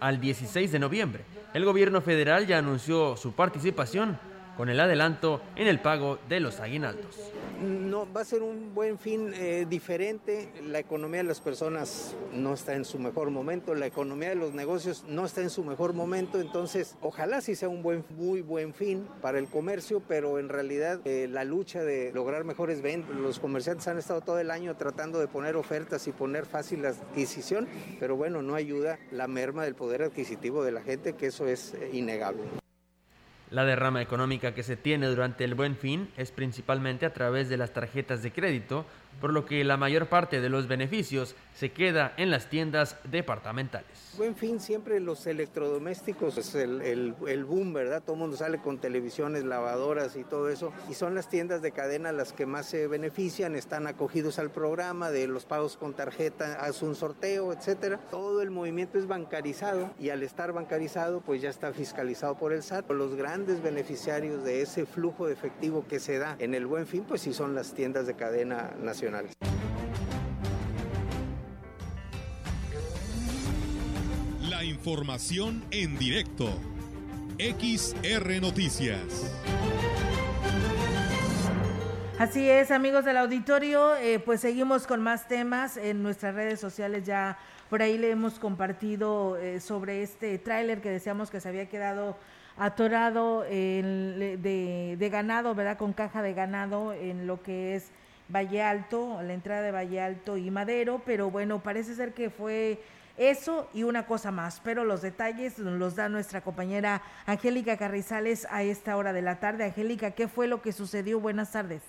al 0.00 0.20
16 0.20 0.72
de 0.72 0.78
noviembre. 0.78 1.24
El 1.54 1.64
gobierno 1.64 2.00
federal 2.00 2.46
ya 2.46 2.58
anunció 2.58 3.16
su 3.16 3.32
participación 3.32 4.18
con 4.56 4.68
el 4.68 4.80
adelanto 4.80 5.40
en 5.56 5.66
el 5.66 5.80
pago 5.80 6.18
de 6.28 6.40
los 6.40 6.60
aguinaldos. 6.60 7.32
No, 7.62 8.12
va 8.12 8.22
a 8.22 8.24
ser 8.24 8.42
un 8.42 8.74
buen 8.74 8.98
fin 8.98 9.32
eh, 9.34 9.66
diferente. 9.68 10.52
La 10.64 10.80
economía 10.80 11.22
de 11.22 11.28
las 11.28 11.40
personas 11.40 12.16
no 12.32 12.54
está 12.54 12.74
en 12.74 12.84
su 12.84 12.98
mejor 12.98 13.30
momento, 13.30 13.74
la 13.74 13.86
economía 13.86 14.30
de 14.30 14.34
los 14.34 14.52
negocios 14.52 15.04
no 15.06 15.24
está 15.24 15.42
en 15.42 15.50
su 15.50 15.62
mejor 15.62 15.92
momento, 15.92 16.40
entonces 16.40 16.96
ojalá 17.00 17.40
sí 17.40 17.54
sea 17.54 17.68
un 17.68 17.82
buen, 17.82 18.04
muy 18.16 18.42
buen 18.42 18.74
fin 18.74 19.06
para 19.20 19.38
el 19.38 19.46
comercio, 19.46 20.02
pero 20.06 20.38
en 20.38 20.48
realidad 20.48 21.00
eh, 21.04 21.28
la 21.30 21.44
lucha 21.44 21.82
de 21.82 22.10
lograr 22.12 22.44
mejores 22.44 22.82
ventas, 22.82 23.14
los 23.14 23.38
comerciantes 23.38 23.86
han 23.88 23.98
estado 23.98 24.20
todo 24.22 24.38
el 24.38 24.50
año 24.50 24.76
tratando 24.76 25.20
de 25.20 25.28
poner 25.28 25.56
ofertas 25.56 26.06
y 26.08 26.12
poner 26.12 26.46
fácil 26.46 26.82
la 26.82 26.88
adquisición, 26.88 27.68
pero 28.00 28.16
bueno, 28.16 28.42
no 28.42 28.54
ayuda 28.54 28.98
la 29.10 29.28
merma 29.28 29.64
del 29.64 29.74
poder 29.74 30.02
adquisitivo 30.02 30.64
de 30.64 30.72
la 30.72 30.82
gente, 30.82 31.14
que 31.14 31.26
eso 31.26 31.46
es 31.46 31.74
eh, 31.74 31.90
innegable. 31.92 32.61
La 33.52 33.66
derrama 33.66 34.00
económica 34.00 34.54
que 34.54 34.62
se 34.62 34.78
tiene 34.78 35.08
durante 35.08 35.44
el 35.44 35.54
buen 35.54 35.76
fin 35.76 36.10
es 36.16 36.30
principalmente 36.30 37.04
a 37.04 37.12
través 37.12 37.50
de 37.50 37.58
las 37.58 37.74
tarjetas 37.74 38.22
de 38.22 38.32
crédito, 38.32 38.86
por 39.20 39.30
lo 39.30 39.44
que 39.44 39.62
la 39.62 39.76
mayor 39.76 40.06
parte 40.06 40.40
de 40.40 40.48
los 40.48 40.68
beneficios 40.68 41.36
se 41.54 41.70
queda 41.70 42.14
en 42.16 42.30
las 42.30 42.48
tiendas 42.48 42.96
departamentales. 43.04 44.14
Buen 44.16 44.36
fin, 44.36 44.58
siempre 44.58 45.00
los 45.00 45.26
electrodomésticos 45.26 46.38
es 46.38 46.54
el, 46.54 46.80
el, 46.80 47.44
boom, 47.44 47.74
¿verdad? 47.74 48.02
Todo 48.02 48.14
el 48.14 48.20
mundo 48.20 48.38
sale 48.38 48.56
con 48.56 48.78
televisiones, 48.78 49.44
lavadoras 49.44 50.16
y 50.16 50.24
todo 50.24 50.48
eso. 50.48 50.72
Y 50.88 50.94
son 50.94 51.14
las 51.14 51.28
tiendas 51.28 51.60
de 51.60 51.72
cadena 51.72 52.10
las 52.10 52.32
que 52.32 52.46
más 52.46 52.64
se 52.64 52.88
benefician, 52.88 53.54
están 53.54 53.86
acogidos 53.86 54.38
al 54.38 54.50
programa 54.50 55.10
de 55.10 55.28
los 55.28 55.44
pagos 55.44 55.76
con 55.76 55.92
tarjeta, 55.92 56.54
hace 56.54 56.86
un 56.86 56.94
sorteo, 56.94 57.52
etcétera. 57.52 58.00
Todo 58.10 58.40
el 58.40 58.50
movimiento 58.50 58.98
es 58.98 59.06
bancarizado 59.06 59.90
y 60.00 60.08
al 60.08 60.22
estar 60.22 60.52
bancarizado, 60.54 61.20
pues 61.20 61.42
ya 61.42 61.50
está 61.50 61.74
fiscalizado 61.74 62.38
por 62.38 62.54
el 62.54 62.62
SAT. 62.62 62.90
Los 62.90 63.14
grandes 63.14 63.41
beneficiarios 63.46 64.44
de 64.44 64.62
ese 64.62 64.86
flujo 64.86 65.26
de 65.26 65.32
efectivo 65.32 65.84
que 65.88 65.98
se 65.98 66.18
da 66.18 66.36
en 66.38 66.54
el 66.54 66.66
buen 66.66 66.86
fin, 66.86 67.04
pues 67.06 67.22
sí 67.22 67.32
son 67.32 67.54
las 67.54 67.74
tiendas 67.74 68.06
de 68.06 68.14
cadena 68.14 68.72
nacionales. 68.80 69.36
información 74.64 75.62
en 75.70 75.98
directo. 75.98 76.48
XR 77.38 78.40
Noticias. 78.40 79.32
Así 82.18 82.48
es, 82.48 82.70
amigos 82.70 83.04
del 83.04 83.16
auditorio, 83.16 83.96
eh, 83.96 84.20
pues 84.20 84.40
seguimos 84.40 84.86
con 84.86 85.02
más 85.02 85.26
temas 85.26 85.76
en 85.76 86.02
nuestras 86.02 86.34
redes 86.34 86.60
sociales 86.60 87.04
ya. 87.04 87.38
Por 87.68 87.82
ahí 87.82 87.98
le 87.98 88.10
hemos 88.10 88.38
compartido 88.38 89.36
eh, 89.38 89.60
sobre 89.60 90.02
este 90.02 90.38
tráiler 90.38 90.80
que 90.80 90.90
decíamos 90.90 91.30
que 91.30 91.40
se 91.40 91.48
había 91.48 91.68
quedado 91.68 92.16
atorado 92.56 93.42
de, 93.42 95.08
ganado, 95.10 95.54
¿verdad? 95.54 95.78
Con 95.78 95.92
caja 95.92 96.22
de 96.22 96.34
ganado 96.34 96.92
en 96.92 97.26
lo 97.26 97.42
que 97.42 97.74
es 97.74 97.92
Valle 98.28 98.62
Alto, 98.62 99.20
la 99.22 99.32
entrada 99.34 99.62
de 99.62 99.72
Valle 99.72 100.00
Alto 100.00 100.36
y 100.36 100.50
Madero, 100.50 101.02
pero 101.04 101.30
bueno, 101.30 101.62
parece 101.62 101.94
ser 101.94 102.14
que 102.14 102.30
fue 102.30 102.80
eso 103.18 103.68
y 103.74 103.82
una 103.82 104.06
cosa 104.06 104.30
más, 104.30 104.60
pero 104.64 104.84
los 104.84 105.02
detalles 105.02 105.58
los 105.58 105.96
da 105.96 106.08
nuestra 106.08 106.40
compañera 106.40 107.02
Angélica 107.26 107.76
Carrizales 107.76 108.46
a 108.50 108.62
esta 108.62 108.96
hora 108.96 109.12
de 109.12 109.22
la 109.22 109.38
tarde. 109.38 109.64
Angélica, 109.64 110.12
¿qué 110.12 110.28
fue 110.28 110.46
lo 110.46 110.62
que 110.62 110.72
sucedió? 110.72 111.20
Buenas 111.20 111.52
tardes. 111.52 111.82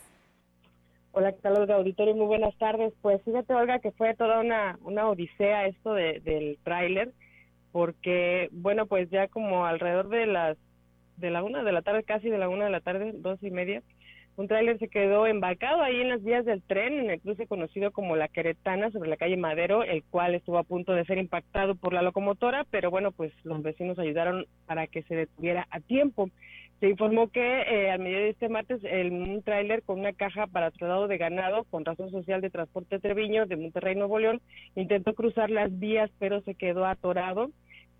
Hola, 1.15 1.31
¿qué 1.31 1.41
tal, 1.41 1.57
Olga 1.57 1.75
Auditorio? 1.75 2.15
Muy 2.15 2.25
buenas 2.25 2.57
tardes. 2.57 2.91
Pues 3.01 3.21
fíjate, 3.23 3.53
Olga, 3.53 3.77
que 3.79 3.91
fue 3.91 4.15
toda 4.15 4.39
una, 4.39 4.79
una 4.81 5.07
odisea 5.07 5.67
esto 5.67 5.93
de, 5.93 6.19
del 6.21 6.57
tráiler, 6.63 7.13
porque, 7.73 8.47
bueno, 8.51 8.85
pues 8.85 9.09
ya 9.09 9.27
como 9.27 9.65
alrededor 9.65 10.07
de 10.07 10.27
las 10.27 10.57
de 11.17 11.29
la 11.29 11.43
una 11.43 11.63
de 11.63 11.71
la 11.71 11.81
tarde, 11.81 12.03
casi 12.03 12.29
de 12.29 12.37
la 12.37 12.47
una 12.47 12.65
de 12.65 12.71
la 12.71 12.81
tarde, 12.81 13.11
dos 13.15 13.41
y 13.43 13.51
media, 13.51 13.83
un 14.35 14.47
tráiler 14.47 14.79
se 14.79 14.87
quedó 14.87 15.27
embarcado 15.27 15.81
ahí 15.81 15.99
en 16.01 16.09
las 16.09 16.23
vías 16.23 16.45
del 16.45 16.61
tren, 16.63 16.93
en 16.93 17.09
el 17.09 17.21
cruce 17.21 17.45
conocido 17.47 17.91
como 17.91 18.15
La 18.15 18.27
Queretana, 18.27 18.91
sobre 18.91 19.09
la 19.09 19.17
calle 19.17 19.37
Madero, 19.37 19.83
el 19.83 20.03
cual 20.03 20.33
estuvo 20.33 20.57
a 20.57 20.63
punto 20.63 20.93
de 20.93 21.05
ser 21.05 21.17
impactado 21.17 21.75
por 21.75 21.93
la 21.93 22.01
locomotora, 22.01 22.65
pero 22.69 22.89
bueno, 22.89 23.11
pues 23.11 23.31
los 23.43 23.61
vecinos 23.61 23.99
ayudaron 23.99 24.45
para 24.65 24.87
que 24.87 25.03
se 25.03 25.15
detuviera 25.15 25.67
a 25.69 25.79
tiempo. 25.79 26.29
Se 26.79 26.89
informó 26.89 27.29
que 27.29 27.61
eh, 27.61 27.91
al 27.91 27.99
mediodía 27.99 28.25
de 28.25 28.29
este 28.31 28.49
martes 28.49 28.83
el, 28.83 29.11
un 29.11 29.41
tráiler 29.43 29.83
con 29.83 29.99
una 29.99 30.13
caja 30.13 30.47
para 30.47 30.71
traslado 30.71 31.07
de 31.07 31.17
ganado 31.17 31.63
con 31.65 31.85
razón 31.85 32.09
social 32.09 32.41
de 32.41 32.49
transporte 32.49 32.99
Treviño 32.99 33.45
de 33.45 33.55
Monterrey, 33.55 33.95
Nuevo 33.95 34.19
León, 34.19 34.41
intentó 34.75 35.13
cruzar 35.13 35.49
las 35.49 35.79
vías, 35.79 36.11
pero 36.19 36.41
se 36.41 36.55
quedó 36.55 36.85
atorado 36.85 37.51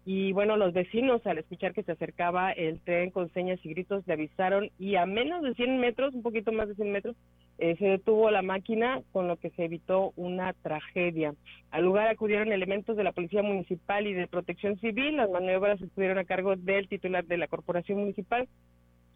y 0.06 0.34
bueno, 0.34 0.58
los 0.58 0.74
vecinos 0.74 1.26
al 1.26 1.38
escuchar 1.38 1.74
que 1.74 1.84
se 1.84 1.94
acercaba 1.94 2.52
el 2.52 2.82
tren 2.82 3.10
con 3.10 3.32
señas 3.32 3.60
y 3.64 3.70
gritos 3.70 4.06
le 4.06 4.14
avisaron 4.14 4.70
y 4.78 4.96
a 4.96 5.06
menos 5.06 5.42
de 5.44 5.54
100 5.54 5.80
metros, 5.80 6.14
un 6.14 6.24
poquito 6.24 6.52
más 6.52 6.68
de 6.68 6.76
100 6.76 6.92
metros, 6.92 7.16
eh, 7.58 7.78
se 7.78 7.86
detuvo 7.86 8.30
la 8.30 8.42
máquina 8.42 9.02
con 9.14 9.30
lo 9.30 9.38
que 9.38 9.50
se 9.52 9.64
evitó 9.64 10.12
una 10.18 10.52
tragedia. 10.54 11.36
Al 11.72 11.86
lugar 11.86 12.10
acudieron 12.10 12.52
elementos 12.52 12.98
de 12.98 13.04
la 13.06 13.14
Policía 13.14 13.44
Municipal 13.44 14.06
y 14.06 14.14
de 14.14 14.28
Protección 14.28 14.78
Civil. 14.80 15.16
Las 15.16 15.30
maniobras 15.30 15.82
estuvieron 15.82 16.18
a 16.18 16.26
cargo 16.26 16.58
del 16.58 16.90
titular 16.90 17.26
de 17.26 17.38
la 17.38 17.48
Corporación 17.48 18.00
Municipal, 18.00 18.50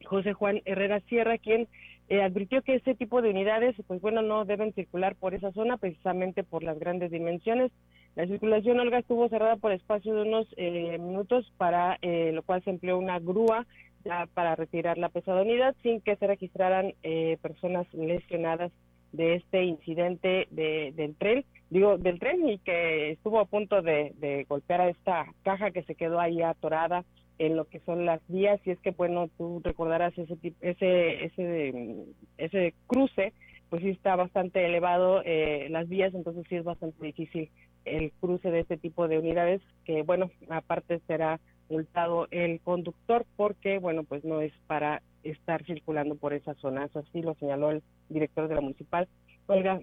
José 0.05 0.31
Juan 0.31 0.61
Herrera 0.63 1.01
Sierra, 1.01 1.37
quien 1.37 1.67
eh, 2.07 2.21
advirtió 2.21 2.61
que 2.61 2.75
este 2.75 2.95
tipo 2.95 3.21
de 3.21 3.31
unidades, 3.31 3.75
pues 3.87 3.99
bueno, 3.99 4.21
no 4.21 4.45
deben 4.45 4.73
circular 4.73 5.15
por 5.15 5.33
esa 5.33 5.51
zona 5.51 5.75
precisamente 5.75 6.43
por 6.43 6.63
las 6.63 6.79
grandes 6.79 7.11
dimensiones. 7.11 7.71
La 8.17 8.25
circulación, 8.25 8.79
Olga, 8.79 8.97
estuvo 8.97 9.29
cerrada 9.29 9.57
por 9.57 9.71
espacio 9.71 10.15
de 10.15 10.23
unos 10.23 10.47
eh, 10.57 10.97
minutos, 10.97 11.53
para 11.55 11.99
eh, 12.01 12.31
lo 12.33 12.41
cual 12.41 12.63
se 12.63 12.71
empleó 12.71 12.97
una 12.97 13.19
grúa 13.19 13.67
ya 14.03 14.27
para 14.33 14.55
retirar 14.55 14.97
la 14.97 15.09
pesada 15.09 15.43
unidad 15.43 15.75
sin 15.83 16.01
que 16.01 16.15
se 16.15 16.25
registraran 16.25 16.95
eh, 17.03 17.37
personas 17.43 17.85
lesionadas 17.93 18.71
de 19.11 19.35
este 19.35 19.65
incidente 19.65 20.47
de, 20.49 20.93
del 20.95 21.15
tren, 21.15 21.45
digo, 21.69 21.99
del 21.99 22.17
tren 22.17 22.49
y 22.49 22.57
que 22.57 23.11
estuvo 23.11 23.39
a 23.39 23.45
punto 23.45 23.83
de, 23.83 24.13
de 24.17 24.45
golpear 24.49 24.81
a 24.81 24.89
esta 24.89 25.27
caja 25.43 25.69
que 25.69 25.83
se 25.83 25.93
quedó 25.93 26.19
ahí 26.19 26.41
atorada 26.41 27.05
en 27.37 27.55
lo 27.55 27.65
que 27.65 27.81
son 27.81 28.07
las 28.07 28.21
vías. 28.29 28.59
Y 28.65 28.71
es 28.71 28.79
que 28.79 28.89
bueno 28.89 29.29
tú 29.37 29.61
recordarás 29.63 30.17
ese 30.17 30.35
ese 30.61 31.25
ese 31.25 32.05
ese 32.39 32.73
cruce 32.87 33.33
pues 33.69 33.83
sí 33.83 33.89
está 33.89 34.15
bastante 34.15 34.65
elevado 34.65 35.21
eh, 35.25 35.67
las 35.69 35.87
vías 35.89 36.13
entonces 36.13 36.45
sí 36.49 36.55
es 36.55 36.63
bastante 36.63 37.05
difícil 37.05 37.49
el 37.95 38.11
cruce 38.19 38.51
de 38.51 38.59
este 38.59 38.77
tipo 38.77 39.07
de 39.07 39.19
unidades, 39.19 39.61
que 39.85 40.03
bueno, 40.03 40.29
aparte 40.49 40.99
será 41.07 41.39
multado 41.69 42.27
el 42.31 42.59
conductor 42.61 43.25
porque, 43.35 43.79
bueno, 43.79 44.03
pues 44.03 44.23
no 44.23 44.41
es 44.41 44.53
para 44.67 45.01
estar 45.23 45.63
circulando 45.65 46.15
por 46.15 46.33
esa 46.33 46.53
zona. 46.55 46.85
Eso 46.85 46.99
así 46.99 47.21
lo 47.21 47.35
señaló 47.35 47.71
el 47.71 47.83
director 48.09 48.47
de 48.47 48.55
la 48.55 48.61
municipal. 48.61 49.07
Olga, 49.47 49.81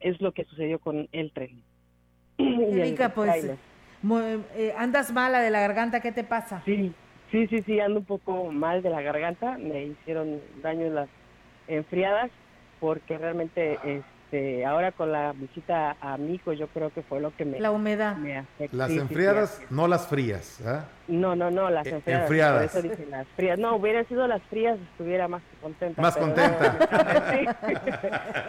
es 0.00 0.20
lo 0.20 0.32
que 0.32 0.44
sucedió 0.44 0.78
con 0.78 1.08
el 1.12 1.32
tren. 1.32 1.62
Erika, 2.38 3.14
pues 3.14 3.50
eh, 4.56 4.74
andas 4.76 5.12
mala 5.12 5.40
de 5.40 5.50
la 5.50 5.60
garganta, 5.60 6.00
¿qué 6.00 6.12
te 6.12 6.24
pasa? 6.24 6.62
Sí, 6.64 6.92
sí, 7.30 7.46
sí, 7.46 7.62
sí, 7.64 7.80
ando 7.80 8.00
un 8.00 8.04
poco 8.04 8.50
mal 8.50 8.82
de 8.82 8.90
la 8.90 9.00
garganta, 9.00 9.58
me 9.58 9.84
hicieron 9.84 10.40
daño 10.62 10.88
las 10.90 11.08
enfriadas 11.68 12.30
porque 12.80 13.16
realmente 13.16 13.78
este 14.32 14.64
ahora 14.64 14.92
con 14.92 15.12
la 15.12 15.32
visita 15.32 15.96
a 16.00 16.16
Mico 16.16 16.52
yo 16.54 16.66
creo 16.68 16.90
que 16.90 17.02
fue 17.02 17.20
lo 17.20 17.34
que 17.36 17.44
me 17.44 17.60
la 17.60 17.70
humedad 17.70 18.16
me 18.16 18.38
afectó. 18.38 18.76
las 18.76 18.90
enfriadas 18.90 19.60
no 19.68 19.86
las 19.86 20.06
frías 20.06 20.58
¿ah? 20.66 20.84
no 21.08 21.36
no 21.36 21.50
no 21.50 21.68
las 21.68 21.86
enfriadas, 21.86 22.22
enfriadas. 22.22 22.70
Por 22.70 22.80
eso 22.80 22.88
dicen 22.88 23.10
las 23.10 23.26
frías 23.36 23.58
no 23.58 23.76
hubiera 23.76 24.04
sido 24.04 24.26
las 24.26 24.42
frías 24.44 24.78
estuviera 24.92 25.28
más 25.28 25.42
contenta 25.60 26.00
más 26.00 26.14
pero, 26.14 26.26
contenta 26.26 26.78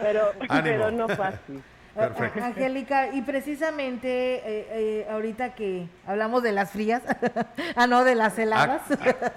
pero, 0.02 0.32
pero 0.48 0.90
no 0.90 1.08
fácil 1.08 1.62
Perfecto. 1.94 2.42
Angélica, 2.42 3.12
y 3.12 3.22
precisamente 3.22 4.08
eh, 4.08 4.66
eh, 4.72 5.06
ahorita 5.08 5.54
que 5.54 5.86
hablamos 6.04 6.42
de 6.42 6.50
las 6.50 6.72
frías, 6.72 7.02
ah, 7.76 7.86
no, 7.86 8.02
de 8.02 8.16
las 8.16 8.36
heladas. 8.36 8.82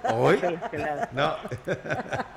Ah, 0.02 0.14
¿Hoy? 0.14 0.40
No. 1.12 1.36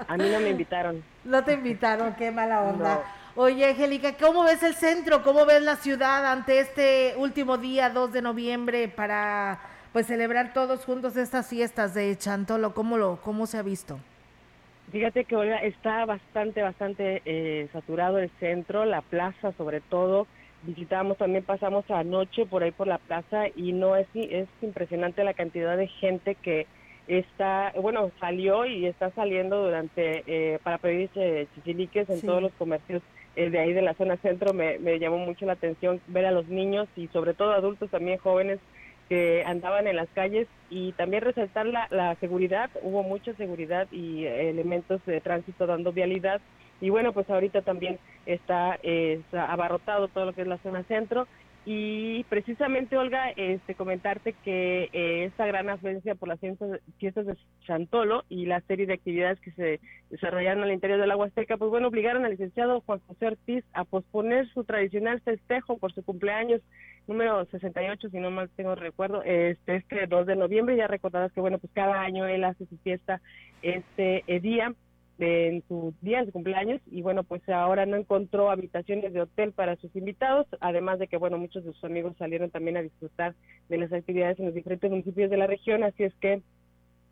A 0.07 0.17
mí 0.17 0.29
no 0.29 0.39
me 0.39 0.49
invitaron. 0.49 1.03
No 1.23 1.43
te 1.43 1.53
invitaron, 1.53 2.13
qué 2.13 2.29
mala 2.29 2.61
onda. 2.61 3.01
Oye, 3.43 3.65
Angélica, 3.65 4.13
¿cómo 4.17 4.43
ves 4.43 4.61
el 4.61 4.75
centro? 4.75 5.23
¿Cómo 5.23 5.47
ves 5.47 5.63
la 5.63 5.75
ciudad 5.75 6.31
ante 6.31 6.59
este 6.59 7.15
último 7.17 7.57
día, 7.57 7.89
2 7.89 8.13
de 8.13 8.21
noviembre, 8.21 8.87
para 8.87 9.59
pues 9.91 10.05
celebrar 10.05 10.53
todos 10.53 10.85
juntos 10.85 11.17
estas 11.17 11.49
fiestas 11.49 11.95
de 11.95 12.15
Chantolo? 12.15 12.75
¿Cómo, 12.75 12.99
lo, 12.99 13.19
cómo 13.23 13.47
se 13.47 13.57
ha 13.57 13.63
visto? 13.63 13.97
Fíjate 14.91 15.23
que 15.25 15.35
Olga 15.35 15.57
está 15.57 16.05
bastante, 16.05 16.61
bastante 16.61 17.23
eh, 17.25 17.67
saturado 17.73 18.19
el 18.19 18.29
centro, 18.39 18.85
la 18.85 19.01
plaza 19.01 19.53
sobre 19.57 19.81
todo. 19.81 20.27
Visitamos 20.61 21.17
también, 21.17 21.43
pasamos 21.43 21.83
anoche 21.89 22.45
por 22.45 22.61
ahí 22.61 22.69
por 22.71 22.85
la 22.85 22.99
plaza 22.99 23.45
y 23.55 23.71
no 23.73 23.95
es, 23.95 24.05
es 24.13 24.47
impresionante 24.61 25.23
la 25.23 25.33
cantidad 25.33 25.75
de 25.77 25.87
gente 25.87 26.35
que 26.35 26.67
está, 27.07 27.73
bueno, 27.81 28.11
salió 28.19 28.67
y 28.67 28.85
está 28.85 29.09
saliendo 29.15 29.63
durante, 29.63 30.23
eh, 30.27 30.59
para 30.61 30.77
pedir 30.77 31.09
eh, 31.15 31.47
chichiliques 31.55 32.07
en 32.07 32.19
Sí. 32.19 32.27
todos 32.27 32.43
los 32.43 32.51
comercios 32.59 33.01
eh, 33.35 33.49
de 33.49 33.59
ahí 33.59 33.73
de 33.73 33.81
la 33.81 33.93
zona 33.93 34.17
centro. 34.17 34.53
Me, 34.53 34.79
me 34.79 34.99
llamó 34.99 35.17
mucho 35.17 35.45
la 35.45 35.53
atención 35.53 36.01
ver 36.07 36.25
a 36.25 36.31
los 36.31 36.47
niños 36.47 36.87
y 36.95 37.07
sobre 37.07 37.33
todo 37.33 37.51
adultos 37.51 37.89
también 37.89 38.17
jóvenes 38.17 38.59
que 39.09 39.43
andaban 39.45 39.87
en 39.87 39.97
las 39.97 40.07
calles 40.15 40.47
y 40.69 40.93
también 40.93 41.21
resaltar 41.23 41.65
la, 41.65 41.87
la 41.89 42.15
seguridad, 42.21 42.69
hubo 42.81 43.03
mucha 43.03 43.33
seguridad 43.33 43.87
y 43.91 44.23
eh, 44.23 44.49
elementos 44.49 45.05
de 45.05 45.19
tránsito 45.19 45.67
dando 45.67 45.91
vialidad 45.91 46.39
y 46.79 46.89
bueno, 46.89 47.11
pues 47.11 47.29
ahorita 47.29 47.61
también 47.61 47.99
está, 48.25 48.79
eh, 48.83 49.19
está 49.19 49.51
abarrotado 49.51 50.07
todo 50.07 50.25
lo 50.25 50.33
que 50.33 50.43
es 50.43 50.47
la 50.47 50.59
zona 50.59 50.83
centro 50.83 51.27
y 51.63 52.23
precisamente 52.23 52.97
Olga, 52.97 53.29
este 53.35 53.75
comentarte 53.75 54.33
que 54.43 54.89
eh, 54.93 55.25
esta 55.25 55.45
gran 55.45 55.69
afluencia 55.69 56.15
por 56.15 56.27
las 56.27 56.39
fiestas, 56.39 56.79
de 57.25 57.37
Chantolo 57.67 58.23
y 58.29 58.47
la 58.47 58.61
serie 58.61 58.87
de 58.87 58.93
actividades 58.93 59.39
que 59.41 59.51
se 59.51 59.79
desarrollaron 60.09 60.63
al 60.63 60.71
interior 60.71 60.99
de 60.99 61.05
la 61.05 61.15
Huasteca, 61.15 61.57
pues 61.57 61.69
bueno, 61.69 61.89
obligaron 61.89 62.25
al 62.25 62.31
licenciado 62.31 62.81
Juan 62.81 62.99
José 63.07 63.27
Ortiz 63.27 63.63
a 63.73 63.83
posponer 63.83 64.49
su 64.53 64.63
tradicional 64.63 65.21
festejo 65.21 65.77
por 65.77 65.93
su 65.93 66.03
cumpleaños 66.03 66.61
número 67.07 67.45
68, 67.45 68.09
si 68.09 68.19
no 68.19 68.31
mal 68.31 68.49
tengo 68.55 68.73
recuerdo, 68.75 69.21
este, 69.23 69.75
este 69.75 70.07
2 70.07 70.25
de 70.25 70.35
noviembre. 70.35 70.77
Ya 70.77 70.87
recordarás 70.87 71.31
que, 71.31 71.41
bueno, 71.41 71.59
pues 71.59 71.71
cada 71.73 72.01
año 72.01 72.25
él 72.25 72.43
hace 72.43 72.65
su 72.65 72.77
fiesta 72.77 73.21
este 73.61 74.23
eh, 74.27 74.39
día, 74.39 74.73
en 75.21 75.63
su 75.67 75.93
día 76.01 76.19
de 76.19 76.27
su 76.27 76.31
cumpleaños, 76.31 76.81
y 76.89 77.01
bueno, 77.01 77.23
pues 77.23 77.47
ahora 77.49 77.85
no 77.85 77.95
encontró 77.95 78.49
habitaciones 78.49 79.13
de 79.13 79.21
hotel 79.21 79.51
para 79.51 79.75
sus 79.75 79.95
invitados, 79.95 80.47
además 80.59 80.99
de 80.99 81.07
que, 81.07 81.17
bueno, 81.17 81.37
muchos 81.37 81.63
de 81.63 81.73
sus 81.73 81.83
amigos 81.83 82.15
salieron 82.17 82.49
también 82.49 82.77
a 82.77 82.81
disfrutar 82.81 83.35
de 83.69 83.77
las 83.77 83.93
actividades 83.93 84.39
en 84.39 84.45
los 84.45 84.55
diferentes 84.55 84.89
municipios 84.89 85.29
de 85.29 85.37
la 85.37 85.47
región, 85.47 85.83
así 85.83 86.03
es 86.03 86.13
que 86.15 86.41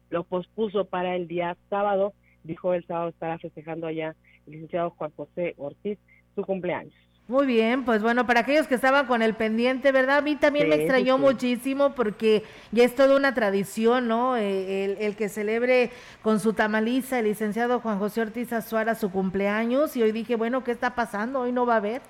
lo 0.10 0.24
pospuso 0.24 0.86
para 0.86 1.16
el 1.16 1.28
día 1.28 1.56
sábado, 1.70 2.14
dijo 2.44 2.74
el 2.74 2.86
sábado 2.86 3.10
estará 3.10 3.38
festejando 3.38 3.88
allá 3.88 4.16
el 4.48 4.54
licenciado 4.54 4.90
Juan 4.92 5.12
José 5.16 5.54
Ortiz 5.58 6.00
su 6.36 6.44
cumpleaños. 6.44 7.09
Muy 7.30 7.46
bien, 7.46 7.86
pues 7.86 8.02
bueno, 8.02 8.26
para 8.26 8.40
aquellos 8.40 8.66
que 8.68 8.74
estaban 8.74 9.06
con 9.06 9.22
el 9.22 9.36
pendiente, 9.36 9.92
¿verdad? 9.92 10.18
A 10.18 10.22
mí 10.22 10.36
también 10.36 10.66
Sí, 10.66 10.70
me 10.70 10.76
extrañó 10.76 11.18
sí. 11.18 11.22
muchísimo 11.22 11.94
porque 11.94 12.44
ya 12.72 12.84
es 12.84 12.96
toda 12.96 13.16
una 13.16 13.36
tradición, 13.36 14.08
¿no? 14.08 14.36
Eh, 14.36 14.86
el, 14.86 14.98
el 14.98 15.16
que 15.16 15.30
celebre 15.30 15.92
con 16.24 16.40
su 16.40 16.54
tamaliza 16.54 17.20
el 17.20 17.26
licenciado 17.26 17.82
Juan 17.82 18.00
José 18.00 18.22
Ortiz 18.22 18.52
Azuara 18.52 18.96
su 18.96 19.12
cumpleaños 19.12 19.96
y 19.96 20.02
hoy 20.02 20.12
dije, 20.12 20.36
bueno, 20.38 20.64
¿qué 20.64 20.72
está 20.72 20.96
pasando? 20.96 21.42
Hoy 21.42 21.52
no 21.52 21.68
va 21.68 21.76
a 21.76 21.78
haber. 21.78 22.02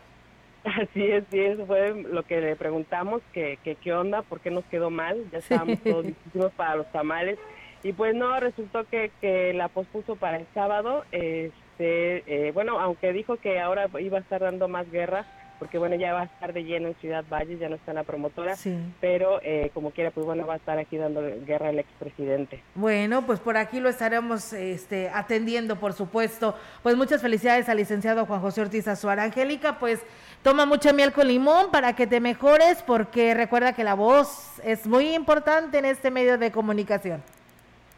Así 0.64 1.04
es, 1.04 1.24
sí, 1.32 1.40
eso 1.40 1.66
fue 1.66 2.04
lo 2.04 2.24
que 2.24 2.42
le 2.42 2.56
preguntamos, 2.56 3.22
que, 3.34 3.60
que 3.64 3.76
qué 3.78 3.94
onda, 3.94 4.24
por 4.24 4.42
qué 4.42 4.52
nos 4.52 4.66
quedó 4.66 4.90
mal, 4.90 5.30
ya 5.32 5.38
estábamos 5.40 5.82
todos 5.86 6.06
listísimos 6.08 6.52
para 6.54 6.76
los 6.76 6.92
tamales, 6.92 7.40
y 7.82 7.94
pues 7.94 8.14
no, 8.14 8.38
resultó 8.40 8.86
que, 8.86 9.12
que 9.22 9.54
la 9.54 9.70
pospuso 9.70 10.18
para 10.18 10.38
el 10.38 10.48
sábado, 10.54 11.06
este, 11.12 11.54
eh, 11.80 12.52
bueno, 12.54 12.80
aunque 12.80 13.14
dijo 13.14 13.38
que 13.38 13.60
ahora 13.60 13.88
iba 14.00 14.18
a 14.18 14.22
estar 14.22 14.42
dando 14.42 14.68
más 14.68 14.90
guerra, 14.92 15.26
porque 15.60 15.78
bueno, 15.78 15.96
ya 15.98 16.14
va 16.14 16.22
a 16.22 16.24
estar 16.24 16.54
de 16.54 16.64
lleno 16.64 16.88
en 16.88 16.96
Ciudad 16.96 17.26
Valle, 17.30 17.58
ya 17.58 17.68
no 17.68 17.76
está 17.76 17.92
en 17.92 17.96
la 17.96 18.04
promotora, 18.06 18.56
Sí. 18.56 18.78
pero 19.02 19.42
eh, 19.44 19.72
como 19.74 19.92
quiera, 19.92 20.10
pues 20.10 20.26
bueno, 20.26 20.48
va 20.48 20.54
a 20.54 20.56
estar 20.58 20.80
aquí 20.80 20.96
dando 20.96 21.22
guerra 21.46 21.68
al 21.68 21.80
expresidente. 21.80 22.64
Bueno, 22.76 23.26
pues 23.26 23.42
por 23.42 23.58
aquí 23.58 23.82
lo 23.82 23.90
estaremos 23.90 24.54
este, 24.54 25.10
atendiendo, 25.14 25.76
por 25.76 25.92
supuesto. 25.92 26.56
Pues 26.82 26.96
muchas 26.96 27.22
felicidades 27.22 27.68
al 27.68 27.76
licenciado 27.76 28.26
Juan 28.26 28.40
José 28.40 28.62
Ortiz 28.62 28.88
Azuara. 28.88 29.24
Angélica, 29.24 29.80
pues 29.80 30.00
toma 30.44 30.66
mucha 30.66 30.94
miel 30.94 31.12
con 31.12 31.28
limón 31.28 31.72
para 31.72 31.94
que 31.94 32.08
te 32.08 32.22
mejores, 32.22 32.82
porque 32.84 33.34
recuerda 33.34 33.74
que 33.74 33.84
la 33.84 33.96
voz 33.96 34.62
es 34.64 34.88
muy 34.88 35.14
importante 35.14 35.78
en 35.80 35.84
este 35.84 36.10
medio 36.10 36.38
de 36.38 36.52
comunicación. 36.54 37.22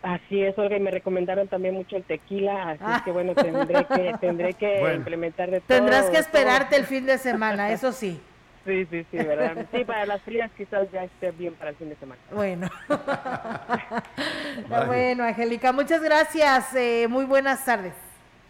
Así 0.03 0.41
es, 0.41 0.57
Olga, 0.57 0.77
y 0.77 0.79
me 0.79 0.89
recomendaron 0.89 1.47
también 1.47 1.75
mucho 1.75 1.95
el 1.95 2.03
tequila, 2.03 2.71
así 2.71 2.83
Ah. 2.83 2.95
es 2.97 3.03
que 3.03 3.11
bueno, 3.11 3.35
tendré 3.35 3.85
que, 3.85 4.13
tendré 4.21 4.53
que 4.53 4.79
Bueno. 4.79 4.95
implementar 4.95 5.51
de 5.51 5.59
todo. 5.61 5.77
Tendrás 5.77 6.05
que 6.05 6.11
todo. 6.13 6.19
esperarte 6.21 6.75
el 6.75 6.85
fin 6.85 7.05
de 7.05 7.17
semana, 7.17 7.71
eso 7.71 7.91
sí. 7.91 8.19
Sí, 8.63 8.85
sí, 8.91 9.03
sí, 9.09 9.17
¿verdad? 9.17 9.65
Sí, 9.73 9.83
para 9.85 10.05
las 10.05 10.21
frías 10.21 10.51
quizás 10.55 10.87
ya 10.91 11.03
esté 11.03 11.31
bien 11.31 11.55
para 11.55 11.71
el 11.71 11.75
fin 11.77 11.89
de 11.89 11.95
semana. 11.95 12.21
Bueno. 12.31 12.69
Vale. 14.69 14.85
bueno, 14.85 15.23
Angélica, 15.23 15.71
muchas 15.71 16.01
gracias. 16.03 16.75
eh, 16.75 17.07
muy 17.09 17.25
buenas 17.25 17.65
tardes. 17.65 17.93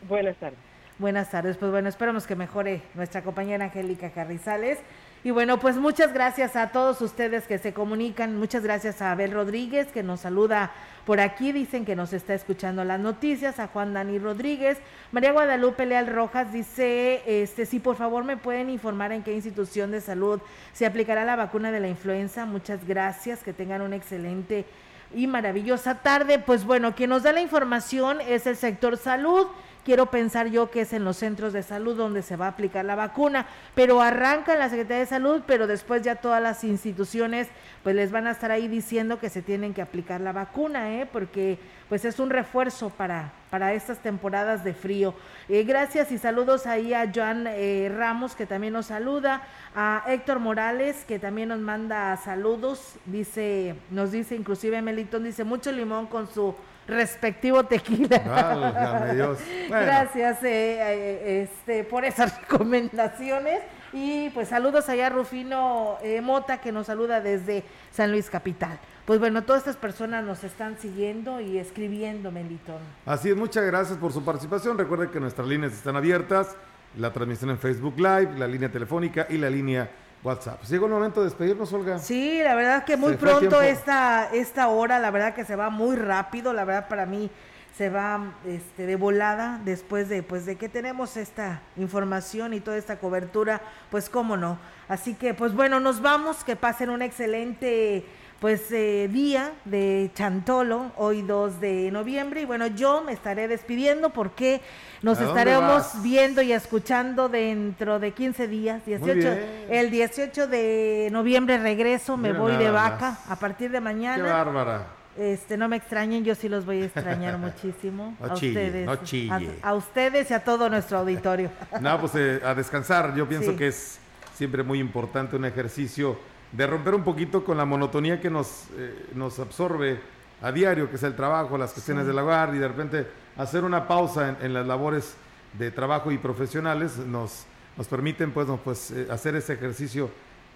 Buenas 0.10 0.36
tardes. 0.38 0.60
Buenas 1.00 1.32
tardes. 1.32 1.56
Pues 1.58 1.72
bueno, 1.72 1.88
esperamos 1.88 2.28
que 2.28 2.36
mejore 2.36 2.82
nuestra 2.94 3.22
compañera 3.22 3.64
Angélica 3.66 4.10
Carrizales. 4.10 4.80
Y 5.24 5.30
bueno, 5.30 5.60
pues 5.60 5.78
muchas 5.78 6.14
gracias 6.14 6.56
a 6.56 6.70
todos 6.72 7.00
ustedes 7.00 7.46
que 7.46 7.60
se 7.60 7.74
comunican. 7.74 8.40
Muchas 8.40 8.64
gracias 8.64 9.04
a 9.04 9.12
Abel 9.12 9.32
Rodríguez 9.32 9.86
que 9.92 10.02
nos 10.02 10.22
saluda 10.22 10.72
por 11.06 11.20
aquí. 11.20 11.52
Dicen 11.52 11.86
que 11.86 11.96
nos 11.96 12.12
está 12.12 12.34
escuchando 12.34 12.84
las 12.84 13.00
noticias. 13.00 13.60
A 13.60 13.68
Juan 13.68 13.94
Dani 13.94 14.18
Rodríguez. 14.18 14.80
María 15.12 15.32
Guadalupe 15.32 15.86
Leal 15.86 16.08
Rojas 16.08 16.52
dice, 16.52 17.22
este, 17.28 17.68
sí, 17.68 17.80
por 17.80 17.98
favor 17.98 18.24
me 18.24 18.36
pueden 18.36 18.72
informar 18.72 19.12
en 19.12 19.22
qué 19.22 19.36
institución 19.36 19.92
de 19.92 20.02
salud 20.02 20.42
se 20.74 20.88
aplicará 20.88 21.24
la 21.24 21.36
vacuna 21.36 21.72
de 21.72 21.82
la 21.82 21.88
influenza. 21.88 22.48
Muchas 22.48 22.88
gracias. 22.88 23.44
Que 23.44 23.54
tengan 23.54 23.84
un 23.84 23.94
excelente 23.94 24.66
y 25.14 25.28
maravillosa 25.28 26.02
tarde. 26.02 26.40
Pues 26.40 26.66
bueno, 26.66 26.96
quien 26.96 27.12
nos 27.12 27.22
da 27.22 27.32
la 27.32 27.42
información 27.42 28.22
es 28.22 28.48
el 28.48 28.56
sector 28.56 28.98
salud. 28.98 29.46
Quiero 29.84 30.12
pensar 30.12 30.48
yo 30.48 30.70
que 30.70 30.82
es 30.82 30.94
en 30.94 31.04
los 31.04 31.18
centros 31.18 31.54
de 31.54 31.64
salud 31.64 31.98
donde 31.98 32.22
se 32.22 32.36
va 32.36 32.46
a 32.46 32.50
aplicar 32.50 32.86
la 32.86 32.96
vacuna, 32.96 33.48
pero 33.74 34.02
arranca 34.02 34.54
en 34.54 34.60
la 34.60 34.70
Secretaría 34.70 35.00
de 35.00 35.08
Salud, 35.08 35.42
pero 35.48 35.66
después 35.66 36.04
ya 36.04 36.16
todas 36.16 36.42
las 36.42 36.64
instituciones 36.64 37.48
pues 37.82 37.96
les 37.96 38.12
van 38.12 38.28
a 38.28 38.32
estar 38.32 38.52
ahí 38.52 38.68
diciendo 38.68 39.20
que 39.20 39.30
se 39.30 39.42
tienen 39.42 39.74
que 39.74 39.82
aplicar 39.82 40.22
la 40.22 40.34
vacuna, 40.34 40.94
¿eh? 40.94 41.10
porque 41.12 41.58
pues 41.90 42.06
es 42.06 42.20
un 42.20 42.30
refuerzo 42.30 42.92
para, 42.92 43.34
para 43.50 43.74
estas 43.74 43.98
temporadas 44.00 44.64
de 44.64 44.76
frío. 44.76 45.16
Eh, 45.50 45.64
gracias 45.64 46.12
y 46.12 46.20
saludos 46.20 46.68
ahí 46.68 46.94
a 46.94 47.12
Joan 47.14 47.48
eh, 47.48 47.92
Ramos 47.96 48.36
que 48.36 48.46
también 48.46 48.74
nos 48.74 48.86
saluda, 48.86 49.42
a 49.76 50.04
Héctor 50.08 50.38
Morales 50.40 51.06
que 51.08 51.18
también 51.18 51.50
nos 51.50 51.60
manda 51.60 52.16
saludos, 52.18 52.98
dice, 53.06 53.76
nos 53.90 54.12
dice 54.12 54.36
inclusive 54.36 54.80
Melitón, 54.84 55.24
dice 55.24 55.44
mucho 55.44 55.72
limón 55.72 56.06
con 56.06 56.28
su 56.28 56.56
respectivo 56.88 57.64
tequila. 57.66 58.20
Válgame 58.20 59.16
Dios. 59.16 59.40
Bueno. 59.72 59.86
Gracias 59.86 60.44
eh, 60.44 60.78
eh, 60.82 61.44
este, 61.44 61.86
por 61.86 62.04
esas 62.04 62.38
recomendaciones. 62.42 63.62
Y 63.94 64.30
pues 64.30 64.50
saludos 64.50 64.90
allá 64.90 65.08
a 65.08 65.10
Rufino 65.10 65.98
eh, 66.02 66.20
Mota 66.22 66.60
que 66.60 66.72
nos 66.72 66.88
saluda 66.88 67.22
desde 67.22 67.64
San 67.92 68.12
Luis 68.12 68.30
Capital. 68.30 68.80
Pues 69.06 69.20
bueno, 69.20 69.44
todas 69.44 69.62
estas 69.62 69.78
personas 69.78 70.24
nos 70.24 70.44
están 70.44 70.78
siguiendo 70.78 71.40
y 71.40 71.58
escribiendo, 71.58 72.32
Melitón. 72.32 72.80
Así 73.06 73.30
es, 73.30 73.36
muchas 73.36 73.66
gracias 73.66 73.98
por 73.98 74.12
su 74.12 74.24
participación. 74.24 74.78
Recuerden 74.78 75.10
que 75.10 75.20
nuestras 75.20 75.48
líneas 75.48 75.74
están 75.74 75.96
abiertas, 75.96 76.56
la 76.98 77.12
transmisión 77.12 77.50
en 77.52 77.58
Facebook 77.58 77.96
Live, 77.98 78.38
la 78.38 78.48
línea 78.48 78.70
telefónica 78.70 79.28
y 79.30 79.38
la 79.38 79.50
línea 79.50 79.90
WhatsApp. 80.24 80.60
Pues 80.60 80.70
llegó 80.70 80.86
el 80.86 80.92
momento 80.92 81.22
de 81.22 81.26
despedirnos, 81.26 81.72
Olga. 81.74 82.00
Sí, 82.00 82.42
la 82.44 82.56
verdad 82.56 82.84
que 82.84 82.98
muy 82.98 83.16
pronto 83.16 83.62
esta, 83.62 84.30
esta 84.32 84.68
hora, 84.68 85.00
la 85.00 85.12
verdad 85.12 85.34
que 85.34 85.46
se 85.46 85.56
va 85.56 85.70
muy 85.70 85.96
rápido, 85.96 86.54
la 86.54 86.66
verdad 86.66 86.88
para 86.88 87.06
mí 87.06 87.30
se 87.78 87.90
va 87.90 88.34
este, 88.46 88.86
de 88.86 88.96
volada 88.96 89.60
después 89.64 90.10
de, 90.10 90.22
pues, 90.22 90.46
de 90.46 90.56
que 90.58 90.70
tenemos 90.70 91.18
esta 91.18 91.62
información 91.78 92.54
y 92.54 92.60
toda 92.60 92.78
esta 92.78 93.00
cobertura, 93.00 93.62
pues 93.90 94.10
cómo 94.10 94.38
no. 94.38 94.60
Así 94.88 95.16
que, 95.16 95.34
pues 95.34 95.54
bueno, 95.54 95.80
nos 95.80 96.02
vamos, 96.02 96.44
que 96.44 96.56
pasen 96.56 96.90
un 96.90 97.02
excelente 97.02 98.06
pues 98.42 98.72
eh, 98.72 99.08
día 99.12 99.52
de 99.66 100.10
Chantolo, 100.16 100.92
hoy 100.98 101.22
2 101.22 101.62
de 101.62 101.92
noviembre, 101.92 102.42
y 102.42 102.46
bueno, 102.46 102.66
yo 102.66 103.04
me 103.04 103.14
estaré 103.14 103.48
despidiendo 103.48 104.10
porque 104.10 104.62
nos 105.04 105.20
¿A 105.20 105.26
dónde 105.26 105.40
estaremos 105.42 105.72
vas? 105.94 106.02
viendo 106.02 106.42
y 106.42 106.52
escuchando 106.52 107.30
dentro 107.30 108.00
de 108.00 108.12
15 108.14 108.48
días, 108.48 108.84
18, 108.84 109.14
bien. 109.16 109.66
el 109.70 109.92
18 109.92 110.48
de 110.48 111.10
noviembre 111.12 111.60
regreso, 111.60 112.18
me 112.18 112.30
Mira 112.30 112.40
voy 112.42 112.56
de 112.58 112.72
vaca 112.72 113.20
a 113.30 113.36
partir 113.36 113.70
de 113.70 113.78
Qué 113.78 113.82
mañana. 113.82 114.24
bárbara. 114.34 114.88
Este, 115.16 115.56
no 115.56 115.68
me 115.68 115.76
extrañen, 115.76 116.24
yo 116.24 116.34
sí 116.34 116.50
los 116.50 116.66
voy 116.66 116.82
a 116.82 116.86
extrañar 116.86 117.38
muchísimo. 117.38 118.16
No 118.20 118.26
a 118.26 118.34
chille, 118.34 118.50
ustedes. 118.66 118.86
no 118.88 118.96
chille. 119.04 119.52
A, 119.62 119.70
a 119.70 119.74
ustedes 119.76 120.32
y 120.32 120.34
a 120.34 120.44
todo 120.44 120.68
nuestro 120.68 120.98
auditorio. 120.98 121.52
No, 121.80 122.00
pues 122.00 122.14
eh, 122.16 122.42
a 122.44 122.56
descansar. 122.56 123.14
Yo 123.14 123.30
pienso 123.30 123.52
Sí. 123.52 123.58
que 123.58 123.68
es 123.68 124.00
siempre 124.34 124.64
muy 124.64 124.80
importante 124.80 125.36
un 125.36 125.46
ejercicio 125.46 126.18
de 126.52 126.68
romper 126.68 126.96
un 126.96 127.04
poquito 127.04 127.44
con 127.44 127.58
la 127.58 127.66
monotonía 127.66 128.20
que 128.20 128.30
nos, 128.30 128.66
eh, 128.78 129.08
nos 129.14 129.40
absorbe 129.40 130.00
a 130.42 130.52
diario, 130.52 130.90
que 130.90 130.96
es 130.98 131.04
el 131.04 131.16
trabajo, 131.16 131.58
las 131.58 131.72
cuestiones 131.74 132.04
Sí. 132.04 132.08
del 132.08 132.20
hogar, 132.20 132.54
y 132.56 132.58
de 132.58 132.68
repente 132.68 133.08
hacer 133.38 133.64
una 133.64 133.88
pausa 133.88 134.30
en, 134.30 134.38
en 134.48 134.54
las 134.54 134.66
labores 134.68 135.16
de 135.54 135.72
trabajo 135.72 136.12
y 136.12 136.18
profesionales 136.18 136.98
nos, 136.98 137.46
nos 137.78 137.88
permiten 137.88 138.32
pues, 138.32 138.48
no, 138.48 138.58
pues 138.58 138.92
eh, 138.92 139.08
hacer 139.12 139.36
ese 139.36 139.54
ejercicio 139.54 140.10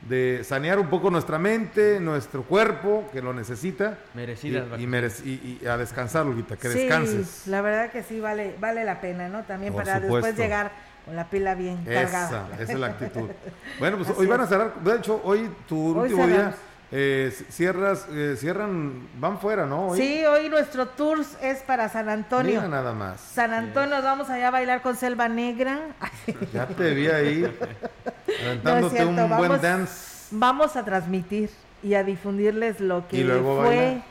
de 0.09 0.41
sanear 0.43 0.77
un 0.79 0.87
poco 0.87 1.09
nuestra 1.09 1.39
mente, 1.39 1.99
nuestro 2.01 2.43
cuerpo, 2.43 3.09
que 3.13 3.21
lo 3.21 3.33
necesita. 3.33 3.97
Merecidas 4.13 4.65
Y, 4.77 4.83
y, 4.83 4.87
merec- 4.87 5.25
y- 5.25 5.59
y 5.63 5.65
a 5.67 5.77
descansar, 5.77 6.25
Olguita, 6.27 6.57
que 6.57 6.69
Sí, 6.69 6.79
descanses. 6.79 7.47
la 7.47 7.61
verdad 7.61 7.91
que 7.91 8.03
sí 8.03 8.19
vale, 8.19 8.55
vale 8.59 8.83
la 8.83 8.99
pena, 8.99 9.29
¿no? 9.29 9.43
También 9.43 9.73
Por 9.73 9.83
para 9.85 9.99
después 10.01 10.35
llegar 10.37 10.71
con 11.05 11.15
la 11.15 11.29
pila 11.29 11.55
bien 11.55 11.83
cargada. 11.85 12.49
esa 12.59 12.73
es 12.73 12.79
la 12.79 12.87
actitud. 12.87 13.29
Bueno, 13.79 13.97
pues 13.97 14.09
Así 14.09 14.19
hoy 14.19 14.27
van 14.27 14.41
a 14.41 14.47
cerrar, 14.47 14.73
de 14.75 14.95
hecho, 14.95 15.21
hoy 15.23 15.49
tu 15.67 15.97
Hoy 15.97 16.03
último 16.03 16.27
día, 16.27 16.53
eh, 16.91 17.33
cierras, 17.49 18.07
eh, 18.11 18.35
cierran, 18.37 19.07
van 19.19 19.37
fuera, 19.39 19.65
¿no? 19.65 19.87
Hoy. 19.89 19.99
Sí, 19.99 20.23
hoy 20.25 20.47
nuestro 20.49 20.87
tour 20.87 21.19
es 21.41 21.57
para 21.63 21.89
San 21.89 22.07
Antonio. 22.09 22.53
Mira 22.55 22.67
nada 22.69 22.93
más. 22.93 23.19
San 23.19 23.51
Antonio, 23.53 23.95
nos 23.95 24.03
vamos 24.03 24.29
allá 24.29 24.47
a 24.47 24.51
bailar 24.51 24.81
con 24.81 24.95
Selva 24.95 25.27
Negra. 25.27 25.79
Ya 26.53 26.67
te 26.67 26.93
vi 26.93 27.07
ahí, 27.07 27.43
aventándote 28.45 28.95
cierto, 28.95 29.09
un 29.09 29.15
vamos- 29.29 29.47
buen 29.47 29.61
dance. 29.61 30.15
Vamos 30.31 30.75
a 30.75 30.83
transmitir 30.85 31.49
y 31.83 31.93
a 31.93 32.03
difundirles 32.03 32.79
lo 32.79 33.07
que 33.07 33.17
Y 33.17 33.23
luego 33.23 33.61
fue. 33.63 34.01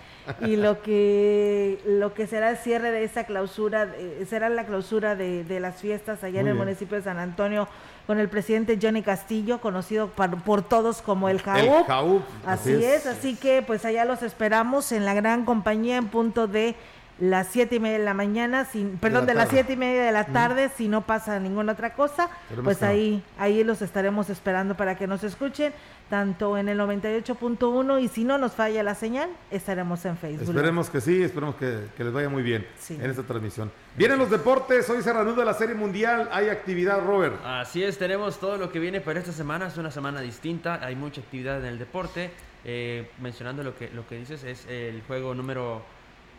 Y 0.41 0.57
lo 0.57 0.81
que 0.83 1.79
lo 1.87 2.15
que 2.15 2.27
será 2.27 2.51
el 2.51 2.57
cierre 2.57 2.91
de 2.91 3.05
esta 3.05 3.25
clausura, 3.25 3.89
eh, 3.97 4.25
será 4.29 4.49
la 4.49 4.65
clausura 4.67 5.17
de, 5.17 5.45
de 5.45 5.61
las 5.61 5.81
fiestas 5.81 6.25
allá 6.25 6.41
en 6.41 6.47
el 6.49 6.55
bien. 6.55 6.65
municipio 6.65 6.97
de 6.97 7.03
San 7.03 7.19
Antonio 7.19 7.69
con 8.07 8.19
el 8.21 8.29
presidente 8.29 8.79
Johnny 8.81 9.03
Castillo, 9.03 9.61
conocido 9.61 10.09
par- 10.09 10.43
por, 10.45 10.63
todos 10.63 11.01
como 11.01 11.29
el 11.31 11.37
El 11.37 11.43
Jaúb. 11.43 11.87
Jaúb, 11.87 12.23
Así 12.47 12.73
es, 12.85 13.07
así 13.07 13.35
que 13.37 13.63
pues 13.63 13.85
allá 13.87 14.05
los 14.05 14.23
esperamos 14.23 14.93
en 14.93 15.05
la 15.07 15.15
gran 15.15 15.45
compañía 15.47 15.97
en 15.97 16.09
punto 16.09 16.47
de 16.47 16.75
las 17.21 17.47
siete 17.49 17.77
y 17.77 17.81
media 17.81 17.99
de 17.99 18.05
la 18.05 18.15
mañana, 18.15 18.65
sin, 18.65 18.99
perdón, 18.99 19.27
la 19.27 19.33
de, 19.33 19.35
las 19.35 19.49
siete 19.49 19.75
y 19.75 19.77
media 19.77 20.03
de 20.03 20.13
la 20.13 20.27
tarde, 20.27 20.71
si 20.77 20.89
no 20.89 21.03
pasa 21.03 21.39
ninguna 21.39 21.73
otra 21.73 21.95
cosa, 21.95 22.29
Esperemos 22.45 22.65
pues 22.65 22.83
ahí, 22.83 23.23
ahí 23.39 23.63
los 23.63 23.83
estaremos 23.83 24.31
esperando 24.31 24.77
para 24.77 24.97
que 24.97 25.07
nos 25.07 25.23
escuchen, 25.23 25.73
tanto 26.11 26.59
en 26.59 26.69
el 26.69 26.79
98.1 26.79 28.03
y 28.03 28.09
si 28.09 28.25
no 28.25 28.37
nos 28.39 28.53
falla 28.53 28.83
la 28.83 28.95
señal, 28.95 29.31
estaremos 29.51 30.05
en 30.05 30.17
Facebook. 30.17 30.49
Esperemos 30.49 30.91
que 30.91 31.01
sí, 31.01 31.23
esperemos 31.23 31.55
que, 31.55 31.87
que 31.97 32.05
les 32.05 32.13
vaya 32.13 32.29
muy 32.29 32.43
bien 32.43 32.67
Sí. 32.79 32.99
en 33.01 33.09
esta 33.11 33.23
transmisión. 33.23 33.71
Vienen 33.97 34.19
los 34.19 34.29
deportes, 34.31 34.91
hoy 34.91 35.03
se 35.03 35.13
reanuda 35.13 35.45
la 35.45 35.55
Serie 35.55 35.77
Mundial, 35.77 36.29
hay 36.33 36.49
actividad, 36.49 37.01
Robert. 37.01 37.37
Así 37.45 37.83
es, 37.85 37.97
tenemos 37.97 38.39
todo 38.39 38.57
lo 38.59 38.73
que 38.73 38.81
viene 38.81 39.01
para 39.01 39.21
esta 39.21 39.33
semana. 39.33 39.69
Es 39.69 39.77
una 39.77 39.91
semana 39.93 40.21
distinta, 40.21 40.81
hay 40.85 40.97
mucha 40.97 41.21
actividad 41.21 41.61
en 41.61 41.67
el 41.67 41.79
deporte. 41.79 42.33
Eh, 42.65 43.11
mencionando 43.21 43.63
lo 43.63 43.77
que, 43.77 43.91
lo 43.91 44.07
que 44.09 44.17
dices, 44.17 44.43
es 44.43 44.67
el 44.67 45.03
juego 45.07 45.35
número 45.35 45.83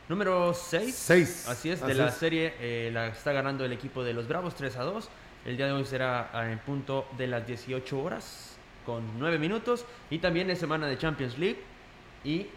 número 0.09 0.53
6. 0.53 0.93
Seis, 0.95 1.47
Así 1.47 1.69
es, 1.71 1.79
de 1.81 1.87
así 1.91 1.93
la 1.95 2.07
es. 2.07 2.13
serie 2.15 2.53
eh, 2.59 2.89
la 2.93 3.07
está 3.07 3.31
ganando 3.31 3.65
el 3.65 3.73
equipo 3.73 4.03
de 4.03 4.13
los 4.13 4.27
Bravos 4.27 4.55
3 4.55 4.75
a 4.77 4.83
2. 4.83 5.09
El 5.45 5.57
día 5.57 5.67
de 5.67 5.73
hoy 5.73 5.85
será 5.85 6.29
ah, 6.33 6.49
en 6.51 6.59
punto 6.59 7.05
de 7.17 7.27
las 7.27 7.45
18 7.45 7.99
horas 8.01 8.55
con 8.85 9.03
9 9.19 9.39
minutos. 9.39 9.85
Y 10.09 10.19
también 10.19 10.49
es 10.49 10.59
semana 10.59 10.87
de 10.87 10.97
Champions 10.97 11.37
League. 11.37 11.59
Y 12.23 12.47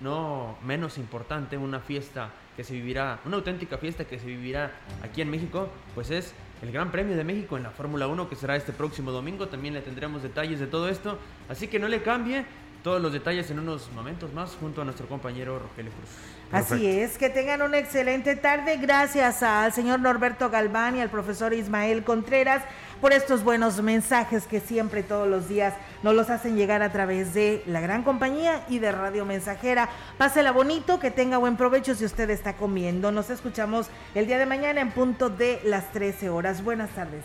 no 0.00 0.58
menos 0.62 0.98
importante, 0.98 1.56
una 1.56 1.80
fiesta 1.80 2.30
que 2.56 2.64
se 2.64 2.74
vivirá, 2.74 3.20
una 3.24 3.36
auténtica 3.36 3.78
fiesta 3.78 4.04
que 4.04 4.18
se 4.18 4.26
vivirá 4.26 4.70
aquí 5.02 5.22
en 5.22 5.30
México, 5.30 5.68
pues 5.94 6.10
es 6.10 6.34
el 6.62 6.70
Gran 6.70 6.92
Premio 6.92 7.16
de 7.16 7.24
México 7.24 7.56
en 7.56 7.62
la 7.62 7.70
Fórmula 7.70 8.06
1 8.06 8.28
que 8.28 8.36
será 8.36 8.56
este 8.56 8.72
próximo 8.72 9.10
domingo. 9.12 9.48
También 9.48 9.74
le 9.74 9.80
tendremos 9.80 10.22
detalles 10.22 10.60
de 10.60 10.66
todo 10.66 10.88
esto. 10.88 11.18
Así 11.48 11.68
que 11.68 11.78
no 11.78 11.88
le 11.88 12.02
cambie 12.02 12.44
todos 12.82 13.00
los 13.00 13.12
detalles 13.12 13.50
en 13.50 13.58
unos 13.58 13.90
momentos 13.92 14.32
más 14.34 14.54
junto 14.60 14.82
a 14.82 14.84
nuestro 14.84 15.06
compañero 15.06 15.58
Rogelio 15.58 15.90
Cruz. 15.92 16.10
Así 16.52 16.86
es, 16.86 17.18
que 17.18 17.30
tengan 17.30 17.62
una 17.62 17.78
excelente 17.78 18.36
tarde. 18.36 18.76
Gracias 18.76 19.42
al 19.42 19.72
señor 19.72 20.00
Norberto 20.00 20.50
Galván 20.50 20.96
y 20.96 21.00
al 21.00 21.10
profesor 21.10 21.52
Ismael 21.52 22.04
Contreras 22.04 22.62
por 23.00 23.12
estos 23.12 23.42
buenos 23.44 23.82
mensajes 23.82 24.46
que 24.46 24.60
siempre 24.60 25.02
todos 25.02 25.28
los 25.28 25.48
días 25.48 25.74
nos 26.02 26.14
los 26.14 26.30
hacen 26.30 26.56
llegar 26.56 26.80
a 26.82 26.92
través 26.92 27.34
de 27.34 27.62
la 27.66 27.80
gran 27.80 28.02
compañía 28.02 28.64
y 28.68 28.78
de 28.78 28.92
Radio 28.92 29.24
Mensajera. 29.24 29.88
Pásela 30.16 30.52
bonito, 30.52 31.00
que 31.00 31.10
tenga 31.10 31.38
buen 31.38 31.56
provecho 31.56 31.94
si 31.94 32.04
usted 32.04 32.30
está 32.30 32.54
comiendo. 32.54 33.10
Nos 33.10 33.30
escuchamos 33.30 33.88
el 34.14 34.26
día 34.26 34.38
de 34.38 34.46
mañana 34.46 34.80
en 34.80 34.92
punto 34.92 35.30
de 35.30 35.60
las 35.64 35.92
13 35.92 36.30
horas. 36.30 36.62
Buenas 36.62 36.90
tardes. 36.90 37.24